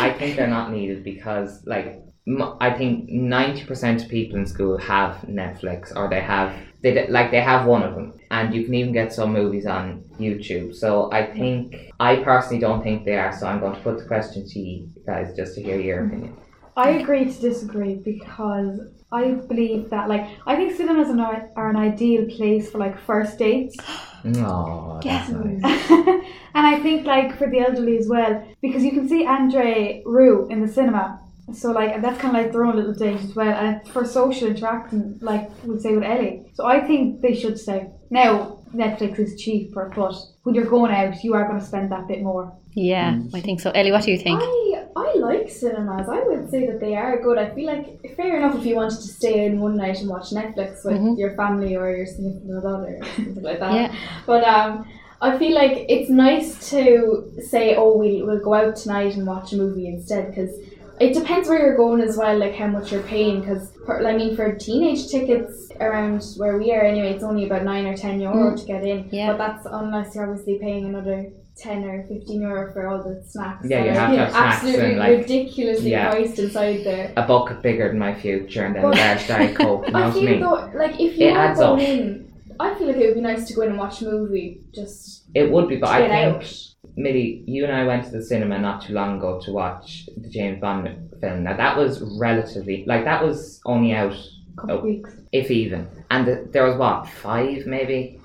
I 0.00 0.10
think 0.10 0.34
they're 0.36 0.48
not 0.58 0.72
needed 0.72 1.04
because, 1.04 1.62
like, 1.66 2.02
m- 2.26 2.54
I 2.60 2.70
think 2.70 3.08
90% 3.08 4.02
of 4.02 4.08
people 4.08 4.36
in 4.38 4.46
school 4.46 4.76
have 4.78 5.24
Netflix 5.28 5.94
or 5.94 6.08
they 6.08 6.20
have 6.20 6.50
they 6.82 7.06
like 7.08 7.30
they 7.30 7.40
have 7.40 7.66
one 7.66 7.82
of 7.82 7.94
them. 7.94 8.12
And 8.30 8.54
you 8.54 8.64
can 8.64 8.74
even 8.74 8.92
get 8.92 9.12
some 9.12 9.32
movies 9.32 9.66
on 9.66 10.04
YouTube. 10.18 10.74
So 10.74 11.10
I 11.12 11.26
think 11.26 11.74
I 12.00 12.16
personally 12.16 12.58
don't 12.60 12.82
think 12.82 13.04
they 13.04 13.16
are 13.16 13.32
so 13.32 13.46
I'm 13.46 13.60
going 13.60 13.74
to 13.76 13.80
put 13.80 13.98
the 13.98 14.04
question 14.04 14.46
to 14.46 14.58
you 14.58 14.88
guys 15.06 15.34
just 15.36 15.54
to 15.54 15.62
hear 15.62 15.78
your 15.78 16.06
opinion. 16.06 16.36
I 16.76 16.90
agree 16.90 17.24
to 17.24 17.40
disagree 17.40 17.94
because 17.94 18.80
I 19.10 19.30
believe 19.32 19.88
that 19.90 20.08
like 20.08 20.26
I 20.46 20.56
think 20.56 20.74
cinemas 20.76 21.08
are, 21.08 21.48
are 21.56 21.70
an 21.70 21.76
ideal 21.76 22.26
place 22.36 22.70
for 22.70 22.78
like 22.78 22.98
first 22.98 23.38
dates. 23.38 23.76
Oh 24.26 25.00
that's 25.04 25.30
Yeah. 25.30 25.36
nice. 25.38 25.90
And 26.56 26.66
I 26.66 26.80
think 26.80 27.06
like 27.06 27.38
for 27.38 27.48
the 27.48 27.60
elderly 27.60 27.96
as 27.98 28.08
well 28.08 28.44
because 28.60 28.82
you 28.82 28.90
can 28.90 29.08
see 29.08 29.24
André 29.24 30.02
Rieu 30.04 30.48
in 30.50 30.60
the 30.60 30.68
cinema 30.68 31.20
so 31.54 31.70
like 31.70 31.90
and 31.94 32.02
that's 32.02 32.20
kind 32.20 32.36
of 32.36 32.42
like 32.42 32.52
their 32.52 32.64
own 32.64 32.76
little 32.76 32.92
date 32.94 33.20
as 33.20 33.34
well 33.34 33.54
and 33.54 33.86
for 33.88 34.04
social 34.04 34.48
interaction 34.48 35.16
like 35.22 35.48
we'd 35.64 35.80
say 35.80 35.94
with 35.94 36.02
Ellie 36.04 36.42
so 36.54 36.66
I 36.66 36.80
think 36.86 37.20
they 37.20 37.34
should 37.34 37.58
stay 37.58 37.86
now 38.10 38.58
Netflix 38.74 39.18
is 39.18 39.40
cheaper 39.40 39.92
but 39.94 40.14
when 40.42 40.54
you're 40.56 40.66
going 40.66 40.92
out 40.92 41.22
you 41.22 41.34
are 41.34 41.46
going 41.48 41.60
to 41.60 41.64
spend 41.64 41.92
that 41.92 42.08
bit 42.08 42.22
more 42.22 42.52
yeah, 42.78 43.18
I 43.32 43.40
think 43.40 43.60
so. 43.60 43.70
Ellie, 43.70 43.90
what 43.90 44.04
do 44.04 44.10
you 44.12 44.18
think? 44.18 44.38
I 44.42 44.84
I 44.94 45.14
like 45.14 45.48
cinemas. 45.48 46.10
I 46.10 46.20
would 46.24 46.50
say 46.50 46.66
that 46.66 46.78
they 46.78 46.94
are 46.94 47.22
good. 47.22 47.38
I 47.38 47.48
feel 47.54 47.64
like 47.64 48.14
fair 48.18 48.36
enough 48.36 48.54
if 48.58 48.66
you 48.66 48.74
wanted 48.76 48.96
to 48.96 49.08
stay 49.08 49.46
in 49.46 49.60
one 49.60 49.78
night 49.78 50.00
and 50.00 50.10
watch 50.10 50.28
Netflix 50.30 50.84
with 50.84 50.98
Mhm. 50.98 51.16
your 51.18 51.34
family 51.36 51.74
or 51.74 51.90
your 51.96 52.04
significant 52.04 52.52
other 52.62 52.98
or 53.00 53.04
something 53.16 53.42
like 53.42 53.60
that. 53.60 53.72
Yeah. 53.72 53.94
But 54.26 54.44
um, 54.44 54.86
I 55.22 55.38
feel 55.38 55.54
like 55.54 55.86
it's 55.88 56.10
nice 56.10 56.68
to 56.68 57.32
say, 57.40 57.76
oh, 57.76 57.96
we'll 57.96 58.26
we'll 58.26 58.40
go 58.44 58.52
out 58.52 58.76
tonight 58.76 59.14
and 59.16 59.26
watch 59.26 59.54
a 59.54 59.56
movie 59.56 59.86
instead 59.88 60.28
because. 60.28 60.50
It 60.98 61.12
depends 61.14 61.48
where 61.48 61.58
you're 61.60 61.76
going 61.76 62.00
as 62.00 62.16
well, 62.16 62.38
like 62.38 62.54
how 62.54 62.66
much 62.68 62.90
you're 62.92 63.02
paying. 63.02 63.40
Because 63.40 63.72
I 63.88 64.16
mean, 64.16 64.34
for 64.36 64.54
teenage 64.54 65.08
tickets 65.08 65.70
around 65.80 66.24
where 66.36 66.56
we 66.58 66.72
are 66.72 66.80
anyway, 66.82 67.12
it's 67.12 67.24
only 67.24 67.44
about 67.46 67.64
nine 67.64 67.86
or 67.86 67.96
ten 67.96 68.20
euro 68.20 68.56
to 68.56 68.64
get 68.64 68.82
in. 68.84 69.04
Mm. 69.04 69.08
Yeah. 69.12 69.32
But 69.32 69.38
that's 69.38 69.66
unless 69.70 70.14
you're 70.14 70.28
obviously 70.28 70.58
paying 70.58 70.86
another 70.86 71.26
10 71.58 71.84
or 71.84 72.04
15 72.06 72.40
euro 72.42 72.70
for 72.72 72.86
all 72.86 73.02
the 73.02 73.22
snacks. 73.26 73.66
Yeah, 73.66 73.84
you 73.84 73.90
have 73.92 74.10
to 74.10 74.16
have 74.18 74.30
snacks 74.30 74.56
absolutely 74.56 74.90
and, 74.90 74.98
like- 74.98 75.18
ridiculously 75.20 75.90
Yeah. 75.90 76.10
priced 76.10 76.38
inside 76.38 76.84
there. 76.84 77.12
a 77.16 77.22
bucket 77.26 77.62
bigger 77.62 77.88
than 77.88 77.98
my 77.98 78.14
future 78.14 78.64
and 78.66 78.76
then 78.76 78.84
a 78.84 78.88
large 78.90 79.26
diet 79.26 79.56
coke 79.60 79.86
you 79.86 79.92
know 79.94 79.98
I 80.08 80.10
feel 80.12 80.40
though, 80.40 80.70
like 80.78 81.00
if 81.00 81.16
you 81.18 81.28
It 81.28 81.32
are 81.32 81.38
adds 81.38 81.58
going 81.58 81.80
up. 81.82 81.88
in, 81.88 82.32
I 82.60 82.74
feel 82.74 82.88
like 82.88 82.96
it 82.96 83.06
would 83.06 83.14
be 83.14 83.20
nice 83.22 83.46
to 83.48 83.54
go 83.54 83.62
in 83.62 83.70
and 83.70 83.78
watch 83.78 84.02
a 84.02 84.04
movie 84.04 84.60
just 84.74 85.24
it 85.34 85.50
would 85.50 85.66
be 85.68 85.76
but 85.76 85.88
I 85.88 86.08
think 86.08 86.44
out. 86.44 86.65
Millie, 86.96 87.42
you 87.46 87.64
and 87.64 87.72
I 87.72 87.84
went 87.86 88.04
to 88.06 88.10
the 88.10 88.22
cinema 88.22 88.58
not 88.58 88.82
too 88.82 88.94
long 88.94 89.18
ago 89.18 89.40
to 89.44 89.52
watch 89.52 90.08
the 90.16 90.28
James 90.28 90.60
Bond 90.60 90.88
film. 91.20 91.42
Now 91.44 91.56
that 91.56 91.76
was 91.76 92.00
relatively 92.18 92.84
like 92.86 93.04
that 93.04 93.22
was 93.24 93.60
only 93.66 93.92
out 93.92 94.16
couple 94.56 94.78
Oh. 94.78 94.80
weeks 94.80 95.10
if 95.32 95.50
even, 95.50 95.86
and 96.10 96.26
the, 96.26 96.48
there 96.50 96.64
was 96.64 96.76
what 96.78 97.06
five 97.06 97.66
maybe 97.66 98.18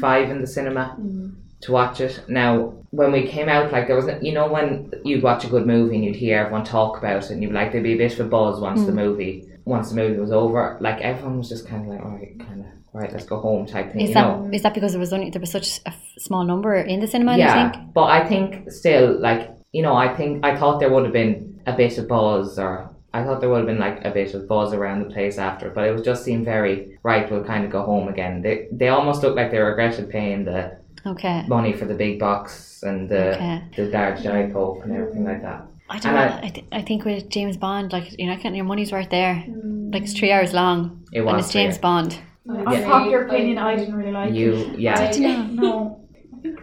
five 0.00 0.28
in 0.30 0.40
the 0.42 0.46
cinema 0.46 0.94
Mm. 1.00 1.32
to 1.62 1.72
watch 1.72 2.00
it. 2.02 2.20
Now 2.28 2.74
when 2.90 3.10
we 3.12 3.26
came 3.26 3.48
out, 3.48 3.72
like 3.72 3.86
there 3.86 3.96
was 3.96 4.10
you 4.20 4.32
know 4.32 4.48
when 4.52 4.92
you'd 5.04 5.22
watch 5.22 5.44
a 5.44 5.48
good 5.48 5.66
movie 5.66 5.94
and 5.94 6.04
you'd 6.04 6.16
hear 6.16 6.40
everyone 6.40 6.64
talk 6.64 6.98
about 6.98 7.24
it 7.24 7.30
and 7.30 7.42
you'd 7.42 7.52
like 7.52 7.72
there'd 7.72 7.84
be 7.84 7.94
a 7.94 7.96
bit 7.96 8.12
of 8.18 8.26
a 8.26 8.28
buzz 8.28 8.60
once 8.60 8.84
the 8.84 8.92
Mm. 8.92 8.96
movie 8.96 9.44
once 9.64 9.88
the 9.90 9.96
movie 9.96 10.18
was 10.20 10.32
over. 10.32 10.76
Like 10.80 11.00
everyone 11.00 11.38
was 11.38 11.48
just 11.48 11.66
kind 11.66 11.82
of 11.84 11.88
like 11.88 12.04
all 12.04 12.10
right, 12.10 12.38
kind 12.38 12.60
of 12.60 12.66
right, 12.92 13.12
let's 13.12 13.24
go 13.26 13.38
home 13.40 13.66
type 13.66 13.92
thing. 13.92 14.00
Is 14.02 14.08
you 14.10 14.14
that 14.14 14.26
know? 14.26 14.50
is 14.52 14.62
that 14.62 14.74
because 14.74 14.92
there 14.92 15.00
was 15.00 15.12
only 15.12 15.30
there 15.30 15.40
was 15.40 15.50
such 15.50 15.80
a 15.86 15.92
small 16.18 16.44
number 16.44 16.74
in 16.76 17.00
the 17.00 17.06
cinema? 17.06 17.36
yeah, 17.36 17.66
you 17.66 17.72
think? 17.72 17.92
but 17.92 18.04
I 18.04 18.26
think 18.28 18.70
still, 18.72 19.18
like 19.20 19.50
you 19.72 19.82
know, 19.82 19.94
I 19.94 20.14
think 20.16 20.44
I 20.44 20.56
thought 20.56 20.80
there 20.80 20.90
would 20.92 21.04
have 21.04 21.12
been 21.12 21.60
a 21.66 21.72
bit 21.72 21.98
of 21.98 22.08
buzz, 22.08 22.58
or 22.58 22.90
I 23.12 23.22
thought 23.24 23.40
there 23.40 23.50
would 23.50 23.58
have 23.58 23.66
been 23.66 23.78
like 23.78 24.04
a 24.04 24.10
bit 24.10 24.34
of 24.34 24.48
buzz 24.48 24.72
around 24.72 25.00
the 25.00 25.10
place 25.14 25.38
after, 25.38 25.70
but 25.70 25.86
it 25.86 25.92
was 25.92 26.02
just 26.02 26.24
seemed 26.24 26.44
very 26.44 26.98
right. 27.02 27.30
We'll 27.30 27.44
kind 27.44 27.64
of 27.64 27.70
go 27.70 27.82
home 27.82 28.08
again. 28.08 28.42
They 28.42 28.68
they 28.72 28.88
almost 28.88 29.22
looked 29.22 29.36
like 29.36 29.50
they 29.50 29.58
regretted 29.58 30.08
paying 30.10 30.44
the 30.44 30.78
Okay. 31.06 31.44
money 31.46 31.72
for 31.72 31.84
the 31.84 31.94
big 31.94 32.18
box 32.18 32.82
and 32.82 33.08
the 33.08 33.34
Okay. 33.36 33.62
the 33.76 33.84
large 33.86 34.22
diet 34.22 34.52
coke 34.52 34.80
and 34.84 34.92
everything 34.96 35.24
like 35.24 35.42
that. 35.42 35.62
I 35.90 35.98
don't 36.00 36.12
know. 36.14 36.20
And 36.20 36.44
I, 36.44 36.48
th- 36.50 36.66
I 36.72 36.82
think 36.82 37.04
with 37.06 37.30
James 37.30 37.56
Bond, 37.56 37.92
like 37.92 38.18
you 38.18 38.26
know, 38.26 38.32
I 38.32 38.36
can't, 38.36 38.54
your 38.54 38.64
money's 38.66 38.92
right 38.92 39.08
there. 39.08 39.34
Mm. 39.48 39.92
Like 39.92 40.02
it's 40.02 40.12
three 40.12 40.32
hours 40.32 40.52
long, 40.52 41.06
It 41.12 41.22
and 41.22 41.38
it's 41.38 41.52
James. 41.52 41.78
Bond. 41.78 42.18
Unpopular 42.48 43.26
opinion 43.26 43.58
I 43.58 43.76
didn't 43.76 43.94
really 43.94 44.12
like 44.12 44.32
You 44.34 44.52
it 44.54 44.78
yeah. 44.78 45.10
Did 45.12 45.16
you 45.22 45.28
not? 45.28 45.52
no 45.52 46.04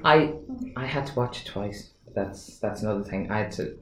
I 0.03 0.33
I 0.75 0.85
had 0.85 1.05
to 1.07 1.15
watch 1.15 1.41
it 1.41 1.47
twice. 1.47 1.91
That's 2.15 2.59
that's 2.59 2.81
another 2.81 3.03
thing. 3.03 3.29
I 3.29 3.39
had 3.39 3.51
to, 3.53 3.75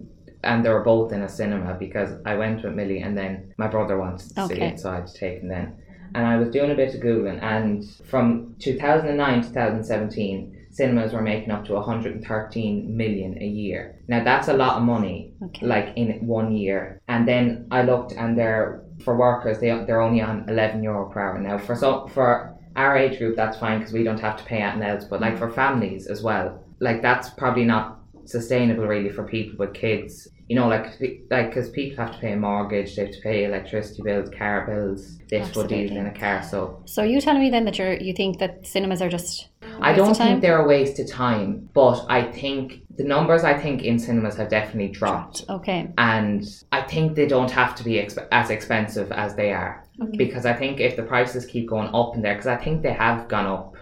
and 0.43 0.65
they 0.65 0.69
were 0.69 0.83
both 0.83 1.13
in 1.13 1.21
a 1.21 1.29
cinema 1.29 1.75
because 1.75 2.09
I 2.25 2.33
went 2.35 2.63
with 2.63 2.73
Millie 2.73 3.01
and 3.01 3.15
then 3.17 3.53
my 3.57 3.67
brother 3.67 3.97
wanted 3.97 4.27
to 4.35 4.47
see 4.47 4.59
it, 4.59 4.79
so 4.79 4.89
I 4.91 4.95
had 4.95 5.07
to 5.07 5.13
take 5.13 5.41
him 5.41 5.49
then. 5.49 5.75
And 6.15 6.25
I 6.25 6.37
was 6.37 6.49
doing 6.49 6.71
a 6.71 6.75
bit 6.75 6.95
of 6.95 7.01
googling, 7.01 7.41
and 7.43 7.83
from 8.05 8.55
2009 8.59 9.41
to 9.41 9.47
2017, 9.49 10.67
cinemas 10.71 11.13
were 11.13 11.21
making 11.21 11.51
up 11.51 11.65
to 11.65 11.73
113 11.73 12.97
million 12.97 13.37
a 13.41 13.45
year. 13.45 13.99
Now 14.07 14.23
that's 14.23 14.47
a 14.47 14.53
lot 14.53 14.77
of 14.77 14.83
money, 14.83 15.33
Okay. 15.43 15.65
like 15.65 15.93
in 15.95 16.25
one 16.25 16.51
year. 16.55 17.01
And 17.07 17.27
then 17.27 17.67
I 17.71 17.83
looked, 17.83 18.13
and 18.13 18.37
their 18.37 18.81
for 19.03 19.15
workers 19.15 19.59
they 19.59 19.69
they're 19.85 20.01
only 20.01 20.21
on 20.21 20.47
eleven 20.49 20.83
euro 20.83 21.09
per 21.09 21.19
hour 21.19 21.39
now. 21.39 21.57
For 21.57 21.75
some 21.75 22.09
for 22.09 22.55
our 22.75 22.97
age 22.97 23.19
group 23.19 23.35
that's 23.35 23.57
fine 23.57 23.79
because 23.79 23.93
we 23.93 24.03
don't 24.03 24.19
have 24.19 24.37
to 24.37 24.43
pay 24.43 24.59
anything 24.61 24.83
else. 24.83 25.05
But 25.05 25.21
like 25.21 25.35
mm. 25.35 25.39
for 25.39 25.49
families 25.51 26.07
as 26.07 26.23
well, 26.23 26.63
like 26.79 27.01
that's 27.01 27.29
probably 27.29 27.65
not 27.65 27.99
sustainable 28.25 28.85
really 28.85 29.09
for 29.09 29.23
people 29.23 29.57
with 29.57 29.73
kids. 29.73 30.27
You 30.49 30.57
know, 30.57 30.67
like 30.67 30.99
like 31.31 31.49
because 31.49 31.69
people 31.69 32.03
have 32.03 32.13
to 32.13 32.19
pay 32.19 32.33
a 32.33 32.37
mortgage, 32.37 32.95
they 32.95 33.05
have 33.05 33.13
to 33.13 33.21
pay 33.21 33.45
electricity 33.45 34.03
bills, 34.03 34.29
car 34.37 34.65
bills, 34.67 35.19
they 35.29 35.39
have 35.39 35.47
to 35.49 35.53
put 35.53 35.69
diesel 35.69 35.97
in 35.97 36.07
a 36.07 36.13
car. 36.13 36.43
So 36.43 36.81
So 36.85 37.01
are 37.03 37.05
you 37.05 37.21
telling 37.21 37.41
me 37.41 37.49
then 37.49 37.65
that 37.65 37.77
you're 37.77 37.93
you 37.93 38.13
think 38.13 38.39
that 38.39 38.65
cinemas 38.67 39.01
are 39.01 39.09
just 39.09 39.49
I 39.81 39.93
don't 39.93 40.15
think 40.15 40.41
they're 40.41 40.61
a 40.61 40.67
waste 40.67 40.99
of 40.99 41.09
time, 41.09 41.69
but 41.73 42.05
I 42.09 42.31
think 42.31 42.82
the 42.95 43.03
numbers 43.03 43.43
I 43.43 43.57
think 43.57 43.83
in 43.83 43.97
cinemas 43.97 44.35
have 44.37 44.49
definitely 44.49 44.89
dropped, 44.89 45.45
okay? 45.49 45.91
and 45.97 46.45
I 46.71 46.81
think 46.81 47.15
they 47.15 47.25
don't 47.27 47.51
have 47.51 47.75
to 47.75 47.83
be 47.83 47.93
exp- 47.93 48.27
as 48.31 48.49
expensive 48.49 49.11
as 49.11 49.35
they 49.35 49.51
are 49.51 49.83
because 50.17 50.45
I 50.45 50.53
think 50.53 50.79
if 50.79 50.95
the 50.95 51.03
prices 51.03 51.45
keep 51.45 51.69
going 51.69 51.89
up 51.93 52.15
in 52.15 52.21
there, 52.21 52.33
because 52.33 52.47
I 52.47 52.55
think 52.55 52.81
they 52.81 52.93
have 52.93 53.27
gone 53.27 53.45
up, 53.45 53.75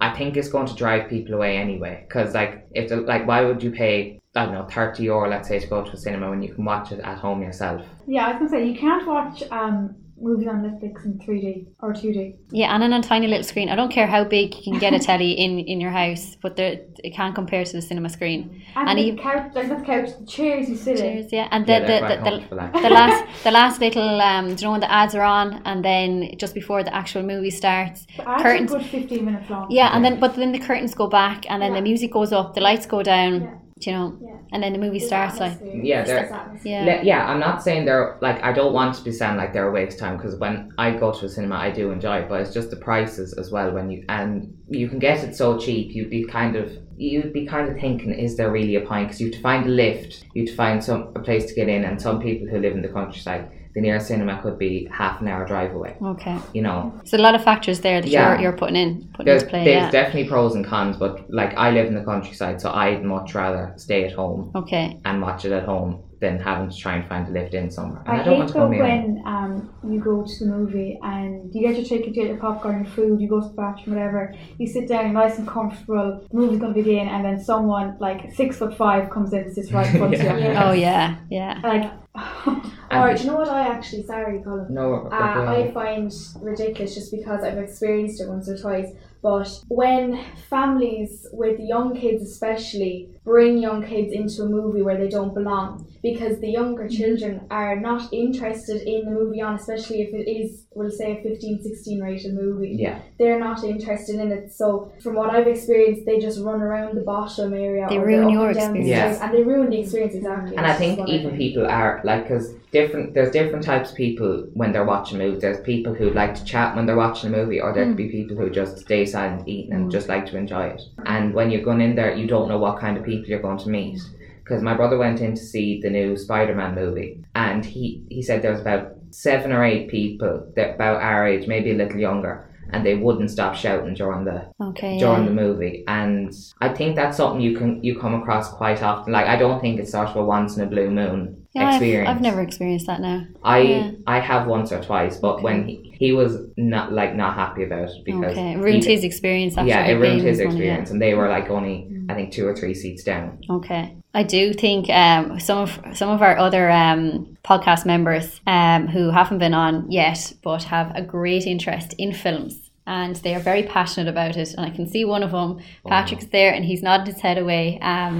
I 0.00 0.10
think 0.16 0.36
it's 0.36 0.48
going 0.48 0.66
to 0.66 0.74
drive 0.74 1.08
people 1.08 1.34
away 1.34 1.56
anyway. 1.56 2.04
Because 2.06 2.34
like 2.34 2.66
if 2.72 2.88
the, 2.88 2.96
like 2.96 3.26
why 3.26 3.42
would 3.42 3.62
you 3.62 3.70
pay 3.70 4.20
I 4.34 4.46
don't 4.46 4.54
know 4.54 4.66
thirty 4.66 5.04
euro 5.04 5.28
let's 5.28 5.48
say 5.48 5.58
to 5.60 5.66
go 5.66 5.84
to 5.84 5.92
a 5.92 5.96
cinema 5.96 6.30
when 6.30 6.42
you 6.42 6.52
can 6.54 6.64
watch 6.64 6.90
it 6.92 7.00
at 7.00 7.18
home 7.18 7.42
yourself? 7.42 7.82
Yeah, 8.06 8.26
I 8.26 8.32
was 8.32 8.38
gonna 8.38 8.50
say 8.50 8.66
you 8.66 8.78
can't 8.78 9.06
watch 9.06 9.42
um 9.50 9.94
movies 10.22 10.48
on 10.48 10.62
Netflix 10.62 11.04
in 11.04 11.18
3D 11.18 11.66
or 11.80 11.92
2D. 11.92 12.36
Yeah, 12.50 12.74
and 12.74 12.82
on 12.84 12.92
a 12.92 13.02
tiny 13.02 13.26
little 13.26 13.44
screen. 13.44 13.68
I 13.68 13.74
don't 13.76 13.90
care 13.90 14.06
how 14.06 14.24
big 14.24 14.54
you 14.56 14.62
can 14.72 14.78
get 14.78 14.92
a 14.94 14.98
telly 14.98 15.32
in 15.32 15.58
in 15.58 15.80
your 15.80 15.90
house, 15.90 16.36
but 16.42 16.56
there, 16.56 16.80
it 17.02 17.10
can't 17.14 17.34
compare 17.34 17.64
to 17.64 17.72
the 17.72 17.82
cinema 17.82 18.08
screen. 18.08 18.62
And, 18.76 18.88
And 18.88 18.98
the 18.98 19.02
even- 19.02 19.18
couch, 19.18 19.52
like 19.54 19.68
not 19.68 19.80
the 19.80 19.84
couch, 19.84 20.08
the 20.20 20.26
chairs 20.26 20.68
you 20.70 20.76
sit 20.76 21.00
in. 21.00 21.28
Yeah, 21.30 21.48
and 21.50 21.66
the 21.66 21.72
Yeah, 21.72 21.80
the, 21.80 21.86
they're 21.86 22.08
the, 22.08 22.56
the, 22.72 22.80
the 22.88 22.90
last 22.90 23.44
the 23.44 23.50
last 23.50 23.80
little 23.80 24.20
um, 24.20 24.46
do 24.54 24.60
you 24.60 24.66
know 24.66 24.72
when 24.72 24.80
the 24.80 24.92
ads 24.92 25.14
are 25.14 25.22
on, 25.40 25.60
and 25.64 25.84
then 25.84 26.10
just 26.38 26.54
before 26.54 26.82
the 26.84 26.94
actual 26.94 27.22
movie 27.22 27.50
starts, 27.50 28.06
The 28.16 28.28
ads 28.28 28.42
curtains. 28.42 28.72
are 28.72 28.78
good 28.78 28.86
15 28.86 29.24
minutes 29.24 29.50
long. 29.50 29.66
Yeah, 29.70 29.88
and 29.94 30.04
then 30.04 30.20
but 30.20 30.34
then 30.36 30.52
the 30.52 30.58
curtains 30.68 30.94
go 30.94 31.06
back, 31.08 31.38
and 31.50 31.60
then 31.62 31.70
Yeah. 31.72 31.78
the 31.80 31.82
music 31.90 32.10
goes 32.12 32.32
up, 32.32 32.54
the 32.54 32.60
lights 32.60 32.86
go 32.86 33.02
down, 33.02 33.32
Yeah. 33.42 33.54
You 33.86 33.92
know, 33.92 34.16
Yeah. 34.22 34.30
and 34.52 34.62
then 34.62 34.72
the 34.72 34.78
movie 34.78 34.98
There's 34.98 35.08
starts. 35.08 35.40
Like. 35.40 35.58
Yeah, 35.62 36.04
There's 36.04 36.30
they're- 36.30 36.48
yeah, 36.64 37.02
yeah, 37.02 37.26
I'm 37.30 37.40
not 37.40 37.62
saying 37.62 37.84
they're 37.84 38.16
like 38.20 38.42
I 38.42 38.52
don't 38.52 38.72
want 38.72 38.94
to 38.96 39.02
be 39.04 39.12
saying 39.12 39.36
like 39.36 39.52
they're 39.52 39.68
a 39.68 39.72
waste 39.72 39.94
of 39.94 40.00
time 40.00 40.16
because 40.16 40.36
when 40.36 40.72
I 40.78 40.92
go 40.92 41.12
to 41.12 41.26
a 41.26 41.28
cinema 41.28 41.56
I 41.56 41.70
do 41.70 41.90
enjoy 41.90 42.18
it, 42.18 42.28
but 42.28 42.40
it's 42.40 42.52
just 42.54 42.70
the 42.70 42.76
prices 42.76 43.32
as 43.34 43.50
well 43.50 43.72
when 43.72 43.90
you 43.90 44.04
and 44.08 44.56
you 44.68 44.88
can 44.88 44.98
get 44.98 45.22
it 45.24 45.34
so 45.36 45.58
cheap 45.58 45.94
you'd 45.94 46.10
be 46.10 46.24
kind 46.24 46.56
of 46.56 46.72
you'd 46.96 47.32
be 47.32 47.46
kind 47.46 47.68
of 47.68 47.74
thinking 47.80 48.12
is 48.12 48.36
there 48.36 48.50
really 48.52 48.76
a 48.76 48.80
point 48.80 49.08
because 49.08 49.20
you 49.20 49.26
have 49.28 49.34
to 49.36 49.40
find 49.42 49.66
a 49.66 49.68
lift, 49.68 50.24
you 50.34 50.42
have 50.42 50.50
to 50.50 50.56
find 50.56 50.84
some 50.84 51.12
a 51.16 51.20
place 51.20 51.46
to 51.46 51.54
get 51.54 51.68
in, 51.68 51.84
and 51.84 52.00
some 52.00 52.20
people 52.20 52.46
who 52.46 52.58
live 52.58 52.74
in 52.74 52.82
the 52.82 52.88
countryside, 52.88 53.48
the 53.74 53.80
nearest 53.80 54.06
cinema 54.08 54.40
could 54.42 54.58
be 54.58 54.86
half 54.92 55.20
an 55.22 55.28
hour 55.28 55.46
drive 55.46 55.74
away. 55.74 55.96
okay. 56.02 56.36
You 56.52 56.62
know, 56.62 56.92
So 57.04 57.16
a 57.16 57.22
lot 57.26 57.34
of 57.34 57.42
factors 57.42 57.80
there 57.80 58.00
that 58.02 58.08
Yeah. 58.10 58.32
you're 58.32 58.40
you're 58.42 58.52
putting 58.62 58.76
in 58.76 59.08
putting 59.14 59.26
there's, 59.26 59.42
into 59.42 59.50
play. 59.50 59.64
there's 59.64 59.84
Yeah. 59.84 59.90
definitely 59.90 60.28
pros 60.28 60.54
and 60.54 60.64
cons, 60.64 60.96
but 60.96 61.12
like 61.30 61.52
I 61.56 61.70
live 61.70 61.86
in 61.86 61.94
the 61.94 62.04
countryside, 62.04 62.60
so 62.60 62.70
I'd 62.70 63.02
much 63.04 63.34
rather 63.34 63.72
stay 63.76 64.04
at 64.04 64.12
home 64.12 64.50
Okay. 64.54 65.00
and 65.04 65.22
watch 65.22 65.44
it 65.44 65.52
at 65.52 65.64
home 65.64 66.00
than 66.20 66.38
having 66.38 66.68
to 66.70 66.76
try 66.76 66.94
and 66.94 67.04
find 67.08 67.26
a 67.26 67.30
lift 67.32 67.52
in 67.52 67.68
somewhere. 67.68 68.00
And 68.06 68.16
I, 68.18 68.20
I, 68.20 68.24
don't 68.24 68.34
hate 68.34 68.38
want 68.38 68.48
to 68.50 68.54
though 68.54 68.66
go 68.66 68.68
near. 68.70 68.82
when 68.84 69.22
um, 69.26 69.70
you 69.92 69.98
go 69.98 70.22
to 70.22 70.44
the 70.44 70.50
movie 70.56 70.96
and 71.02 71.52
you 71.52 71.62
get 71.66 71.74
your 71.74 71.84
ticket, 71.84 72.06
you 72.08 72.12
get 72.12 72.28
your 72.28 72.36
popcorn, 72.36 72.84
your 72.84 72.92
food, 72.92 73.20
you 73.20 73.28
go 73.28 73.40
to 73.40 73.48
the 73.48 73.54
bathroom, 73.54 73.96
whatever. 73.96 74.32
You 74.58 74.68
sit 74.68 74.86
down, 74.88 75.12
nice 75.14 75.38
and 75.38 75.48
comfortable. 75.48 76.20
The 76.30 76.36
movie's 76.36 76.60
going 76.60 76.74
to 76.74 76.80
begin, 76.80 77.08
and 77.08 77.24
then 77.24 77.40
someone 77.42 77.96
like 77.98 78.32
six 78.34 78.58
foot 78.58 78.76
five 78.76 79.10
comes 79.10 79.32
in 79.32 79.40
and 79.40 79.52
sits 79.52 79.72
right 79.72 79.86
in 79.92 79.98
front 79.98 80.14
of 80.14 80.20
you. 80.22 80.28
Yeah. 80.46 80.68
Oh 80.68 80.72
yeah, 80.72 81.16
yeah. 81.28 81.58
Like, 81.64 81.90
Or 82.92 83.14
do 83.14 83.22
you 83.22 83.30
know 83.30 83.36
what 83.36 83.48
I 83.48 83.68
actually 83.68 84.04
sorry, 84.04 84.42
Colin? 84.42 84.66
No, 84.68 85.08
Uh, 85.10 85.14
I 85.14 85.70
find 85.72 86.12
ridiculous 86.40 86.94
just 86.94 87.10
because 87.10 87.42
I've 87.42 87.56
experienced 87.56 88.20
it 88.20 88.28
once 88.28 88.48
or 88.50 88.58
twice. 88.58 88.92
But 89.22 89.48
when 89.68 90.24
families 90.50 91.28
with 91.32 91.60
young 91.60 91.94
kids, 91.94 92.24
especially, 92.24 93.08
bring 93.24 93.58
young 93.58 93.86
kids 93.86 94.12
into 94.12 94.42
a 94.42 94.48
movie 94.48 94.82
where 94.82 94.98
they 94.98 95.08
don't 95.08 95.32
belong, 95.32 95.86
because 96.02 96.40
the 96.40 96.50
younger 96.50 96.84
mm-hmm. 96.84 96.96
children 96.96 97.46
are 97.48 97.78
not 97.78 98.12
interested 98.12 98.82
in 98.82 99.04
the 99.04 99.12
movie 99.12 99.40
on, 99.40 99.54
especially 99.54 100.02
if 100.02 100.12
it 100.12 100.28
is, 100.28 100.66
we'll 100.74 100.90
say, 100.90 101.18
a 101.18 101.22
15, 101.22 101.62
16 101.62 102.00
rated 102.00 102.34
movie. 102.34 102.74
yeah. 102.76 103.00
They're 103.18 103.38
not 103.38 103.62
interested 103.62 104.18
in 104.18 104.32
it. 104.32 104.52
So, 104.52 104.92
from 105.00 105.14
what 105.14 105.30
I've 105.30 105.46
experienced, 105.46 106.04
they 106.04 106.18
just 106.18 106.40
run 106.40 106.60
around 106.60 106.96
the 106.96 107.02
bottom 107.02 107.54
area. 107.54 107.86
They 107.88 107.98
or 107.98 108.06
ruin 108.06 108.20
they're 108.22 108.28
up 108.28 108.32
your 108.32 108.48
and 108.48 108.76
experience. 108.76 108.86
stairs, 108.88 109.18
And 109.20 109.34
they 109.34 109.42
ruin 109.44 109.70
the 109.70 109.80
experience, 109.80 110.14
exactly. 110.16 110.56
And 110.56 110.66
I 110.66 110.74
think 110.74 110.98
what 110.98 111.08
even 111.08 111.30
think. 111.30 111.38
people 111.38 111.66
are 111.66 112.00
like, 112.02 112.24
because 112.24 112.54
different. 112.72 113.14
There's 113.14 113.30
different 113.30 113.64
types 113.64 113.90
of 113.90 113.96
people 113.96 114.48
when 114.54 114.72
they're 114.72 114.84
watching 114.84 115.18
movies. 115.18 115.42
There's 115.42 115.60
people 115.60 115.94
who 115.94 116.10
like 116.10 116.34
to 116.34 116.44
chat 116.44 116.74
when 116.74 116.86
they're 116.86 116.96
watching 116.96 117.32
a 117.32 117.36
movie, 117.36 117.60
or 117.60 117.72
there 117.72 117.84
could 117.84 117.94
mm. 117.94 117.96
be 117.98 118.08
people 118.08 118.36
who 118.36 118.50
just 118.50 118.78
stay 118.78 119.06
silent, 119.06 119.46
eating, 119.46 119.72
and 119.72 119.86
mm. 119.86 119.92
just 119.92 120.08
like 120.08 120.26
to 120.26 120.36
enjoy 120.36 120.64
it. 120.64 120.82
And 121.06 121.32
when 121.34 121.50
you're 121.50 121.62
going 121.62 121.80
in 121.80 121.94
there, 121.94 122.14
you 122.14 122.26
don't 122.26 122.48
know 122.48 122.58
what 122.58 122.80
kind 122.80 122.96
of 122.96 123.04
people 123.04 123.28
you're 123.28 123.42
going 123.42 123.58
to 123.58 123.68
meet. 123.68 124.00
Because 124.42 124.62
my 124.62 124.74
brother 124.74 124.98
went 124.98 125.20
in 125.20 125.36
to 125.36 125.42
see 125.42 125.80
the 125.80 125.90
new 125.90 126.16
Spider-Man 126.16 126.74
movie, 126.74 127.22
and 127.34 127.64
he 127.64 128.02
he 128.08 128.22
said 128.22 128.42
there 128.42 128.52
was 128.52 128.60
about 128.60 128.94
seven 129.10 129.52
or 129.52 129.62
eight 129.62 129.88
people 129.88 130.50
that 130.56 130.74
about 130.74 131.00
our 131.00 131.26
age, 131.26 131.46
maybe 131.46 131.70
a 131.70 131.74
little 131.74 132.00
younger, 132.00 132.48
and 132.72 132.84
they 132.86 132.94
wouldn't 132.94 133.30
stop 133.30 133.54
shouting 133.54 133.94
during 133.94 134.24
the 134.24 134.44
Okay. 134.60 134.98
during 134.98 135.22
Yeah. 135.22 135.28
the 135.28 135.34
movie 135.34 135.84
and 135.88 136.32
I 136.60 136.68
think 136.70 136.96
that's 136.96 137.16
something 137.16 137.40
you 137.40 137.56
can 137.56 137.82
you 137.84 137.98
come 137.98 138.14
across 138.14 138.50
quite 138.52 138.82
often 138.82 139.12
like 139.12 139.26
I 139.26 139.36
don't 139.36 139.60
think 139.60 139.78
it's 139.80 139.92
sort 139.92 140.08
of 140.08 140.16
a 140.16 140.24
once 140.24 140.56
in 140.56 140.62
a 140.62 140.66
blue 140.66 140.90
moon 140.90 141.36
Yeah, 141.54 141.66
I've, 141.68 141.74
experience 141.74 142.08
I've 142.08 142.20
never 142.22 142.40
experienced 142.40 142.86
that 142.86 143.00
now. 143.00 143.24
I 143.44 143.58
yeah. 143.58 143.90
I 144.06 144.20
have 144.20 144.46
once 144.46 144.72
or 144.72 144.80
twice 144.82 145.16
but 145.18 145.42
when 145.42 145.68
he, 145.68 145.91
he 146.04 146.10
was 146.20 146.32
not 146.56 146.86
like 147.00 147.12
not 147.22 147.32
happy 147.42 147.62
about 147.68 147.88
it 147.88 148.04
because 148.04 148.32
Okay, 148.36 148.52
it 148.54 148.58
ruined 148.58 148.84
he- 148.84 148.92
his 148.94 149.04
experience. 149.10 149.52
After 149.56 149.68
yeah 149.72 149.86
it 149.90 149.94
ruined 150.02 150.22
his 150.30 150.40
experience 150.46 150.90
and 150.90 151.00
they 151.04 151.14
were 151.18 151.28
like 151.36 151.48
only 151.56 151.76
I 152.10 152.14
think 152.16 152.32
two 152.36 152.44
or 152.50 152.54
three 152.60 152.74
seats 152.82 153.02
down 153.10 153.26
Okay. 153.58 153.84
I 154.20 154.24
do 154.36 154.52
think 154.64 154.82
um, 154.90 155.40
some 155.48 155.58
of 155.64 155.70
some 156.00 156.10
of 156.16 156.20
our 156.26 156.36
other 156.46 156.64
um, 156.70 157.02
podcast 157.50 157.82
members 157.86 158.26
um, 158.46 158.80
who 158.94 159.10
haven't 159.18 159.38
been 159.44 159.54
on 159.54 159.74
yet, 160.00 160.20
but 160.46 160.62
have 160.64 160.88
a 160.94 161.02
great 161.16 161.44
interest 161.54 161.88
in 162.04 162.12
films, 162.24 162.54
and 162.86 163.14
they 163.24 163.32
are 163.36 163.40
very 163.50 163.62
passionate 163.62 164.10
about 164.10 164.36
it. 164.36 164.50
And 164.54 164.66
I 164.68 164.70
can 164.76 164.86
see 164.92 165.04
one 165.06 165.22
of 165.22 165.30
them, 165.30 165.50
Patrick's 165.94 166.26
there, 166.36 166.52
and 166.52 166.62
he's 166.62 166.82
nodding 166.82 167.06
his 167.14 167.22
head 167.22 167.38
away. 167.38 167.78
Um, 167.80 168.14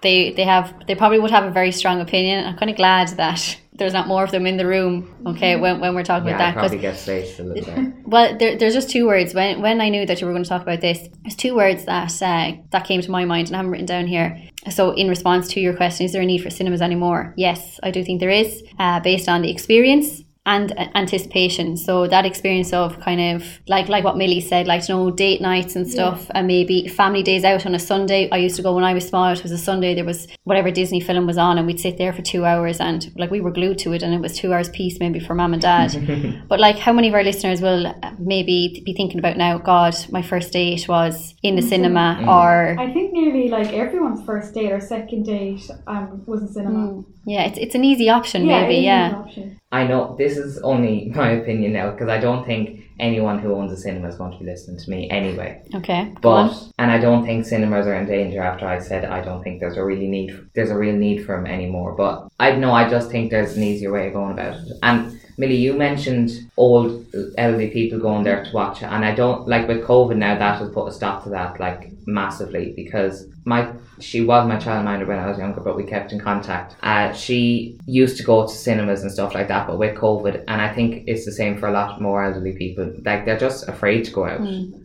they 0.00 0.32
they 0.36 0.46
have 0.54 0.66
they 0.88 0.96
probably 0.96 1.20
would 1.20 1.30
have 1.38 1.44
a 1.44 1.52
very 1.60 1.70
strong 1.80 2.00
opinion. 2.00 2.44
I'm 2.44 2.56
kind 2.56 2.70
of 2.72 2.76
glad 2.76 3.08
that 3.22 3.40
there's 3.78 3.92
not 3.92 4.08
more 4.08 4.24
of 4.24 4.30
them 4.30 4.46
in 4.46 4.56
the 4.56 4.66
room. 4.66 5.14
Okay, 5.26 5.56
when, 5.56 5.80
when 5.80 5.94
we're 5.94 6.02
talking 6.04 6.28
yeah 6.28 6.34
I 6.34 6.36
about 6.36 6.54
that, 6.54 6.60
'cause 6.60 6.70
probably 6.70 6.78
get 6.78 6.96
spaced 6.96 7.38
a 7.40 7.44
little 7.44 7.64
bit 7.64 7.94
well, 8.04 8.36
there, 8.38 8.56
there's 8.56 8.74
just 8.74 8.90
two 8.90 9.06
words. 9.06 9.34
When 9.34 9.60
when 9.62 9.80
I 9.80 9.88
knew 9.88 10.06
that 10.06 10.20
you 10.20 10.26
were 10.26 10.32
going 10.32 10.44
to 10.44 10.48
talk 10.48 10.62
about 10.62 10.80
this, 10.80 11.08
there's 11.22 11.36
two 11.36 11.54
words 11.54 11.84
that 11.84 12.10
uh, 12.22 12.52
that 12.70 12.84
came 12.86 13.00
to 13.02 13.10
my 13.10 13.24
mind, 13.24 13.48
and 13.48 13.56
I 13.56 13.58
haven't 13.58 13.72
written 13.72 13.86
down 13.86 14.06
here. 14.06 14.40
So, 14.70 14.90
in 14.92 15.08
response 15.08 15.48
to 15.48 15.60
your 15.60 15.74
question, 15.76 16.06
is 16.06 16.12
there 16.12 16.22
a 16.22 16.26
need 16.26 16.42
for 16.42 16.50
cinemas 16.50 16.82
anymore? 16.82 17.34
Yes, 17.36 17.78
I 17.82 17.90
do 17.92 18.02
think 18.02 18.18
there 18.20 18.30
is, 18.30 18.62
uh, 18.78 18.98
based 19.00 19.28
on 19.28 19.42
the 19.42 19.50
experience 19.50 20.22
and 20.46 20.72
anticipation. 20.94 21.76
So 21.76 22.06
that 22.06 22.24
experience 22.24 22.72
of 22.72 23.00
kind 23.00 23.20
of 23.20 23.58
like 23.66 23.88
like 23.88 24.04
what 24.04 24.16
Millie 24.16 24.40
said, 24.40 24.66
like 24.68 24.88
you 24.88 24.94
know 24.94 25.10
date 25.10 25.40
nights 25.40 25.74
and 25.74 25.86
stuff, 25.86 26.30
and 26.34 26.46
maybe 26.46 26.86
family 26.86 27.22
days 27.22 27.44
out 27.44 27.66
on 27.66 27.74
a 27.74 27.78
Sunday. 27.80 28.30
I 28.30 28.36
used 28.36 28.54
to 28.56 28.62
go 28.62 28.72
when 28.74 28.84
I 28.84 28.94
was 28.94 29.06
small. 29.06 29.32
It 29.32 29.42
was 29.42 29.50
a 29.50 29.58
Sunday. 29.58 29.94
There 29.94 30.04
was 30.04 30.28
whatever 30.44 30.70
Disney 30.70 31.00
film 31.00 31.26
was 31.26 31.36
on, 31.36 31.58
and 31.58 31.66
we'd 31.66 31.80
sit 31.80 31.98
there 31.98 32.12
for 32.12 32.22
two 32.22 32.44
hours, 32.44 32.80
and 32.80 33.12
like 33.16 33.30
we 33.30 33.40
were 33.40 33.50
glued 33.50 33.78
to 33.78 33.92
it, 33.92 34.02
and 34.04 34.14
it 34.14 34.20
was 34.20 34.38
two 34.38 34.54
hours 34.54 34.68
piece 34.68 35.00
maybe 35.00 35.18
for 35.18 35.34
mum 35.34 35.52
and 35.52 35.60
dad. 35.60 36.44
but 36.48 36.60
like, 36.60 36.78
how 36.78 36.92
many 36.92 37.08
of 37.08 37.14
our 37.14 37.24
listeners 37.24 37.60
will 37.60 37.88
uh, 37.88 38.12
maybe 38.18 38.82
be 38.86 38.94
thinking 38.94 39.18
about 39.18 39.36
now? 39.36 39.58
God, 39.58 39.96
my 40.10 40.22
first 40.22 40.52
date 40.52 40.86
was 40.88 41.34
in 41.42 41.56
the 41.56 41.62
cinema, 41.62 42.24
or 42.28 42.76
I 42.78 42.92
think 42.92 43.12
nearly 43.12 43.48
like 43.48 43.72
everyone's 43.72 44.24
first 44.24 44.54
date 44.54 44.70
or 44.70 44.80
second 44.80 45.24
date 45.24 45.68
um, 45.88 46.22
was 46.24 46.42
in 46.42 46.48
cinema. 46.48 47.02
Yeah, 47.26 47.42
it's 47.48 47.58
it's 47.58 47.74
an 47.74 47.84
easy 47.84 48.08
option, 48.08 48.46
Yeah, 48.46 48.60
it 48.60 48.68
maybe. 48.68 48.74
is 48.74 48.78
an 48.80 48.84
Yeah. 48.84 49.16
option. 49.18 49.60
I 49.72 49.82
know 49.86 50.14
this 50.16 50.36
is 50.38 50.58
only 50.62 51.12
my 51.20 51.30
opinion 51.32 51.72
now 51.72 51.90
because 51.90 52.08
I 52.08 52.18
don't 52.18 52.46
think 52.46 52.80
anyone 52.98 53.38
who 53.40 53.52
owns 53.54 53.72
a 53.72 53.76
cinema 53.76 54.08
is 54.08 54.16
going 54.16 54.32
to 54.32 54.38
be 54.38 54.46
listening 54.46 54.78
to 54.82 54.88
me 54.90 55.00
anyway 55.10 55.60
Okay. 55.74 56.02
But 56.22 56.50
and 56.78 56.90
I 56.90 56.98
don't 56.98 57.26
think 57.26 57.44
cinemas 57.44 57.86
are 57.86 57.94
in 57.94 58.06
danger 58.06 58.40
after 58.40 58.66
I 58.66 58.78
said 58.78 59.04
I 59.04 59.20
don't 59.20 59.42
think 59.44 59.60
there's 59.60 59.76
a 59.76 59.84
really 59.84 60.08
need 60.16 60.28
there's 60.54 60.70
a 60.70 60.78
real 60.78 60.94
need 61.06 61.18
for 61.26 61.36
them 61.36 61.46
anymore. 61.46 61.92
But 62.04 62.28
I 62.40 62.52
know 62.52 62.72
I 62.72 62.88
just 62.88 63.10
think 63.10 63.30
there's 63.30 63.54
an 63.56 63.64
easier 63.70 63.92
way 63.92 64.06
of 64.06 64.14
going 64.14 64.32
about 64.32 64.54
it. 64.60 64.72
And 64.82 64.98
Millie, 65.38 65.56
you 65.66 65.74
mentioned 65.74 66.30
old 66.56 67.04
elderly 67.36 67.68
people 67.68 67.98
going 67.98 68.24
there 68.24 68.42
to 68.42 68.52
watch 68.54 68.80
it, 68.82 68.86
and 68.94 69.04
I 69.04 69.14
don't 69.14 69.46
like 69.46 69.68
with 69.68 69.84
COVID 69.84 70.16
now 70.16 70.34
that 70.38 70.58
has 70.60 70.70
put 70.70 70.88
a 70.88 70.92
stop 70.92 71.24
to 71.24 71.30
that 71.30 71.60
like 71.60 71.92
massively 72.06 72.72
because 72.76 73.26
my 73.44 73.72
she 73.98 74.20
was 74.20 74.46
my 74.46 74.56
childminder 74.56 75.06
when 75.06 75.18
I 75.18 75.28
was 75.28 75.38
younger, 75.38 75.60
but 75.60 75.76
we 75.76 75.84
kept 75.84 76.12
in 76.12 76.20
contact. 76.20 76.76
Uh, 76.82 77.12
she 77.12 77.78
used 77.86 78.16
to 78.18 78.22
go 78.22 78.46
to 78.46 78.52
cinemas 78.52 79.02
and 79.02 79.10
stuff 79.10 79.34
like 79.34 79.48
that, 79.48 79.66
but 79.66 79.78
with 79.78 79.96
COVID, 79.96 80.44
and 80.48 80.60
I 80.60 80.72
think 80.72 81.04
it's 81.06 81.24
the 81.24 81.32
same 81.32 81.56
for 81.58 81.66
a 81.68 81.72
lot 81.72 82.00
more 82.00 82.24
elderly 82.24 82.52
people 82.52 82.92
like 83.04 83.24
they're 83.24 83.38
just 83.38 83.68
afraid 83.68 84.04
to 84.04 84.10
go 84.10 84.26
out. 84.26 84.40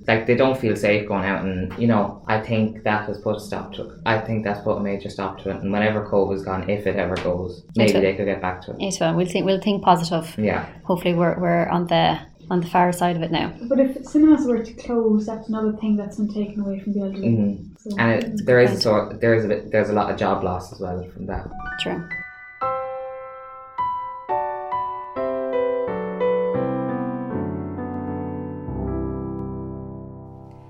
Like 0.07 0.27
they 0.27 0.35
don't 0.35 0.59
feel 0.59 0.75
safe 0.75 1.07
going 1.07 1.25
out, 1.25 1.43
and 1.43 1.77
you 1.77 1.87
know, 1.87 2.23
I 2.27 2.39
think 2.39 2.83
that 2.83 3.05
has 3.07 3.17
put 3.19 3.35
a 3.35 3.39
stop 3.39 3.73
to 3.73 3.89
it. 3.89 3.99
I 4.05 4.19
think 4.19 4.43
that's 4.43 4.61
put 4.63 4.77
a 4.77 4.79
major 4.79 5.09
stop 5.09 5.39
to 5.43 5.49
it. 5.51 5.57
And 5.57 5.71
whenever 5.71 6.07
COVID's 6.07 6.43
gone, 6.43 6.69
if 6.69 6.87
it 6.87 6.95
ever 6.95 7.15
goes, 7.15 7.63
maybe 7.75 7.99
they 7.99 8.15
could 8.15 8.25
get 8.25 8.41
back 8.41 8.61
to 8.63 8.75
it. 8.77 8.97
Well, 8.99 9.15
we'll 9.15 9.27
think 9.27 9.45
we'll 9.45 9.61
think 9.61 9.83
positive. 9.83 10.33
Yeah. 10.37 10.65
Hopefully, 10.83 11.13
we're 11.13 11.39
we're 11.39 11.67
on 11.67 11.87
the 11.87 12.19
on 12.51 12.59
the 12.59 12.67
far 12.67 12.91
side 12.91 13.15
of 13.15 13.21
it 13.23 13.31
now. 13.31 13.53
But 13.61 13.79
if 13.79 14.05
cinemas 14.05 14.45
were 14.45 14.61
to 14.61 14.73
close, 14.73 15.25
that's 15.25 15.47
another 15.47 15.71
thing 15.71 15.95
that's 15.95 16.17
been 16.17 16.27
taken 16.27 16.59
away 16.59 16.81
from 16.81 16.91
the 16.91 16.99
elderly. 16.99 17.35
hmm 17.35 17.53
So, 17.79 17.95
And 17.97 18.23
it, 18.23 18.45
there 18.45 18.59
is 18.59 18.73
a 18.73 18.81
sort, 18.81 19.21
there 19.21 19.33
is 19.33 19.45
a 19.45 19.47
bit, 19.47 19.71
there's 19.71 19.89
a 19.89 19.93
lot 19.93 20.11
of 20.11 20.19
job 20.19 20.43
loss 20.43 20.73
as 20.73 20.79
well 20.81 21.01
from 21.13 21.27
that. 21.27 21.47
True. 21.79 22.05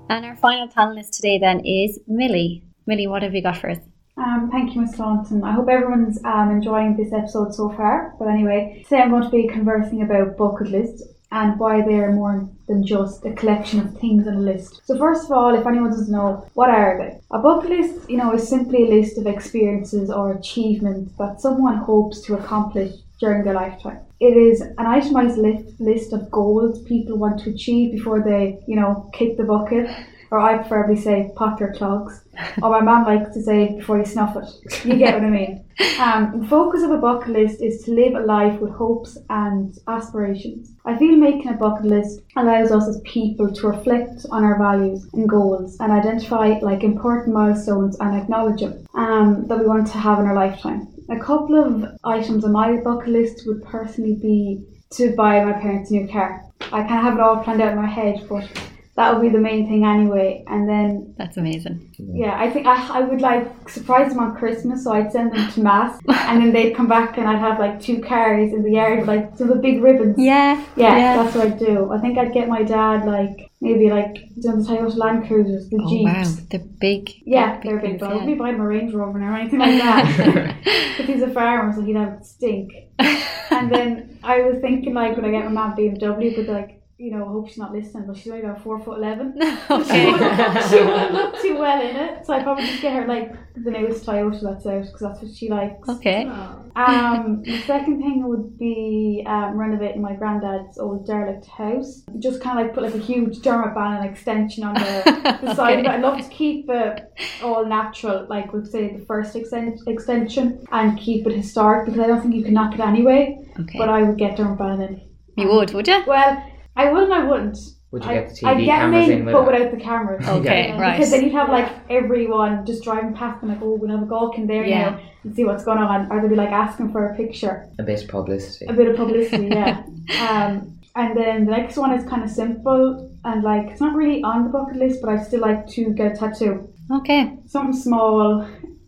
And 0.08 0.24
our 0.24 0.36
final 0.36 0.68
panelist 0.68 1.16
today 1.16 1.38
then 1.40 1.66
is 1.66 1.98
Millie. 2.06 2.62
Millie, 2.86 3.08
what 3.08 3.24
have 3.24 3.34
you 3.34 3.42
got 3.42 3.56
for 3.56 3.70
us? 3.70 3.78
Um, 4.16 4.50
thank 4.52 4.74
you, 4.74 4.82
Miss 4.82 4.94
Staunton. 4.94 5.42
I 5.42 5.52
hope 5.52 5.68
everyone's 5.68 6.22
um, 6.24 6.50
enjoying 6.50 6.96
this 6.96 7.12
episode 7.12 7.54
so 7.54 7.70
far. 7.70 8.14
But 8.20 8.28
anyway, 8.28 8.84
today 8.84 9.02
I'm 9.02 9.10
going 9.10 9.24
to 9.24 9.30
be 9.30 9.48
conversing 9.48 10.02
about 10.02 10.36
bucket 10.36 10.68
lists 10.68 11.02
and 11.32 11.58
why 11.58 11.80
they're 11.80 12.12
more 12.12 12.48
than 12.68 12.86
just 12.86 13.24
a 13.24 13.32
collection 13.32 13.80
of 13.80 13.98
things 13.98 14.28
on 14.28 14.34
a 14.34 14.40
list. 14.40 14.82
So 14.84 14.96
first 14.98 15.24
of 15.24 15.32
all, 15.32 15.54
if 15.54 15.66
anyone 15.66 15.90
doesn't 15.90 16.12
know, 16.12 16.46
what 16.54 16.70
are 16.70 16.98
they? 16.98 17.18
A 17.36 17.38
bucket 17.40 17.70
list, 17.70 18.08
you 18.08 18.18
know, 18.18 18.32
is 18.34 18.48
simply 18.48 18.84
a 18.84 18.94
list 18.94 19.18
of 19.18 19.26
experiences 19.26 20.10
or 20.10 20.32
achievements 20.32 21.12
that 21.18 21.40
someone 21.40 21.78
hopes 21.78 22.20
to 22.22 22.34
accomplish 22.36 22.92
during 23.18 23.44
their 23.44 23.54
lifetime. 23.54 24.00
It 24.20 24.36
is 24.36 24.60
an 24.60 24.86
itemized 24.86 25.38
list, 25.38 25.80
list 25.80 26.12
of 26.12 26.30
goals 26.30 26.82
people 26.82 27.16
want 27.16 27.40
to 27.40 27.50
achieve 27.50 27.92
before 27.92 28.20
they, 28.20 28.58
you 28.66 28.76
know, 28.76 29.10
kick 29.12 29.36
the 29.36 29.44
bucket. 29.44 29.88
Or 30.32 30.40
I 30.40 30.56
preferably 30.56 30.96
say 30.96 31.30
pop 31.36 31.60
your 31.60 31.74
clogs. 31.74 32.24
or 32.62 32.70
my 32.70 32.80
mum 32.80 33.04
likes 33.04 33.34
to 33.34 33.42
say 33.42 33.76
before 33.76 33.98
you 33.98 34.06
snuff 34.06 34.34
it. 34.34 34.84
You 34.84 34.96
get 34.96 35.14
what 35.14 35.24
I 35.24 35.30
mean. 35.30 35.64
Um, 35.98 36.40
the 36.40 36.46
focus 36.46 36.82
of 36.82 36.90
a 36.90 36.98
bucket 36.98 37.30
list 37.30 37.60
is 37.60 37.82
to 37.84 37.92
live 37.92 38.14
a 38.14 38.20
life 38.20 38.60
with 38.60 38.72
hopes 38.72 39.18
and 39.30 39.76
aspirations. 39.88 40.70
I 40.84 40.96
feel 40.96 41.16
making 41.16 41.48
a 41.48 41.54
bucket 41.54 41.86
list 41.86 42.20
allows 42.36 42.70
us 42.70 42.88
as 42.88 43.00
people 43.04 43.52
to 43.52 43.68
reflect 43.68 44.24
on 44.30 44.44
our 44.44 44.58
values 44.58 45.08
and 45.12 45.28
goals 45.28 45.76
and 45.80 45.90
identify 45.90 46.58
like 46.60 46.84
important 46.84 47.34
milestones 47.34 47.96
and 48.00 48.16
acknowledge 48.16 48.60
them 48.60 48.86
um, 48.94 49.46
that 49.48 49.58
we 49.58 49.66
want 49.66 49.86
to 49.88 49.98
have 49.98 50.18
in 50.20 50.26
our 50.26 50.34
lifetime. 50.34 50.88
A 51.10 51.18
couple 51.18 51.56
of 51.56 51.98
items 52.04 52.44
on 52.44 52.52
my 52.52 52.76
bucket 52.76 53.08
list 53.08 53.46
would 53.46 53.64
personally 53.64 54.14
be 54.14 54.62
to 54.90 55.14
buy 55.16 55.44
my 55.44 55.52
parents 55.52 55.90
a 55.90 55.94
new 55.94 56.08
car. 56.08 56.44
I 56.72 56.82
kind 56.82 56.98
of 56.98 57.04
have 57.04 57.14
it 57.14 57.20
all 57.20 57.42
planned 57.42 57.60
out 57.60 57.72
in 57.72 57.78
my 57.78 57.88
head, 57.88 58.26
but 58.28 58.46
that 58.94 59.12
would 59.12 59.22
be 59.22 59.30
the 59.30 59.38
main 59.38 59.66
thing 59.68 59.84
anyway. 59.84 60.44
And 60.46 60.68
then 60.68 61.14
That's 61.16 61.36
amazing. 61.38 61.94
yeah, 61.98 62.36
I 62.38 62.50
think 62.50 62.66
I, 62.66 62.98
I 62.98 63.00
would 63.00 63.20
like 63.22 63.68
surprise 63.68 64.10
them 64.10 64.18
on 64.18 64.36
Christmas, 64.36 64.84
so 64.84 64.92
I'd 64.92 65.10
send 65.12 65.32
them 65.32 65.50
to 65.52 65.60
mass, 65.62 65.98
and 66.08 66.42
then 66.42 66.52
they'd 66.52 66.74
come 66.76 66.88
back 66.88 67.16
and 67.18 67.26
I'd 67.26 67.38
have 67.38 67.58
like 67.58 67.80
two 67.80 68.00
cars 68.02 68.52
in 68.52 68.62
the 68.62 68.72
yard, 68.72 69.06
like 69.06 69.36
some 69.36 69.48
of 69.50 69.56
the 69.56 69.62
big 69.62 69.82
ribbons. 69.82 70.16
Yeah. 70.18 70.62
yeah, 70.76 71.16
that's 71.22 71.34
what 71.34 71.46
I'd 71.46 71.58
do. 71.58 71.90
I 71.90 71.98
think 72.00 72.18
I'd 72.18 72.32
get 72.34 72.48
my 72.48 72.62
dad 72.62 73.06
like 73.06 73.50
maybe 73.62 73.88
like 73.88 74.16
you 74.36 74.50
know, 74.50 74.60
the 74.60 74.68
Toyota 74.68 74.96
Land 74.96 75.26
Cruisers, 75.26 75.68
the 75.70 75.78
Oh 75.80 76.02
wow, 76.02 76.22
Jeeps. 76.24 76.42
they're 76.50 76.60
big. 76.80 77.10
Yeah, 77.24 77.60
they're 77.62 77.78
big, 77.78 77.98
but 78.00 78.10
I 78.10 78.12
wouldn't 78.14 78.30
be 78.32 78.34
buying 78.34 78.56
a 78.60 78.66
Range 78.66 78.92
Rover 78.92 79.20
or 79.22 79.34
anything 79.34 79.58
like 79.60 79.78
that. 79.80 80.56
Because 80.98 81.06
he's 81.06 81.22
a 81.22 81.30
farmer, 81.30 81.72
so 81.72 81.80
he'd 81.82 81.96
have 81.96 82.24
stink. 82.24 82.72
And 83.50 83.70
then 83.70 84.18
I 84.24 84.40
was 84.40 84.60
thinking 84.60 84.94
like, 84.94 85.14
would 85.14 85.26
I 85.26 85.30
get 85.30 85.44
my 85.44 85.50
mum 85.50 85.76
BMW? 85.76 86.34
But 86.34 86.46
like, 86.52 86.81
you 86.98 87.10
know, 87.10 87.24
I 87.24 87.28
hope 87.28 87.48
she's 87.48 87.58
not 87.58 87.72
listening. 87.72 88.04
But 88.06 88.16
she's 88.16 88.28
only 88.28 88.44
about 88.44 88.62
four 88.62 88.78
foot 88.78 88.98
eleven. 88.98 89.34
She 89.40 89.46
okay. 89.74 90.12
wouldn't, 90.12 90.64
she 90.70 90.76
wouldn't 90.76 91.12
look 91.12 91.40
too 91.40 91.56
well 91.58 91.80
in 91.80 91.96
it, 91.96 92.26
so 92.26 92.34
I'd 92.34 92.44
probably 92.44 92.66
just 92.66 92.82
get 92.82 92.92
her 92.94 93.06
like 93.06 93.32
the 93.54 93.70
newest 93.70 94.06
Toyota 94.06 94.40
that's 94.42 94.66
out 94.66 94.84
because 94.84 95.00
that's 95.00 95.22
what 95.22 95.34
she 95.34 95.48
likes. 95.48 95.88
Okay. 95.88 96.30
Um, 96.74 97.42
the 97.42 97.60
second 97.62 98.00
thing 98.00 98.26
would 98.26 98.58
be 98.58 99.22
um, 99.26 99.58
renovating 99.58 100.00
my 100.00 100.14
granddad's 100.14 100.78
old 100.78 101.06
derelict 101.06 101.46
house. 101.46 102.02
Just 102.18 102.40
kind 102.40 102.58
of 102.58 102.66
like 102.66 102.74
put 102.74 102.82
like 102.82 102.94
a 102.94 102.98
huge 102.98 103.42
Dermot 103.42 103.74
Bannon 103.74 104.08
extension 104.08 104.64
on 104.64 104.74
the, 104.74 105.38
the 105.42 105.54
side 105.54 105.80
of 105.80 105.84
it. 105.84 105.90
I'd 105.90 106.00
love 106.00 106.22
to 106.22 106.28
keep 106.30 106.70
it 106.70 107.12
all 107.42 107.66
natural, 107.66 108.26
like 108.30 108.52
we'd 108.52 108.66
say 108.66 108.96
the 108.96 109.04
first 109.04 109.34
exten- 109.34 109.76
extension, 109.86 110.64
and 110.72 110.98
keep 110.98 111.26
it 111.26 111.32
historic 111.34 111.86
because 111.86 112.00
I 112.00 112.06
don't 112.06 112.22
think 112.22 112.34
you 112.34 112.44
can 112.44 112.54
knock 112.54 112.72
it 112.74 112.80
anyway. 112.80 113.38
Okay. 113.60 113.78
But 113.78 113.90
I 113.90 114.02
would 114.02 114.16
get 114.16 114.36
Dermot 114.36 114.58
Bannon 114.58 114.94
in. 114.94 115.42
you 115.44 115.50
would, 115.50 115.74
would 115.74 115.86
you? 115.88 116.02
Well, 116.06 116.42
I 116.76 116.90
would 116.92 117.04
and 117.04 117.14
I 117.14 117.24
wouldn't. 117.24 117.58
Would 117.90 118.04
you 118.04 118.10
I- 118.10 118.14
get 118.14 118.28
the 118.30 118.34
TV 118.36 118.48
I'd 118.48 118.58
get 118.64 118.66
cameras 118.66 119.06
them 119.06 119.12
in 119.12 119.18
in, 119.20 119.24
with 119.26 119.34
but 119.34 119.40
it? 119.42 119.52
without 119.58 119.70
the 119.70 119.84
cameras. 119.84 120.28
Okay, 120.38 120.68
Yeah, 120.68 120.80
right. 120.80 120.96
Because 120.96 121.10
then 121.10 121.24
you'd 121.24 121.32
have 121.32 121.50
like 121.50 121.70
everyone 121.90 122.64
just 122.64 122.82
driving 122.84 123.14
past 123.14 123.42
and 123.42 123.50
like, 123.50 123.60
oh, 123.62 123.74
we'll 123.74 123.90
have 123.90 124.02
a 124.02 124.06
gawk 124.06 124.38
in 124.38 124.46
there 124.46 124.64
Yeah. 124.64 124.90
now 124.90 125.00
and 125.24 125.34
see 125.36 125.44
what's 125.44 125.64
going 125.64 125.78
on. 125.78 126.10
Or 126.10 126.20
they'd 126.22 126.28
be 126.30 126.34
like 126.36 126.50
asking 126.50 126.90
for 126.92 127.06
a 127.06 127.14
picture, 127.16 127.68
A 127.78 127.82
bit 127.82 128.02
of 128.02 128.08
publicity. 128.08 128.66
a 128.66 128.72
bit 128.72 128.88
of 128.88 128.96
publicity, 128.96 129.48
yeah. 129.48 129.82
um, 130.26 130.78
and 130.96 131.16
then 131.16 131.44
the 131.44 131.50
next 131.52 131.76
one 131.76 131.92
is 131.92 132.04
kind 132.08 132.22
of 132.24 132.30
simple 132.30 133.10
and 133.24 133.42
like 133.42 133.68
it's 133.70 133.80
not 133.80 133.94
really 133.94 134.22
on 134.22 134.44
the 134.44 134.50
bucket 134.50 134.76
list, 134.76 135.00
but 135.02 135.10
I 135.10 135.22
still 135.22 135.40
like 135.40 135.66
to 135.68 135.90
get 135.92 136.12
a 136.12 136.16
tattoo. 136.16 136.68
Okay. 136.90 137.36
Something 137.46 137.74
small, 137.78 138.42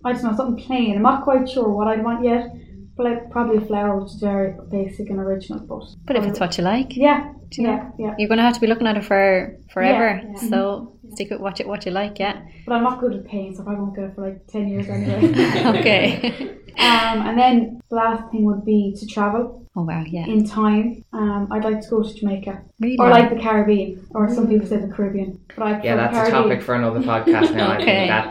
I 0.05 0.13
don't 0.13 0.23
know, 0.25 0.35
something 0.37 0.65
plain. 0.65 0.97
I'm 0.97 1.03
not 1.03 1.25
quite 1.25 1.49
sure 1.49 1.69
what 1.69 1.89
I'd 1.89 2.03
want 2.03 2.25
yet, 2.25 2.43
but 2.47 2.53
like 2.53 2.63
probably 2.97 3.57
a 3.59 3.61
flower, 3.67 3.99
which 3.99 4.13
is 4.15 4.21
very 4.21 4.55
basic 4.71 5.11
and 5.11 5.19
original. 5.19 5.61
But 5.61 5.85
But 6.07 6.17
if 6.17 6.25
it's 6.25 6.41
what 6.41 6.57
you 6.59 6.65
like, 6.65 6.97
yeah, 6.97 7.33
you 7.53 7.65
know? 7.65 7.71
yeah, 7.73 7.91
yeah. 7.99 8.15
you're 8.19 8.29
going 8.29 8.39
to 8.39 8.45
have 8.45 8.55
to 8.55 8.61
be 8.61 8.67
looking 8.67 8.87
at 8.87 8.97
it 8.97 9.05
for 9.05 9.57
forever. 9.73 10.21
Yeah, 10.23 10.31
yeah. 10.43 10.49
So 10.51 10.97
stick 11.13 11.31
with 11.31 11.41
what 11.41 11.59
you 11.59 11.69
what 11.69 11.85
you 11.87 11.93
like. 11.93 12.19
Yeah. 12.19 12.43
But 12.67 12.75
I'm 12.77 12.83
not 12.85 13.01
good 13.01 13.15
at 13.15 13.25
paint, 13.27 13.57
so 13.57 13.63
I 13.63 13.65
probably 13.65 13.83
won't 13.83 13.97
get 13.97 14.05
it 14.05 14.15
for 14.15 14.23
like 14.29 14.47
ten 14.47 14.69
years 14.69 14.89
anyway. 14.95 15.79
okay. 15.81 16.51
Um, 16.77 17.19
and 17.29 17.39
then 17.39 17.81
the 17.89 17.95
last 17.95 18.33
thing 18.33 18.43
would 18.47 18.65
be 18.65 18.97
to 18.99 19.07
travel 19.07 19.65
oh 19.77 19.83
wow. 19.85 20.03
Yeah. 20.09 20.27
in 20.27 20.45
time. 20.45 21.05
Um, 21.13 21.47
I'd 21.53 21.63
like 21.65 21.81
to 21.83 21.89
go 21.89 22.03
to 22.03 22.13
Jamaica 22.13 22.63
Really. 22.81 22.97
or 22.99 23.11
like 23.11 23.31
the 23.31 23.41
Caribbean, 23.41 24.05
or 24.11 24.29
some 24.35 24.49
people 24.49 24.67
say 24.67 24.79
the 24.79 24.89
Caribbean. 24.93 25.39
But 25.57 25.63
I 25.69 25.71
Yeah, 25.85 25.95
prefer 25.95 26.13
that's 26.17 26.29
a 26.31 26.33
topic 26.33 26.63
for 26.63 26.75
another 26.75 26.99
podcast 26.99 27.55
now. 27.55 27.69
I 27.71 27.77
Okay. 27.77 27.85
think 27.85 28.09
that 28.09 28.27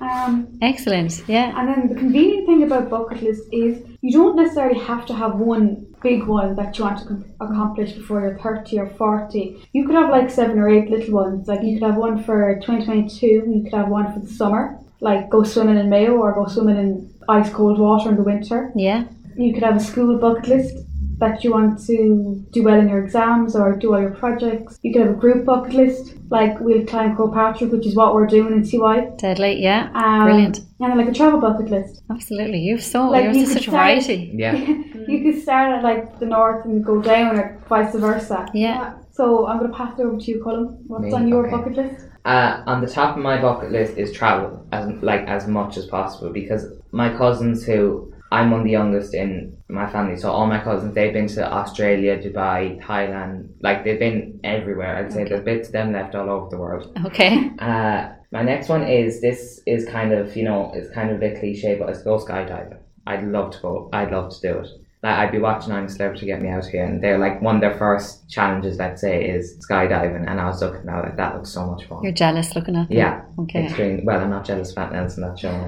Um, 0.00 0.48
Excellent. 0.60 1.22
Yeah. 1.28 1.54
and 1.56 1.68
then 1.68 1.88
the 1.88 1.94
convenient 1.94 2.46
thing 2.48 2.64
about 2.64 2.90
bucket 2.90 3.22
list 3.22 3.42
is 3.52 3.80
you 4.04 4.12
don't 4.12 4.36
necessarily 4.36 4.78
have 4.78 5.06
to 5.06 5.14
have 5.14 5.36
one 5.36 5.86
big 6.02 6.24
one 6.26 6.54
that 6.56 6.76
you 6.76 6.84
want 6.84 6.98
to 6.98 7.06
com- 7.06 7.24
accomplish 7.40 7.92
before 7.92 8.20
you're 8.20 8.38
30 8.38 8.78
or 8.80 8.88
40. 8.90 9.66
You 9.72 9.86
could 9.86 9.94
have 9.94 10.10
like 10.10 10.28
seven 10.30 10.58
or 10.58 10.68
eight 10.68 10.90
little 10.90 11.14
ones. 11.14 11.48
Like 11.48 11.62
you 11.62 11.72
could 11.78 11.86
have 11.88 11.96
one 11.96 12.22
for 12.22 12.56
2022, 12.56 13.26
you 13.26 13.62
could 13.64 13.72
have 13.72 13.88
one 13.88 14.12
for 14.12 14.20
the 14.20 14.28
summer, 14.40 14.78
like 15.00 15.30
go 15.30 15.42
swimming 15.42 15.78
in 15.78 15.88
Mayo 15.88 16.12
or 16.18 16.34
go 16.34 16.46
swimming 16.46 16.76
in 16.76 17.14
ice 17.30 17.50
cold 17.50 17.78
water 17.78 18.10
in 18.10 18.16
the 18.16 18.22
winter. 18.22 18.70
Yeah. 18.76 19.04
you 19.38 19.54
could 19.54 19.62
have 19.62 19.76
a 19.76 19.80
school 19.80 20.18
bucket 20.18 20.48
list 20.48 20.76
that 21.18 21.44
you 21.44 21.52
want 21.52 21.84
to 21.86 22.44
do 22.50 22.62
well 22.62 22.78
in 22.78 22.88
your 22.88 23.02
exams 23.04 23.54
or 23.54 23.76
do 23.76 23.94
all 23.94 24.00
your 24.00 24.10
projects. 24.14 24.78
You 24.82 24.92
could 24.92 25.02
have 25.02 25.10
a 25.12 25.14
group 25.18 25.44
bucket 25.44 25.74
list, 25.74 26.14
like 26.30 26.58
we'll 26.60 26.84
climb 26.86 27.16
Croagh 27.16 27.32
Patrick, 27.34 27.70
which 27.72 27.86
is 27.86 27.94
what 27.94 28.14
we're 28.14 28.26
doing 28.26 28.52
in 28.52 28.68
TY. 28.68 29.10
Deadly. 29.18 29.62
Yeah. 29.62 29.90
Um, 29.94 30.24
Brilliant. 30.24 30.58
And 30.80 30.90
then 30.90 30.98
like 30.98 31.08
a 31.08 31.12
travel 31.12 31.40
bucket 31.40 31.70
list. 31.70 32.02
Absolutely. 32.10 32.58
You've 32.58 32.82
so 32.82 33.08
Like, 33.10 33.24
you 33.24 33.30
you 33.30 33.38
have 33.40 33.46
could 33.46 33.52
such 33.54 33.68
a 33.68 33.70
start- 33.70 33.82
variety. 33.82 34.32
yeah. 34.34 34.54
you 35.08 35.22
could 35.32 35.42
start 35.42 35.72
at 35.72 35.82
like 35.84 36.18
the 36.18 36.26
north 36.26 36.64
and 36.64 36.84
go 36.84 37.00
down 37.00 37.38
or 37.38 37.60
vice 37.68 37.94
versa. 37.94 38.46
Yeah. 38.52 38.94
So 39.12 39.46
I'm 39.46 39.58
going 39.58 39.70
to 39.70 39.76
pass 39.76 39.96
it 39.98 40.02
over 40.02 40.18
to 40.18 40.24
you, 40.30 40.42
Colin. 40.42 40.76
What's 40.88 41.04
Me, 41.04 41.12
on 41.12 41.28
your 41.28 41.46
okay. 41.46 41.56
bucket 41.56 41.76
list? 41.76 42.06
Uh, 42.24 42.62
on 42.66 42.80
the 42.80 42.88
top 42.88 43.16
of 43.16 43.22
my 43.22 43.40
bucket 43.40 43.70
list 43.70 43.96
is 43.96 44.10
travel, 44.12 44.66
as 44.72 44.88
like 45.02 45.20
as 45.28 45.46
much 45.46 45.76
as 45.76 45.86
possible, 45.86 46.32
because 46.32 46.66
my 46.90 47.14
cousins 47.16 47.64
who 47.64 48.12
I'm 48.32 48.50
one 48.50 48.60
of 48.60 48.64
the 48.64 48.72
youngest 48.72 49.14
in 49.14 49.53
my 49.74 49.90
family, 49.90 50.16
so 50.16 50.30
all 50.30 50.46
my 50.46 50.60
cousins 50.60 50.94
they've 50.94 51.12
been 51.12 51.28
to 51.28 51.52
Australia, 51.52 52.16
Dubai, 52.16 52.80
Thailand, 52.80 53.48
like 53.60 53.84
they've 53.84 53.98
been 53.98 54.40
everywhere. 54.44 54.96
I'd 54.96 55.12
say 55.12 55.24
there's 55.24 55.44
bits 55.44 55.68
of 55.68 55.72
them 55.72 55.92
left 55.92 56.14
all 56.14 56.30
over 56.30 56.48
the 56.48 56.58
world. 56.58 56.92
Okay. 57.06 57.50
Uh, 57.58 58.12
my 58.30 58.42
next 58.42 58.68
one 58.68 58.82
is 58.82 59.20
this 59.20 59.60
is 59.66 59.86
kind 59.86 60.12
of 60.12 60.36
you 60.36 60.44
know 60.44 60.72
it's 60.74 60.90
kind 60.90 61.10
of 61.10 61.16
a 61.16 61.20
bit 61.20 61.38
cliche, 61.40 61.76
but 61.78 61.88
it's 61.90 62.02
go 62.02 62.18
skydiving. 62.18 62.78
I'd 63.06 63.24
love 63.24 63.52
to 63.52 63.60
go. 63.60 63.90
I'd 63.92 64.12
love 64.12 64.34
to 64.34 64.40
do 64.40 64.58
it. 64.60 64.68
Like 65.04 65.18
I'd 65.18 65.32
be 65.32 65.38
watching 65.38 65.70
I'm 65.70 65.84
a 65.84 65.88
Celebrity 65.90 66.24
Get 66.24 66.40
Me 66.40 66.48
Out 66.48 66.64
here, 66.64 66.82
and 66.82 67.02
they're 67.04 67.18
like 67.18 67.42
one 67.42 67.56
of 67.56 67.60
their 67.60 67.76
first 67.76 68.26
challenges, 68.30 68.78
let's 68.78 69.02
say, 69.02 69.28
is 69.28 69.58
skydiving. 69.58 70.26
And 70.26 70.40
I 70.40 70.46
was 70.46 70.62
looking 70.62 70.88
at 70.88 71.04
it, 71.04 71.16
that 71.18 71.34
looks 71.34 71.50
so 71.50 71.66
much 71.66 71.84
fun. 71.84 72.02
You're 72.02 72.12
jealous 72.12 72.56
looking 72.56 72.74
at 72.74 72.88
them. 72.88 72.96
Yeah, 72.96 73.20
Okay. 73.38 73.66
extreme. 73.66 74.06
Well, 74.06 74.18
I'm 74.18 74.30
not 74.30 74.46
jealous 74.46 74.74
of 74.74 74.92
Nelson 74.92 75.22
that 75.24 75.38
show. 75.38 75.66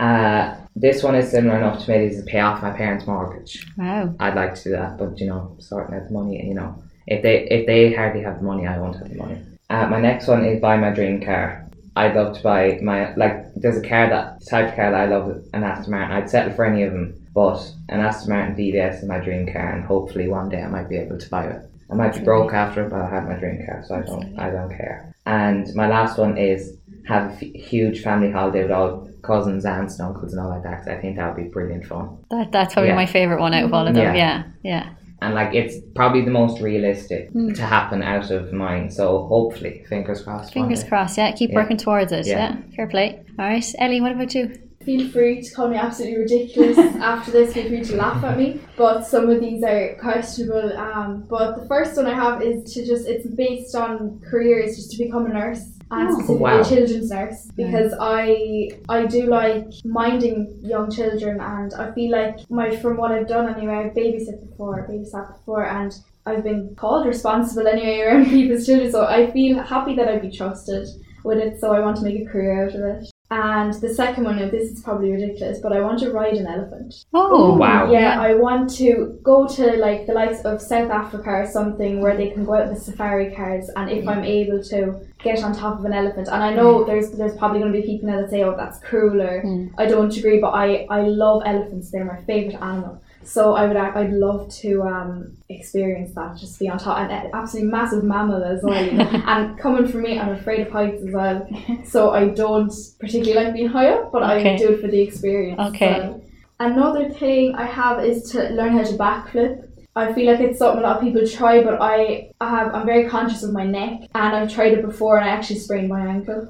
uh, 0.04 0.56
this 0.74 1.04
one 1.04 1.14
is 1.14 1.30
similar 1.30 1.58
enough 1.58 1.84
to 1.84 1.90
me. 1.92 2.06
Is 2.06 2.18
to 2.18 2.28
pay 2.28 2.40
off 2.40 2.60
my 2.60 2.72
parents' 2.72 3.06
mortgage. 3.06 3.64
Wow. 3.78 4.12
I'd 4.18 4.34
like 4.34 4.56
to 4.56 4.64
do 4.64 4.70
that, 4.72 4.98
but 4.98 5.20
you 5.20 5.28
know, 5.28 5.54
sorting 5.60 5.94
out 5.94 6.08
the 6.08 6.12
money. 6.12 6.40
And 6.40 6.48
you 6.48 6.54
know, 6.54 6.82
if 7.06 7.22
they 7.22 7.46
if 7.48 7.68
they 7.68 7.94
hardly 7.94 8.22
have 8.22 8.38
the 8.38 8.44
money, 8.44 8.66
I 8.66 8.80
won't 8.80 8.96
have 8.96 9.08
the 9.08 9.14
money. 9.14 9.42
Uh, 9.70 9.86
my 9.86 10.00
next 10.00 10.26
one 10.26 10.44
is 10.44 10.60
buy 10.60 10.76
my 10.76 10.90
dream 10.90 11.24
car. 11.24 11.68
I'd 11.94 12.16
love 12.16 12.36
to 12.36 12.42
buy 12.42 12.80
my 12.82 13.14
like. 13.14 13.54
There's 13.54 13.76
a 13.78 13.88
car 13.88 14.08
that 14.10 14.40
the 14.40 14.46
type 14.46 14.70
of 14.70 14.74
car 14.74 14.90
that 14.90 15.00
I 15.00 15.06
love, 15.06 15.40
an 15.54 15.62
Aston 15.62 15.92
Martin. 15.92 16.16
I'd 16.16 16.28
settle 16.28 16.52
for 16.52 16.64
any 16.64 16.82
of 16.82 16.92
them, 16.92 17.25
but 17.36 17.58
an 17.90 18.00
Aston 18.00 18.30
Martin 18.32 18.56
DBS 18.56 18.94
is 19.02 19.04
my 19.04 19.18
dream 19.26 19.44
car, 19.52 19.68
and 19.74 19.84
hopefully 19.84 20.26
one 20.26 20.48
day 20.48 20.62
I 20.62 20.68
might 20.68 20.88
be 20.88 20.96
able 20.96 21.18
to 21.18 21.28
buy 21.30 21.44
it. 21.54 21.60
I 21.90 21.94
might 21.94 22.14
be 22.14 22.24
broke 22.24 22.52
after 22.52 22.82
it, 22.84 22.90
but 22.90 23.00
I 23.02 23.08
have 23.10 23.28
my 23.28 23.34
dream 23.42 23.58
car, 23.64 23.84
so 23.86 23.94
I 23.94 24.02
don't 24.02 24.38
I 24.46 24.50
don't 24.50 24.70
care. 24.80 25.14
And 25.26 25.62
my 25.74 25.86
last 25.96 26.18
one 26.18 26.36
is 26.38 26.60
have 27.06 27.24
a 27.30 27.34
f- 27.34 27.54
huge 27.70 28.02
family 28.02 28.30
holiday 28.32 28.62
with 28.62 28.72
all 28.72 29.08
cousins, 29.22 29.64
aunts, 29.64 29.98
and 29.98 30.08
uncles, 30.08 30.32
and 30.32 30.40
all 30.42 30.48
like 30.54 30.64
that. 30.64 30.76
'cause 30.78 30.88
I 30.88 30.96
think 31.00 31.16
that 31.16 31.26
would 31.28 31.40
be 31.44 31.48
brilliant 31.56 31.84
fun. 31.86 32.06
That, 32.30 32.50
that's 32.52 32.72
probably 32.74 32.90
Yeah. 32.90 33.02
my 33.04 33.06
favorite 33.06 33.40
one 33.46 33.54
out 33.54 33.64
of 33.64 33.72
all 33.74 33.86
of 33.86 33.94
them. 33.94 34.02
Yeah. 34.14 34.22
Yeah, 34.24 34.42
yeah. 34.72 34.86
And 35.22 35.34
like 35.34 35.54
it's 35.54 35.76
probably 35.94 36.22
the 36.24 36.30
most 36.42 36.60
realistic 36.60 37.30
Hmm. 37.30 37.52
to 37.52 37.62
happen 37.62 38.02
out 38.02 38.30
of 38.30 38.52
mine. 38.52 38.90
So 38.90 39.04
hopefully, 39.34 39.84
fingers 39.88 40.22
crossed. 40.22 40.52
Fingers 40.54 40.82
crossed. 40.84 41.16
Yeah, 41.18 41.30
keep 41.32 41.50
Yeah. 41.50 41.56
working 41.60 41.76
towards 41.76 42.10
it. 42.12 42.26
Yeah. 42.26 42.56
fair 42.74 42.86
play. 42.94 43.08
All 43.38 43.44
right, 43.52 43.66
Ellie, 43.78 44.00
what 44.00 44.12
about 44.12 44.34
you? 44.34 44.44
Feel 44.86 45.08
free 45.10 45.42
to 45.42 45.54
call 45.54 45.68
me 45.68 45.76
absolutely 45.76 46.18
ridiculous 46.18 46.78
after 47.12 47.32
this. 47.32 47.52
Feel 47.54 47.68
free 47.68 47.82
to 47.84 47.96
laugh 47.96 48.22
at 48.24 48.38
me. 48.38 48.60
But 48.76 49.02
some 49.02 49.28
of 49.28 49.40
these 49.40 49.62
are 49.64 49.96
questionable. 50.00 50.72
Um, 50.78 51.26
but 51.28 51.60
the 51.60 51.66
first 51.66 51.96
one 51.96 52.06
I 52.06 52.14
have 52.14 52.40
is 52.40 52.72
to 52.74 52.86
just 52.86 53.06
it's 53.08 53.26
based 53.26 53.74
on 53.74 54.20
careers, 54.30 54.76
just 54.76 54.92
to 54.92 54.98
become 55.04 55.26
a 55.26 55.30
nurse 55.40 55.64
and 55.90 56.08
Oh. 56.08 56.12
specifically 56.14 56.42
Wow. 56.42 56.60
a 56.60 56.64
children's 56.64 57.10
nurse 57.10 57.40
because 57.56 57.92
I 58.00 58.70
I 58.88 59.06
do 59.06 59.22
like 59.26 59.66
minding 59.84 60.38
young 60.62 60.90
children 60.90 61.40
and 61.40 61.74
I 61.74 61.92
feel 61.92 62.10
like 62.12 62.36
my 62.50 62.74
from 62.76 62.96
what 62.96 63.10
I've 63.12 63.28
done 63.28 63.46
anyway, 63.54 63.74
I've 63.74 63.94
babysat 63.94 64.38
before, 64.48 64.86
babysat 64.88 65.26
before, 65.38 65.64
and 65.66 65.92
I've 66.26 66.42
been 66.44 66.74
called 66.76 67.06
responsible 67.06 67.66
anyway 67.68 68.00
around 68.00 68.24
people's 68.36 68.66
children. 68.66 68.90
So 68.92 69.04
I 69.06 69.30
feel 69.32 69.54
happy 69.62 69.94
that 69.96 70.08
I'd 70.08 70.22
be 70.22 70.30
trusted 70.30 70.86
with 71.24 71.38
it. 71.38 71.60
So 71.60 71.72
I 71.72 71.80
want 71.80 71.96
to 71.98 72.04
make 72.04 72.20
a 72.20 72.24
career 72.30 72.64
out 72.66 72.74
of 72.74 72.82
it. 72.82 73.10
And 73.36 73.74
the 73.74 73.92
second 73.92 74.24
one, 74.24 74.36
now 74.38 74.48
this 74.48 74.70
is 74.72 74.80
probably 74.82 75.10
ridiculous, 75.12 75.58
but 75.64 75.70
I 75.76 75.80
want 75.82 75.98
to 75.98 76.10
ride 76.10 76.34
an 76.42 76.46
elephant. 76.46 76.94
Oh, 77.12 77.54
Wow. 77.56 77.90
Yeah, 77.90 78.18
I 78.28 78.32
want 78.34 78.70
to 78.76 79.18
go 79.22 79.46
to 79.56 79.76
like 79.76 80.06
the 80.06 80.14
likes 80.14 80.40
of 80.50 80.62
South 80.62 80.90
Africa 80.90 81.30
or 81.42 81.46
something 81.46 82.00
where 82.00 82.16
they 82.16 82.30
can 82.30 82.46
go 82.46 82.54
out 82.54 82.68
with 82.70 82.82
safari 82.82 83.34
cars, 83.34 83.68
and 83.76 83.90
if 83.90 84.08
I'm 84.08 84.24
able 84.24 84.62
to 84.72 84.78
get 85.22 85.42
on 85.44 85.54
top 85.54 85.78
of 85.78 85.84
an 85.84 85.92
elephant, 85.92 86.28
and 86.28 86.42
I 86.42 86.54
know 86.54 86.84
there's 86.84 87.10
there's 87.10 87.36
probably 87.36 87.58
going 87.60 87.72
to 87.74 87.78
be 87.80 87.86
people 87.86 88.08
now 88.08 88.20
that 88.22 88.30
say, 88.30 88.42
oh, 88.42 88.56
that's 88.56 88.78
cruel, 88.88 89.20
or 89.20 89.42
Mm. 89.42 89.70
I 89.76 89.84
don't 89.86 90.16
agree, 90.16 90.38
but 90.40 90.52
I 90.64 90.86
I 90.88 91.00
love 91.02 91.42
elephants. 91.44 91.90
They're 91.90 92.04
my 92.14 92.20
favorite 92.30 92.60
animal. 92.70 93.02
So 93.26 93.54
I 93.54 93.66
would 93.66 93.76
I'd 93.76 94.12
love 94.12 94.48
to 94.62 94.82
um, 94.82 95.36
experience 95.48 96.14
that, 96.14 96.36
just 96.36 96.58
be 96.60 96.68
on 96.68 96.78
top, 96.78 96.98
and 96.98 97.10
uh, 97.12 97.36
absolutely 97.36 97.70
massive 97.70 98.04
mammal 98.04 98.42
as 98.44 98.62
well. 98.62 98.76
And 99.26 99.58
coming 99.58 99.88
from 99.88 100.02
me, 100.02 100.18
I'm 100.18 100.30
afraid 100.30 100.60
of 100.66 100.72
heights 100.72 101.02
as 101.02 101.12
well, 101.12 101.48
so 101.84 102.10
I 102.10 102.28
don't 102.28 102.72
particularly 103.00 103.44
like 103.44 103.54
being 103.54 103.68
high 103.68 103.88
up, 103.88 104.12
but 104.12 104.22
Okay. 104.22 104.54
I 104.54 104.56
do 104.56 104.72
it 104.74 104.80
for 104.80 104.88
the 104.88 105.00
experience. 105.00 105.60
Okay. 105.60 105.96
So. 105.96 106.22
Another 106.60 107.10
thing 107.10 107.54
I 107.56 107.66
have 107.66 108.02
is 108.04 108.30
to 108.30 108.48
learn 108.50 108.72
how 108.78 108.84
to 108.84 108.96
backflip. 108.96 109.68
I 109.96 110.12
feel 110.12 110.30
like 110.30 110.40
it's 110.40 110.58
something 110.58 110.84
a 110.84 110.86
lot 110.86 110.96
of 110.98 111.02
people 111.02 111.26
try, 111.26 111.64
but 111.64 111.80
I, 111.80 112.30
I 112.40 112.48
have 112.50 112.74
I'm 112.74 112.86
very 112.86 113.08
conscious 113.08 113.42
of 113.42 113.52
my 113.52 113.66
neck, 113.66 114.08
and 114.14 114.36
I've 114.36 114.52
tried 114.52 114.72
it 114.74 114.82
before, 114.82 115.18
and 115.18 115.28
I 115.28 115.30
actually 115.32 115.58
sprained 115.58 115.88
my 115.88 116.06
ankle 116.06 116.46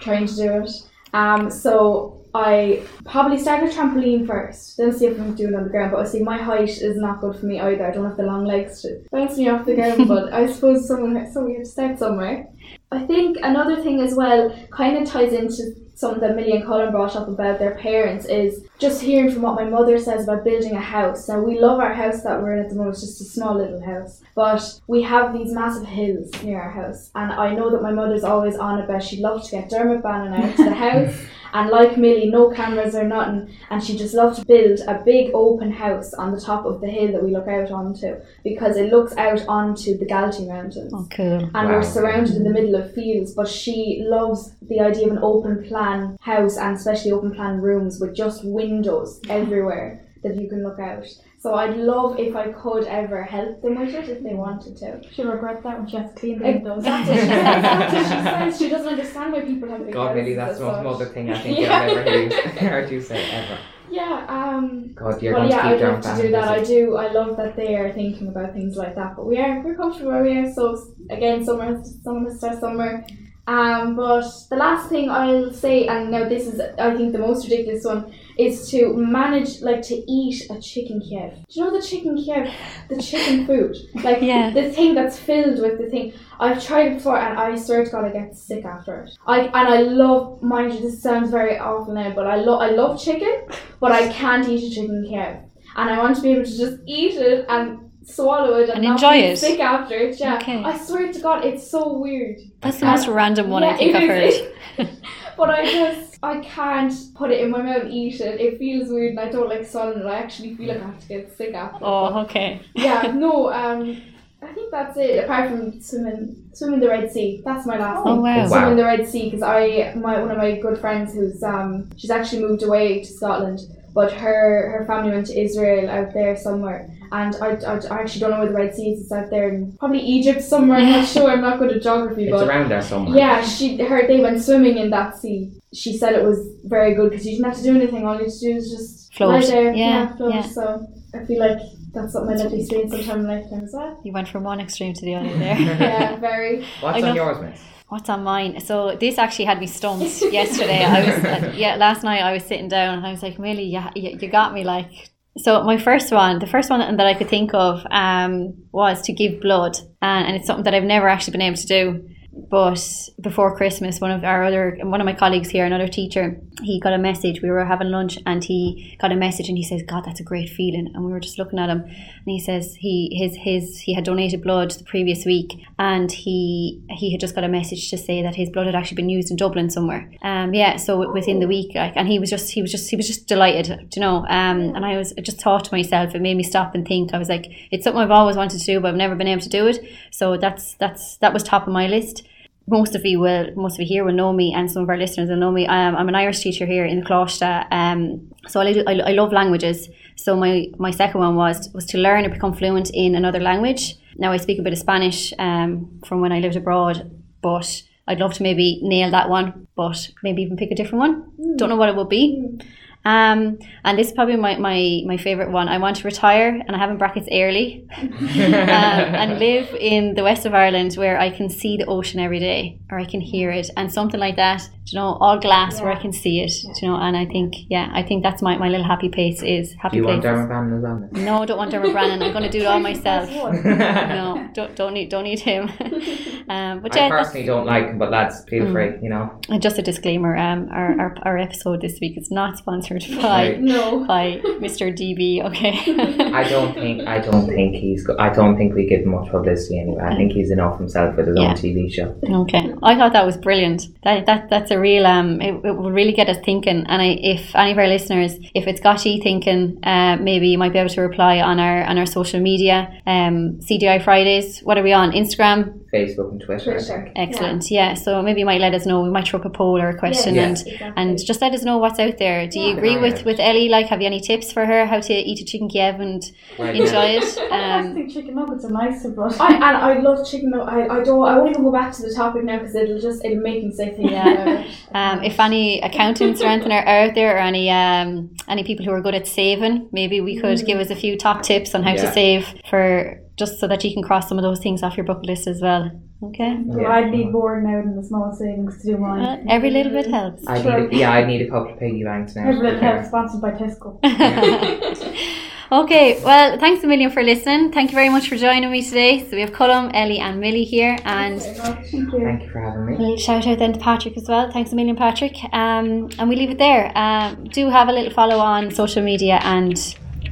trying 0.00 0.26
to 0.26 0.36
do 0.36 0.52
it. 0.62 0.70
Um, 1.12 1.50
so 1.50 2.22
I 2.34 2.82
probably 3.04 3.38
start 3.38 3.62
with 3.62 3.74
trampoline 3.74 4.26
first, 4.26 4.78
then 4.78 4.92
see 4.92 5.06
if 5.06 5.20
I'm 5.20 5.34
doing 5.34 5.52
it 5.52 5.56
on 5.56 5.64
the 5.64 5.70
ground. 5.70 5.92
But 5.92 6.00
I 6.00 6.08
see 6.08 6.22
my 6.22 6.38
height 6.38 6.70
is 6.70 6.96
not 6.96 7.20
good 7.20 7.36
for 7.36 7.46
me 7.46 7.60
either. 7.60 7.86
I 7.86 7.90
don't 7.90 8.06
have 8.06 8.16
the 8.16 8.22
long 8.22 8.44
legs 8.44 8.82
to 8.82 9.04
bounce 9.10 9.36
me 9.36 9.48
off 9.48 9.66
the 9.66 9.74
ground. 9.74 10.08
but 10.08 10.32
I 10.32 10.50
suppose 10.50 10.88
someone 10.88 11.30
so 11.30 11.44
we 11.44 11.54
have 11.54 11.64
to 11.64 11.68
start 11.68 11.98
somewhere. 11.98 12.48
I 12.92 13.06
think 13.06 13.38
another 13.42 13.82
thing 13.82 14.00
as 14.00 14.14
well 14.14 14.54
kind 14.70 14.98
of 14.98 15.08
ties 15.08 15.32
into 15.32 15.74
something 15.94 16.20
that 16.20 16.36
Millie 16.36 16.52
and 16.52 16.64
Colin 16.64 16.90
brought 16.90 17.16
up 17.16 17.28
about 17.28 17.58
their 17.58 17.74
parents 17.76 18.26
is 18.26 18.64
just 18.78 19.00
hearing 19.00 19.32
from 19.32 19.42
what 19.42 19.54
my 19.54 19.64
mother 19.64 19.98
says 19.98 20.24
about 20.24 20.44
building 20.44 20.72
a 20.72 20.80
house. 20.80 21.28
Now 21.28 21.40
we 21.40 21.58
love 21.58 21.78
our 21.80 21.94
house 21.94 22.22
that 22.22 22.42
we're 22.42 22.54
in 22.54 22.64
at 22.64 22.68
the 22.70 22.74
moment, 22.74 22.96
it's 22.96 23.02
just 23.02 23.20
a 23.20 23.24
small 23.24 23.56
little 23.56 23.80
house. 23.80 24.20
But 24.34 24.80
we 24.86 25.02
have 25.02 25.32
these 25.32 25.52
massive 25.52 25.86
hills 25.86 26.30
near 26.42 26.60
our 26.60 26.70
house 26.70 27.10
and 27.14 27.32
I 27.32 27.54
know 27.54 27.70
that 27.70 27.82
my 27.82 27.92
mother's 27.92 28.24
always 28.24 28.56
on 28.56 28.80
about 28.80 29.02
she'd 29.02 29.20
love 29.20 29.44
to 29.44 29.50
get 29.50 29.70
Dermot 29.70 30.02
Bannon 30.02 30.34
out 30.34 30.56
to 30.56 30.64
the 30.64 30.74
house 30.86 31.14
and 31.52 31.70
like 31.70 31.96
Millie, 31.98 32.30
no 32.30 32.50
cameras 32.50 32.94
or 32.94 33.04
nothing 33.04 33.54
and 33.70 33.82
she 33.82 33.96
just 33.96 34.14
loved 34.14 34.38
to 34.40 34.44
build 34.46 34.80
a 34.88 35.02
big 35.04 35.30
open 35.34 35.70
house 35.72 36.14
on 36.14 36.32
the 36.34 36.40
top 36.40 36.64
of 36.64 36.80
the 36.80 36.86
hill 36.88 37.12
that 37.12 37.22
we 37.22 37.30
look 37.30 37.48
out 37.48 37.70
onto 37.70 38.16
because 38.44 38.76
it 38.76 38.90
looks 38.90 39.16
out 39.16 39.40
onto 39.48 39.96
the 39.98 40.06
Galtee 40.06 40.48
Mountains 40.48 40.92
cool. 41.14 41.38
and 41.44 41.52
Wow. 41.52 41.66
we're 41.68 41.82
surrounded 41.82 42.36
in 42.36 42.44
the 42.44 42.50
middle 42.50 42.74
of 42.74 42.92
fields. 42.94 43.34
But 43.34 43.48
she 43.48 44.04
loves 44.08 44.52
the 44.62 44.80
idea 44.80 45.06
of 45.06 45.12
an 45.12 45.22
open 45.22 45.64
plan 45.64 46.16
house 46.20 46.56
and 46.56 46.76
especially 46.76 47.12
open 47.12 47.34
plan 47.34 47.60
rooms 47.60 48.00
with 48.00 48.14
just 48.14 48.44
windows 48.44 49.20
everywhere 49.28 50.00
that 50.22 50.36
you 50.40 50.48
can 50.48 50.62
look 50.62 50.78
out. 50.78 51.06
So 51.42 51.54
I'd 51.56 51.76
love 51.76 52.20
if 52.20 52.36
I 52.36 52.52
could 52.52 52.84
ever 52.84 53.24
help 53.24 53.60
them 53.62 53.76
with 53.80 53.92
it 53.92 54.08
if 54.08 54.22
they 54.22 54.32
wanted 54.32 54.76
to. 54.76 55.02
She'll 55.12 55.26
regret 55.32 55.64
that 55.64 55.76
when 55.76 55.88
she 55.88 55.96
has 55.96 56.12
to 56.12 56.20
clean 56.20 56.38
the 56.38 56.46
Ex- 56.46 56.54
windows. 56.62 56.84
That's 56.84 57.08
what 57.08 57.18
she, 57.18 57.26
that's 57.26 57.92
what 57.92 58.02
she 58.02 58.22
says. 58.52 58.58
She 58.60 58.68
doesn't 58.68 58.88
understand 58.88 59.32
why 59.32 59.40
people 59.40 59.68
have 59.68 59.84
big 59.84 59.92
God, 59.92 60.14
Millie, 60.14 60.36
houses 60.36 60.36
that's 60.36 60.58
the 60.60 60.66
most 60.66 60.84
mother 60.84 61.06
thing 61.06 61.32
I 61.32 61.40
think 61.42 61.58
Yeah. 61.62 61.80
I've 61.80 61.96
ever 61.96 62.10
heard 62.10 62.32
you, 62.32 62.68
heard 62.68 62.90
you 62.92 63.00
say 63.00 63.28
ever. 63.32 63.58
Yeah, 63.90 64.24
um, 64.28 64.92
God, 64.94 65.20
you're 65.20 65.32
well, 65.34 65.42
going 65.42 65.50
yeah, 65.50 65.62
to 65.62 65.68
I'd 65.68 65.72
keep 65.72 65.80
Dermot 65.80 66.04
love 66.04 66.16
to 66.16 66.22
do 66.22 66.30
that. 66.30 66.48
I 66.48 66.62
do. 66.62 66.96
I 66.96 67.08
love 67.10 67.36
that 67.36 67.56
they 67.56 67.74
are 67.74 67.92
thinking 67.92 68.28
about 68.28 68.52
things 68.52 68.76
like 68.76 68.94
that. 68.94 69.16
But 69.16 69.26
we 69.26 69.38
are 69.38 69.60
we're 69.62 69.74
comfortable 69.74 70.12
where 70.12 70.22
we 70.22 70.38
are. 70.38 70.52
So 70.52 70.94
again, 71.10 71.44
somewhere 71.44 71.74
has 71.76 71.92
to, 71.92 72.02
someone 72.04 72.24
has 72.26 72.34
to 72.34 72.38
start 72.38 72.60
somewhere. 72.60 73.04
Um, 73.46 73.96
but 73.96 74.24
the 74.50 74.56
last 74.56 74.88
thing 74.88 75.10
I'll 75.10 75.52
say, 75.52 75.86
and 75.88 76.10
now 76.12 76.28
this 76.28 76.46
is 76.46 76.60
I 76.78 76.94
think 76.96 77.12
the 77.12 77.18
most 77.18 77.44
ridiculous 77.44 77.84
one, 77.84 78.14
is 78.38 78.70
to 78.70 78.94
manage 78.94 79.60
like 79.62 79.82
to 79.82 79.94
eat 80.10 80.48
a 80.48 80.60
chicken 80.60 81.00
Kiev. 81.00 81.32
Do 81.32 81.60
you 81.60 81.64
know 81.64 81.76
the 81.78 81.84
chicken 81.84 82.16
Kiev, 82.16 82.48
the 82.88 83.02
chicken 83.02 83.46
food, 83.46 83.76
like 84.04 84.22
Yeah. 84.22 84.50
the 84.50 84.70
thing 84.70 84.94
that's 84.94 85.18
filled 85.18 85.60
with 85.60 85.78
the 85.78 85.90
thing. 85.90 86.12
I've 86.38 86.64
tried 86.64 86.92
it 86.92 86.94
before, 86.98 87.18
and 87.18 87.38
I 87.38 87.56
swear 87.56 87.84
to 87.84 87.90
God, 87.90 88.04
I 88.04 88.10
get 88.10 88.36
sick 88.36 88.64
after 88.64 89.02
it. 89.02 89.10
I 89.26 89.40
and 89.40 89.68
I 89.68 89.80
love, 89.82 90.40
mind 90.42 90.74
you, 90.74 90.80
this 90.80 91.02
sounds 91.02 91.30
very 91.30 91.58
awful 91.58 91.94
now, 91.94 92.12
but 92.14 92.26
I 92.28 92.36
love 92.36 92.60
I 92.62 92.70
love 92.70 93.02
chicken, 93.02 93.46
but 93.80 93.90
I 93.92 94.12
can't 94.12 94.48
eat 94.48 94.70
a 94.70 94.74
chicken 94.74 95.04
Kiev, 95.08 95.36
and 95.76 95.90
I 95.90 95.98
want 95.98 96.14
to 96.16 96.22
be 96.22 96.30
able 96.32 96.44
to 96.44 96.56
just 96.56 96.78
eat 96.86 97.14
it 97.16 97.44
and 97.48 97.90
swallow 98.04 98.54
it 98.58 98.68
and, 98.68 98.78
And 98.78 98.82
not 98.84 98.92
enjoy 98.94 99.16
it. 99.16 99.38
sick 99.38 99.60
after 99.60 99.94
it. 99.94 100.18
Yeah, 100.20 100.36
Okay. 100.36 100.62
I 100.62 100.76
swear 100.78 101.12
to 101.12 101.20
God, 101.20 101.44
it's 101.44 101.68
so 101.70 101.92
weird. 101.98 102.38
That's 102.60 102.78
the 102.80 102.86
most 102.86 103.08
random 103.08 103.48
one 103.50 103.64
I 103.64 103.76
think 103.76 103.94
I've 103.96 104.10
is. 104.10 104.38
heard. 104.76 104.88
But 105.36 105.48
I 105.48 105.64
just 105.64 106.18
I 106.22 106.40
can't 106.40 106.92
put 107.14 107.30
it 107.30 107.40
in 107.40 107.50
my 107.50 107.62
mouth 107.62 107.82
and 107.84 107.92
eat 107.92 108.20
it. 108.20 108.38
It 108.38 108.58
feels 108.58 108.90
weird 108.90 109.10
and 109.12 109.20
I 109.20 109.30
don't 109.30 109.48
like 109.48 109.66
swallowing 109.66 110.00
it. 110.00 110.06
I 110.06 110.16
actually 110.18 110.54
feel 110.54 110.68
like 110.68 110.82
I 110.82 110.86
have 110.86 111.00
to 111.00 111.08
get 111.08 111.36
sick 111.36 111.54
after. 111.54 111.76
it. 111.78 111.82
Oh, 111.82 112.20
okay. 112.24 112.60
yeah, 112.74 113.10
no, 113.12 113.50
um 113.52 114.00
I 114.42 114.52
think 114.52 114.70
that's 114.70 114.96
it. 114.98 115.24
Apart 115.24 115.48
from 115.50 115.80
swimming, 115.80 116.50
swimming 116.52 116.80
the 116.80 116.88
Red 116.88 117.10
Sea. 117.10 117.40
That's 117.44 117.64
my 117.66 117.78
last 117.78 118.00
Oh, 118.04 118.14
thing. 118.14 118.22
wow. 118.22 118.42
Wow. 118.42 118.46
Swimming 118.48 118.76
the 118.76 118.84
Red 118.84 119.08
Sea 119.08 119.24
because 119.30 119.42
I, 119.42 119.94
my 119.96 120.20
one 120.20 120.30
of 120.30 120.36
my 120.36 120.58
good 120.60 120.78
friends 120.78 121.14
who's 121.14 121.42
um, 121.42 121.88
she's 121.96 122.10
actually 122.10 122.42
moved 122.42 122.62
away 122.62 123.00
to 123.00 123.06
Scotland, 123.10 123.60
but 123.94 124.12
her 124.12 124.78
her 124.78 124.84
family 124.86 125.12
went 125.12 125.28
to 125.28 125.40
Israel 125.40 125.88
out 125.88 126.12
there 126.12 126.36
somewhere, 126.36 126.90
and 127.12 127.36
I, 127.40 127.48
I, 127.50 127.76
I 127.76 128.00
actually 128.00 128.20
don't 128.20 128.30
know 128.30 128.38
where 128.38 128.48
the 128.48 128.54
Red 128.54 128.74
Sea 128.74 128.90
is. 128.92 129.02
It's 129.02 129.12
out 129.12 129.30
there 129.30 129.48
in 129.50 129.76
probably 129.78 130.00
Egypt 130.00 130.42
somewhere. 130.42 130.78
I'm 130.78 130.90
not 130.90 131.06
sure. 131.14 131.30
I'm 131.30 131.40
not 131.42 131.58
good 131.58 131.76
at 131.76 131.82
geography, 131.82 132.24
It's 132.24 132.32
but 132.32 132.48
around 132.48 132.70
there 132.70 132.82
somewhere. 132.82 133.16
yeah, 133.16 133.44
she 133.44 133.76
heard 133.76 134.08
they 134.08 134.20
went 134.20 134.42
swimming 134.42 134.78
in 134.78 134.90
that 134.90 135.16
sea. 135.18 135.52
She 135.74 135.96
said 135.96 136.14
it 136.14 136.24
was 136.24 136.38
very 136.64 136.94
good 136.94 137.10
because 137.10 137.24
you 137.26 137.32
didn't 137.36 137.46
have 137.46 137.56
to 137.58 137.62
do 137.62 137.74
anything. 137.76 138.06
All 138.06 138.14
you 138.16 138.24
had 138.24 138.32
to 138.32 138.40
do 138.40 138.54
was 138.54 138.70
just 138.70 139.14
Float. 139.14 139.30
lie 139.44 139.46
there, 139.46 139.74
Yeah, 139.74 140.16
float. 140.16 140.34
yeah. 140.34 140.42
So 140.42 140.86
I 141.14 141.24
feel 141.26 141.38
like 141.38 141.58
that's 141.92 142.14
something 142.14 142.34
I'd 142.34 142.40
like 142.40 142.50
to 142.50 142.58
experience 142.58 142.92
sometime 142.92 143.20
in 143.20 143.26
my 143.26 143.40
lifetime 143.40 143.64
as 143.64 143.72
well. 143.74 144.00
You 144.04 144.12
went 144.12 144.28
from 144.28 144.44
one 144.44 144.60
extreme 144.60 144.94
to 144.94 145.04
the 145.04 145.14
other 145.16 145.38
there. 145.38 145.56
Yeah, 145.60 146.16
very. 146.16 146.64
What's 146.80 146.96
I 146.96 147.00
know. 147.00 147.08
on 147.10 147.16
yours, 147.16 147.40
miss? 147.42 147.60
What's 147.88 148.08
on 148.08 148.24
mine? 148.24 148.58
So 148.60 148.96
this 148.96 149.18
actually 149.18 149.44
had 149.44 149.60
me 149.60 149.66
stumped 149.66 150.22
yesterday. 150.32 150.82
I 150.82 151.00
was 151.04 151.24
uh, 151.26 151.52
yeah 151.54 151.74
last 151.76 152.02
night 152.02 152.22
I 152.22 152.32
was 152.32 152.42
sitting 152.42 152.68
down 152.68 152.96
and 152.96 153.06
I 153.06 153.10
was 153.10 153.22
like, 153.22 153.38
Millie, 153.38 153.64
yeah, 153.64 153.90
you, 153.94 154.16
you 154.18 154.28
got 154.28 154.54
me 154.54 154.64
like. 154.64 155.10
So 155.38 155.62
my 155.62 155.78
first 155.78 156.12
one, 156.12 156.38
the 156.40 156.46
first 156.46 156.68
one 156.68 156.96
that 156.96 157.06
I 157.06 157.14
could 157.14 157.28
think 157.28 157.54
of, 157.54 157.86
um, 157.90 158.54
was 158.70 159.00
to 159.02 159.12
give 159.12 159.40
blood, 159.40 159.78
and, 160.02 160.26
and 160.26 160.36
it's 160.36 160.46
something 160.46 160.64
that 160.64 160.74
I've 160.74 160.84
never 160.84 161.08
actually 161.08 161.32
been 161.32 161.42
able 161.42 161.56
to 161.56 161.66
do. 161.66 162.08
But 162.34 163.10
before 163.20 163.54
Christmas, 163.56 164.00
one 164.00 164.10
of 164.10 164.24
our 164.24 164.42
other, 164.42 164.78
one 164.82 165.02
of 165.02 165.04
my 165.04 165.12
colleagues 165.12 165.50
here, 165.50 165.66
another 165.66 165.86
teacher, 165.86 166.40
he 166.62 166.80
got 166.80 166.94
a 166.94 166.98
message. 166.98 167.42
We 167.42 167.50
were 167.50 167.64
having 167.64 167.90
lunch, 167.90 168.18
and 168.24 168.42
he 168.42 168.96
got 168.98 169.12
a 169.12 169.16
message, 169.16 169.50
and 169.50 169.58
he 169.58 169.64
says, 169.64 169.82
"God, 169.86 170.04
that's 170.06 170.20
a 170.20 170.24
great 170.24 170.48
feeling." 170.48 170.90
And 170.94 171.04
we 171.04 171.12
were 171.12 171.20
just 171.20 171.38
looking 171.38 171.58
at 171.58 171.68
him, 171.68 171.82
and 171.82 171.92
he 172.24 172.40
says 172.40 172.74
he 172.76 173.10
his 173.12 173.36
his 173.36 173.80
he 173.80 173.92
had 173.92 174.04
donated 174.04 174.42
blood 174.42 174.70
the 174.70 174.84
previous 174.84 175.26
week, 175.26 175.62
and 175.78 176.10
he 176.10 176.82
he 176.88 177.12
had 177.12 177.20
just 177.20 177.34
got 177.34 177.44
a 177.44 177.48
message 177.48 177.90
to 177.90 177.98
say 177.98 178.22
that 178.22 178.34
his 178.34 178.48
blood 178.48 178.64
had 178.64 178.74
actually 178.74 178.96
been 178.96 179.10
used 179.10 179.30
in 179.30 179.36
Dublin 179.36 179.68
somewhere. 179.68 180.10
Um, 180.22 180.54
yeah, 180.54 180.76
so 180.76 181.12
within 181.12 181.40
the 181.40 181.48
week, 181.48 181.74
like, 181.74 181.92
and 181.96 182.08
he 182.08 182.18
was 182.18 182.30
just 182.30 182.50
he 182.50 182.62
was 182.62 182.70
just 182.70 182.88
he 182.88 182.96
was 182.96 183.06
just 183.06 183.26
delighted, 183.26 183.94
you 183.94 184.00
know. 184.00 184.24
Um, 184.28 184.74
and 184.74 184.86
I 184.86 184.96
was 184.96 185.12
I 185.18 185.20
just 185.20 185.42
thought 185.42 185.66
to 185.66 185.74
myself, 185.74 186.14
it 186.14 186.22
made 186.22 186.38
me 186.38 186.44
stop 186.44 186.74
and 186.74 186.88
think. 186.88 187.12
I 187.12 187.18
was 187.18 187.28
like, 187.28 187.46
it's 187.70 187.84
something 187.84 188.00
I've 188.00 188.10
always 188.10 188.36
wanted 188.36 188.58
to 188.58 188.64
do, 188.64 188.80
but 188.80 188.88
I've 188.88 188.96
never 188.96 189.16
been 189.16 189.28
able 189.28 189.42
to 189.42 189.50
do 189.50 189.66
it. 189.66 189.84
So 190.10 190.38
that's 190.38 190.74
that's 190.76 191.18
that 191.18 191.34
was 191.34 191.42
top 191.42 191.66
of 191.66 191.72
my 191.74 191.86
list 191.86 192.21
most 192.66 192.94
of 192.94 193.04
you 193.04 193.20
will 193.20 193.54
most 193.56 193.74
of 193.74 193.80
you 193.80 193.86
here 193.86 194.04
will 194.04 194.14
know 194.14 194.32
me 194.32 194.54
and 194.54 194.70
some 194.70 194.82
of 194.82 194.88
our 194.88 194.96
listeners 194.96 195.28
will 195.28 195.36
know 195.36 195.50
me. 195.50 195.66
Um, 195.66 195.96
I'm 195.96 196.08
an 196.08 196.14
Irish 196.14 196.40
teacher 196.40 196.66
here 196.66 196.84
in 196.84 197.00
the 197.00 197.06
Coláiste 197.06 197.66
um, 197.70 198.32
so 198.48 198.60
I, 198.60 198.82
I, 198.86 198.92
I 199.10 199.12
love 199.12 199.32
languages. 199.32 199.88
So 200.16 200.36
my 200.36 200.68
my 200.78 200.90
second 200.90 201.20
one 201.20 201.36
was 201.36 201.70
was 201.74 201.86
to 201.86 201.98
learn 201.98 202.24
and 202.24 202.32
become 202.32 202.54
fluent 202.54 202.90
in 202.94 203.14
another 203.14 203.40
language. 203.40 203.96
Now 204.16 204.32
I 204.32 204.36
speak 204.36 204.58
a 204.58 204.62
bit 204.62 204.72
of 204.72 204.78
Spanish 204.78 205.32
um, 205.38 206.00
from 206.06 206.20
when 206.20 206.32
I 206.32 206.40
lived 206.40 206.56
abroad, 206.56 207.10
but 207.40 207.82
I'd 208.06 208.18
love 208.18 208.34
to 208.34 208.42
maybe 208.42 208.80
nail 208.82 209.10
that 209.10 209.28
one, 209.28 209.68
but 209.76 210.10
maybe 210.22 210.42
even 210.42 210.56
pick 210.56 210.70
a 210.70 210.74
different 210.74 210.98
one. 210.98 211.56
Don't 211.56 211.68
know 211.68 211.76
what 211.76 211.88
it 211.88 211.96
would 211.96 212.08
be. 212.08 212.58
Um, 213.04 213.58
and 213.84 213.98
this 213.98 214.08
is 214.08 214.12
probably 214.12 214.36
my, 214.36 214.56
my, 214.58 215.02
my 215.06 215.16
favourite 215.16 215.50
one. 215.50 215.68
I 215.68 215.78
want 215.78 215.96
to 215.96 216.04
retire, 216.04 216.48
and 216.48 216.76
I 216.76 216.78
have 216.78 216.90
in 216.90 216.98
brackets 216.98 217.28
early, 217.32 217.84
um, 217.98 218.08
and 218.54 219.38
live 219.38 219.74
in 219.74 220.14
the 220.14 220.22
west 220.22 220.46
of 220.46 220.54
Ireland 220.54 220.94
where 220.94 221.18
I 221.18 221.30
can 221.30 221.48
see 221.50 221.76
the 221.76 221.86
ocean 221.86 222.20
every 222.20 222.38
day, 222.38 222.78
or 222.90 222.98
I 223.00 223.04
can 223.04 223.20
hear 223.20 223.50
it, 223.50 223.70
and 223.76 223.92
something 223.92 224.20
like 224.20 224.36
that. 224.36 224.62
You 224.86 224.98
know, 224.98 225.16
all 225.20 225.38
glass 225.38 225.80
where 225.80 225.92
I 225.92 226.00
can 226.00 226.12
see 226.12 226.40
it. 226.40 226.52
You 226.82 226.88
know, 226.88 226.96
and 226.96 227.16
I 227.16 227.24
think, 227.24 227.54
yeah, 227.70 227.88
I 227.92 228.02
think 228.02 228.22
that's 228.24 228.42
my, 228.42 228.58
my 228.58 228.68
little 228.68 228.84
happy 228.86 229.08
place 229.08 229.40
is 229.42 229.70
Do 229.70 229.76
happy 229.80 229.96
you 229.98 230.04
want. 230.04 230.22
Dermot 230.22 230.48
Bannon 230.48 230.76
as 230.76 230.82
well? 230.82 231.08
then? 231.12 231.24
No, 231.24 231.46
don't 231.46 231.56
want 231.56 231.70
Dermot 231.70 231.94
Bannon. 231.94 232.20
I'm 232.22 232.32
going 232.32 232.42
to 232.44 232.50
do 232.50 232.60
it 232.60 232.66
all 232.66 232.80
myself. 232.80 233.30
no, 233.30 234.48
don't 234.54 234.74
don't 234.76 234.92
need 234.94 235.08
don't 235.08 235.24
need 235.24 235.38
him. 235.40 235.68
um, 236.48 236.80
but 236.82 236.94
I 236.96 237.00
yeah, 237.00 237.08
that's, 237.08 237.28
personally 237.28 237.46
don't 237.46 237.64
like 237.64 237.86
him, 237.86 237.98
but 237.98 238.10
lads, 238.10 238.44
feel 238.48 238.62
Mm. 238.64 238.72
free, 238.72 239.02
you 239.02 239.08
know. 239.08 239.40
and 239.48 239.62
just 239.62 239.78
a 239.78 239.82
disclaimer. 239.82 240.36
Um, 240.36 240.68
our, 240.72 241.00
our 241.00 241.16
our 241.22 241.38
episode 241.38 241.80
this 241.80 241.98
week 242.00 242.18
is 242.18 242.30
not 242.30 242.58
sponsored 242.58 242.91
by 243.20 243.56
No. 243.60 244.04
by 244.06 244.40
Mr. 244.60 244.92
DB. 244.92 245.42
Okay. 245.44 245.72
I 246.32 246.44
don't 246.48 246.74
think 246.74 247.06
I 247.06 247.18
don't 247.18 247.46
think 247.46 247.74
he's 247.76 248.04
go- 248.06 248.16
I 248.18 248.30
don't 248.30 248.56
think 248.56 248.74
we 248.74 248.86
give 248.86 249.04
much 249.06 249.30
publicity 249.30 249.78
anyway. 249.80 250.02
I 250.02 250.14
think 250.16 250.32
he's 250.32 250.50
enough 250.50 250.78
himself 250.78 251.16
with 251.16 251.26
his 251.28 251.36
Yeah. 251.38 251.50
own 251.50 251.54
TV 251.56 251.92
show. 251.92 252.14
Okay, 252.42 252.74
I 252.82 252.96
thought 252.96 253.12
that 253.12 253.26
was 253.26 253.36
brilliant. 253.36 253.88
That 254.04 254.26
that 254.26 254.50
that's 254.50 254.70
a 254.70 254.78
real 254.78 255.06
um. 255.06 255.40
It, 255.40 255.54
it 255.64 255.76
will 255.76 255.92
really 255.92 256.12
get 256.12 256.28
us 256.28 256.38
thinking. 256.44 256.84
And 256.88 257.02
I, 257.02 257.18
if 257.20 257.54
any 257.54 257.72
of 257.72 257.78
our 257.78 257.86
listeners, 257.88 258.36
if 258.54 258.66
it's 258.66 258.80
got 258.80 259.04
you 259.04 259.22
thinking, 259.22 259.78
uh, 259.84 260.16
maybe 260.20 260.48
you 260.48 260.58
might 260.58 260.72
be 260.72 260.78
able 260.78 260.90
to 260.90 261.00
reply 261.02 261.40
on 261.40 261.58
our 261.60 261.84
on 261.84 261.98
our 261.98 262.06
social 262.06 262.40
media. 262.40 262.88
Um, 263.06 263.58
CDI 263.60 264.02
Fridays. 264.02 264.60
What 264.60 264.78
are 264.78 264.82
we 264.82 264.92
on? 264.92 265.12
Instagram. 265.12 265.78
Facebook 265.92 266.30
and 266.30 266.40
Twitter. 266.40 266.72
Twitter. 266.72 267.12
Excellent. 267.16 267.70
Yeah. 267.70 267.94
So 267.94 268.22
maybe 268.22 268.40
you 268.40 268.46
might 268.46 268.60
let 268.62 268.72
us 268.74 268.86
know. 268.86 269.02
We 269.02 269.10
might 269.10 269.28
throw 269.28 269.40
up 269.40 269.44
a 269.44 269.50
poll 269.50 269.78
or 269.80 269.90
a 269.90 269.98
question 269.98 270.34
Yeah, 270.34 270.42
and. 270.44 270.52
exactly. 270.58 270.92
And 270.96 271.18
just 271.22 271.40
let 271.42 271.52
us 271.52 271.62
know 271.64 271.76
what's 271.78 271.98
out 271.98 272.16
there. 272.18 272.46
Do 272.48 272.58
you 272.60 272.76
Yeah. 272.76 272.80
Agree 272.82 273.00
with, 273.00 273.14
Right. 273.16 273.24
with 273.24 273.40
Ellie? 273.40 273.68
Like, 273.68 273.86
have 273.86 274.00
you 274.00 274.06
any 274.06 274.20
tips 274.20 274.52
for 274.52 274.66
her 274.66 274.86
how 274.86 275.00
to 275.00 275.12
eat 275.14 275.40
a 275.40 275.44
chicken 275.44 275.68
Kiev 275.68 276.00
and 276.00 276.22
Right. 276.58 276.74
enjoy 276.76 277.06
it? 277.18 277.38
I 277.50 277.78
Um, 277.78 277.94
think 277.94 278.12
chicken 278.12 278.34
nuggets 278.34 278.64
are 278.64 278.70
nicer, 278.70 279.10
but 279.10 279.40
I, 279.40 279.54
and 279.54 279.64
I 279.64 279.98
love 280.00 280.28
chicken 280.28 280.50
though. 280.50 280.62
I, 280.62 280.98
I 280.98 281.04
don't. 281.04 281.24
I 281.26 281.38
won't 281.38 281.50
even 281.50 281.62
go 281.62 281.72
back 281.72 281.92
to 281.96 282.02
the 282.02 282.12
topic 282.14 282.44
now 282.44 282.58
because 282.58 282.74
it'll 282.74 283.00
just 283.00 283.24
it'll 283.24 283.42
make 283.42 283.62
me 283.64 283.72
sick. 283.72 283.94
Yeah. 283.98 284.64
Um, 284.94 285.22
if 285.24 285.38
any 285.40 285.80
accountants 285.80 286.42
or 286.42 286.46
anything 286.46 286.72
are 286.72 286.86
out 286.86 287.14
there, 287.14 287.36
or 287.36 287.38
any 287.38 287.70
um, 287.70 288.30
any 288.48 288.64
people 288.64 288.84
who 288.84 288.92
are 288.92 289.00
good 289.00 289.14
at 289.14 289.26
saving, 289.26 289.88
maybe 289.92 290.20
we 290.20 290.40
could 290.40 290.64
give 290.66 290.78
us 290.78 290.90
a 290.90 290.96
few 290.96 291.16
top 291.16 291.42
tips 291.42 291.74
on 291.74 291.82
how 291.82 291.92
to 291.94 292.12
save 292.12 292.54
for 292.68 293.18
just 293.36 293.58
so 293.60 293.66
that 293.68 293.82
you 293.84 293.92
can 293.94 294.02
cross 294.02 294.28
some 294.28 294.38
of 294.38 294.42
those 294.42 294.60
things 294.60 294.82
off 294.82 294.96
your 294.96 295.06
bucket 295.06 295.26
list 295.26 295.46
as 295.46 295.60
well. 295.62 295.90
Okay, 296.24 296.56
Yeah. 296.66 296.88
I'd 296.88 297.10
be 297.10 297.24
bored 297.24 297.64
now 297.64 297.78
in 297.80 297.96
the 297.96 298.02
small 298.04 298.32
savings 298.32 298.80
to 298.82 298.86
do 298.92 298.96
mine. 298.96 299.22
Uh, 299.22 299.42
every 299.48 299.70
little 299.70 299.90
bit 299.92 300.06
helps. 300.06 300.46
I 300.46 300.62
Sure. 300.62 300.80
need, 300.88 300.92
yeah, 300.98 301.10
I 301.10 301.24
need 301.24 301.42
a 301.42 301.48
couple 301.50 301.72
of 301.72 301.78
piggy 301.80 302.04
banks 302.04 302.36
now. 302.36 302.42
Every 302.42 302.60
little 302.62 302.78
fair. 302.78 302.94
help 302.98 303.06
sponsored 303.06 303.40
by 303.40 303.50
Tesco. 303.50 303.98
okay, 305.72 306.22
well, 306.24 306.58
thanks 306.58 306.84
a 306.84 306.86
million 306.86 307.10
for 307.10 307.22
listening. 307.24 307.72
Thank 307.72 307.90
you 307.90 307.96
very 307.96 308.08
much 308.08 308.28
for 308.28 308.36
joining 308.36 308.70
me 308.70 308.82
today. 308.82 309.20
So 309.28 309.34
we 309.36 309.40
have 309.40 309.52
Cullum, 309.52 309.90
Ellie, 309.94 310.20
and 310.20 310.38
Millie 310.40 310.64
here, 310.64 310.96
and 311.04 311.40
Thank 311.42 311.92
you. 311.92 312.20
Thank 312.24 312.42
you 312.42 312.50
for 312.50 312.60
having 312.60 312.86
me. 312.86 312.94
A 312.94 312.98
little 312.98 313.16
shout 313.16 313.46
out 313.46 313.58
then 313.58 313.72
to 313.72 313.80
Patrick 313.80 314.16
as 314.16 314.28
well. 314.28 314.50
Thanks 314.52 314.72
a 314.72 314.76
million, 314.76 314.94
Patrick. 314.96 315.36
Um, 315.52 316.08
and 316.18 316.28
we 316.28 316.36
leave 316.36 316.50
it 316.50 316.58
there. 316.58 316.92
Um, 316.96 317.44
do 317.44 317.68
have 317.68 317.88
a 317.88 317.92
little 317.92 318.12
follow 318.12 318.38
on 318.38 318.70
social 318.70 319.02
media 319.02 319.40
and 319.42 319.76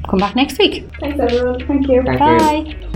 come 0.08 0.20
back 0.20 0.36
next 0.36 0.58
week. 0.58 0.88
Thanks 1.00 1.18
everyone. 1.18 1.66
Thank 1.66 1.88
you. 1.88 2.02
Thank 2.04 2.20
you. 2.20 2.74
Bye. 2.74 2.86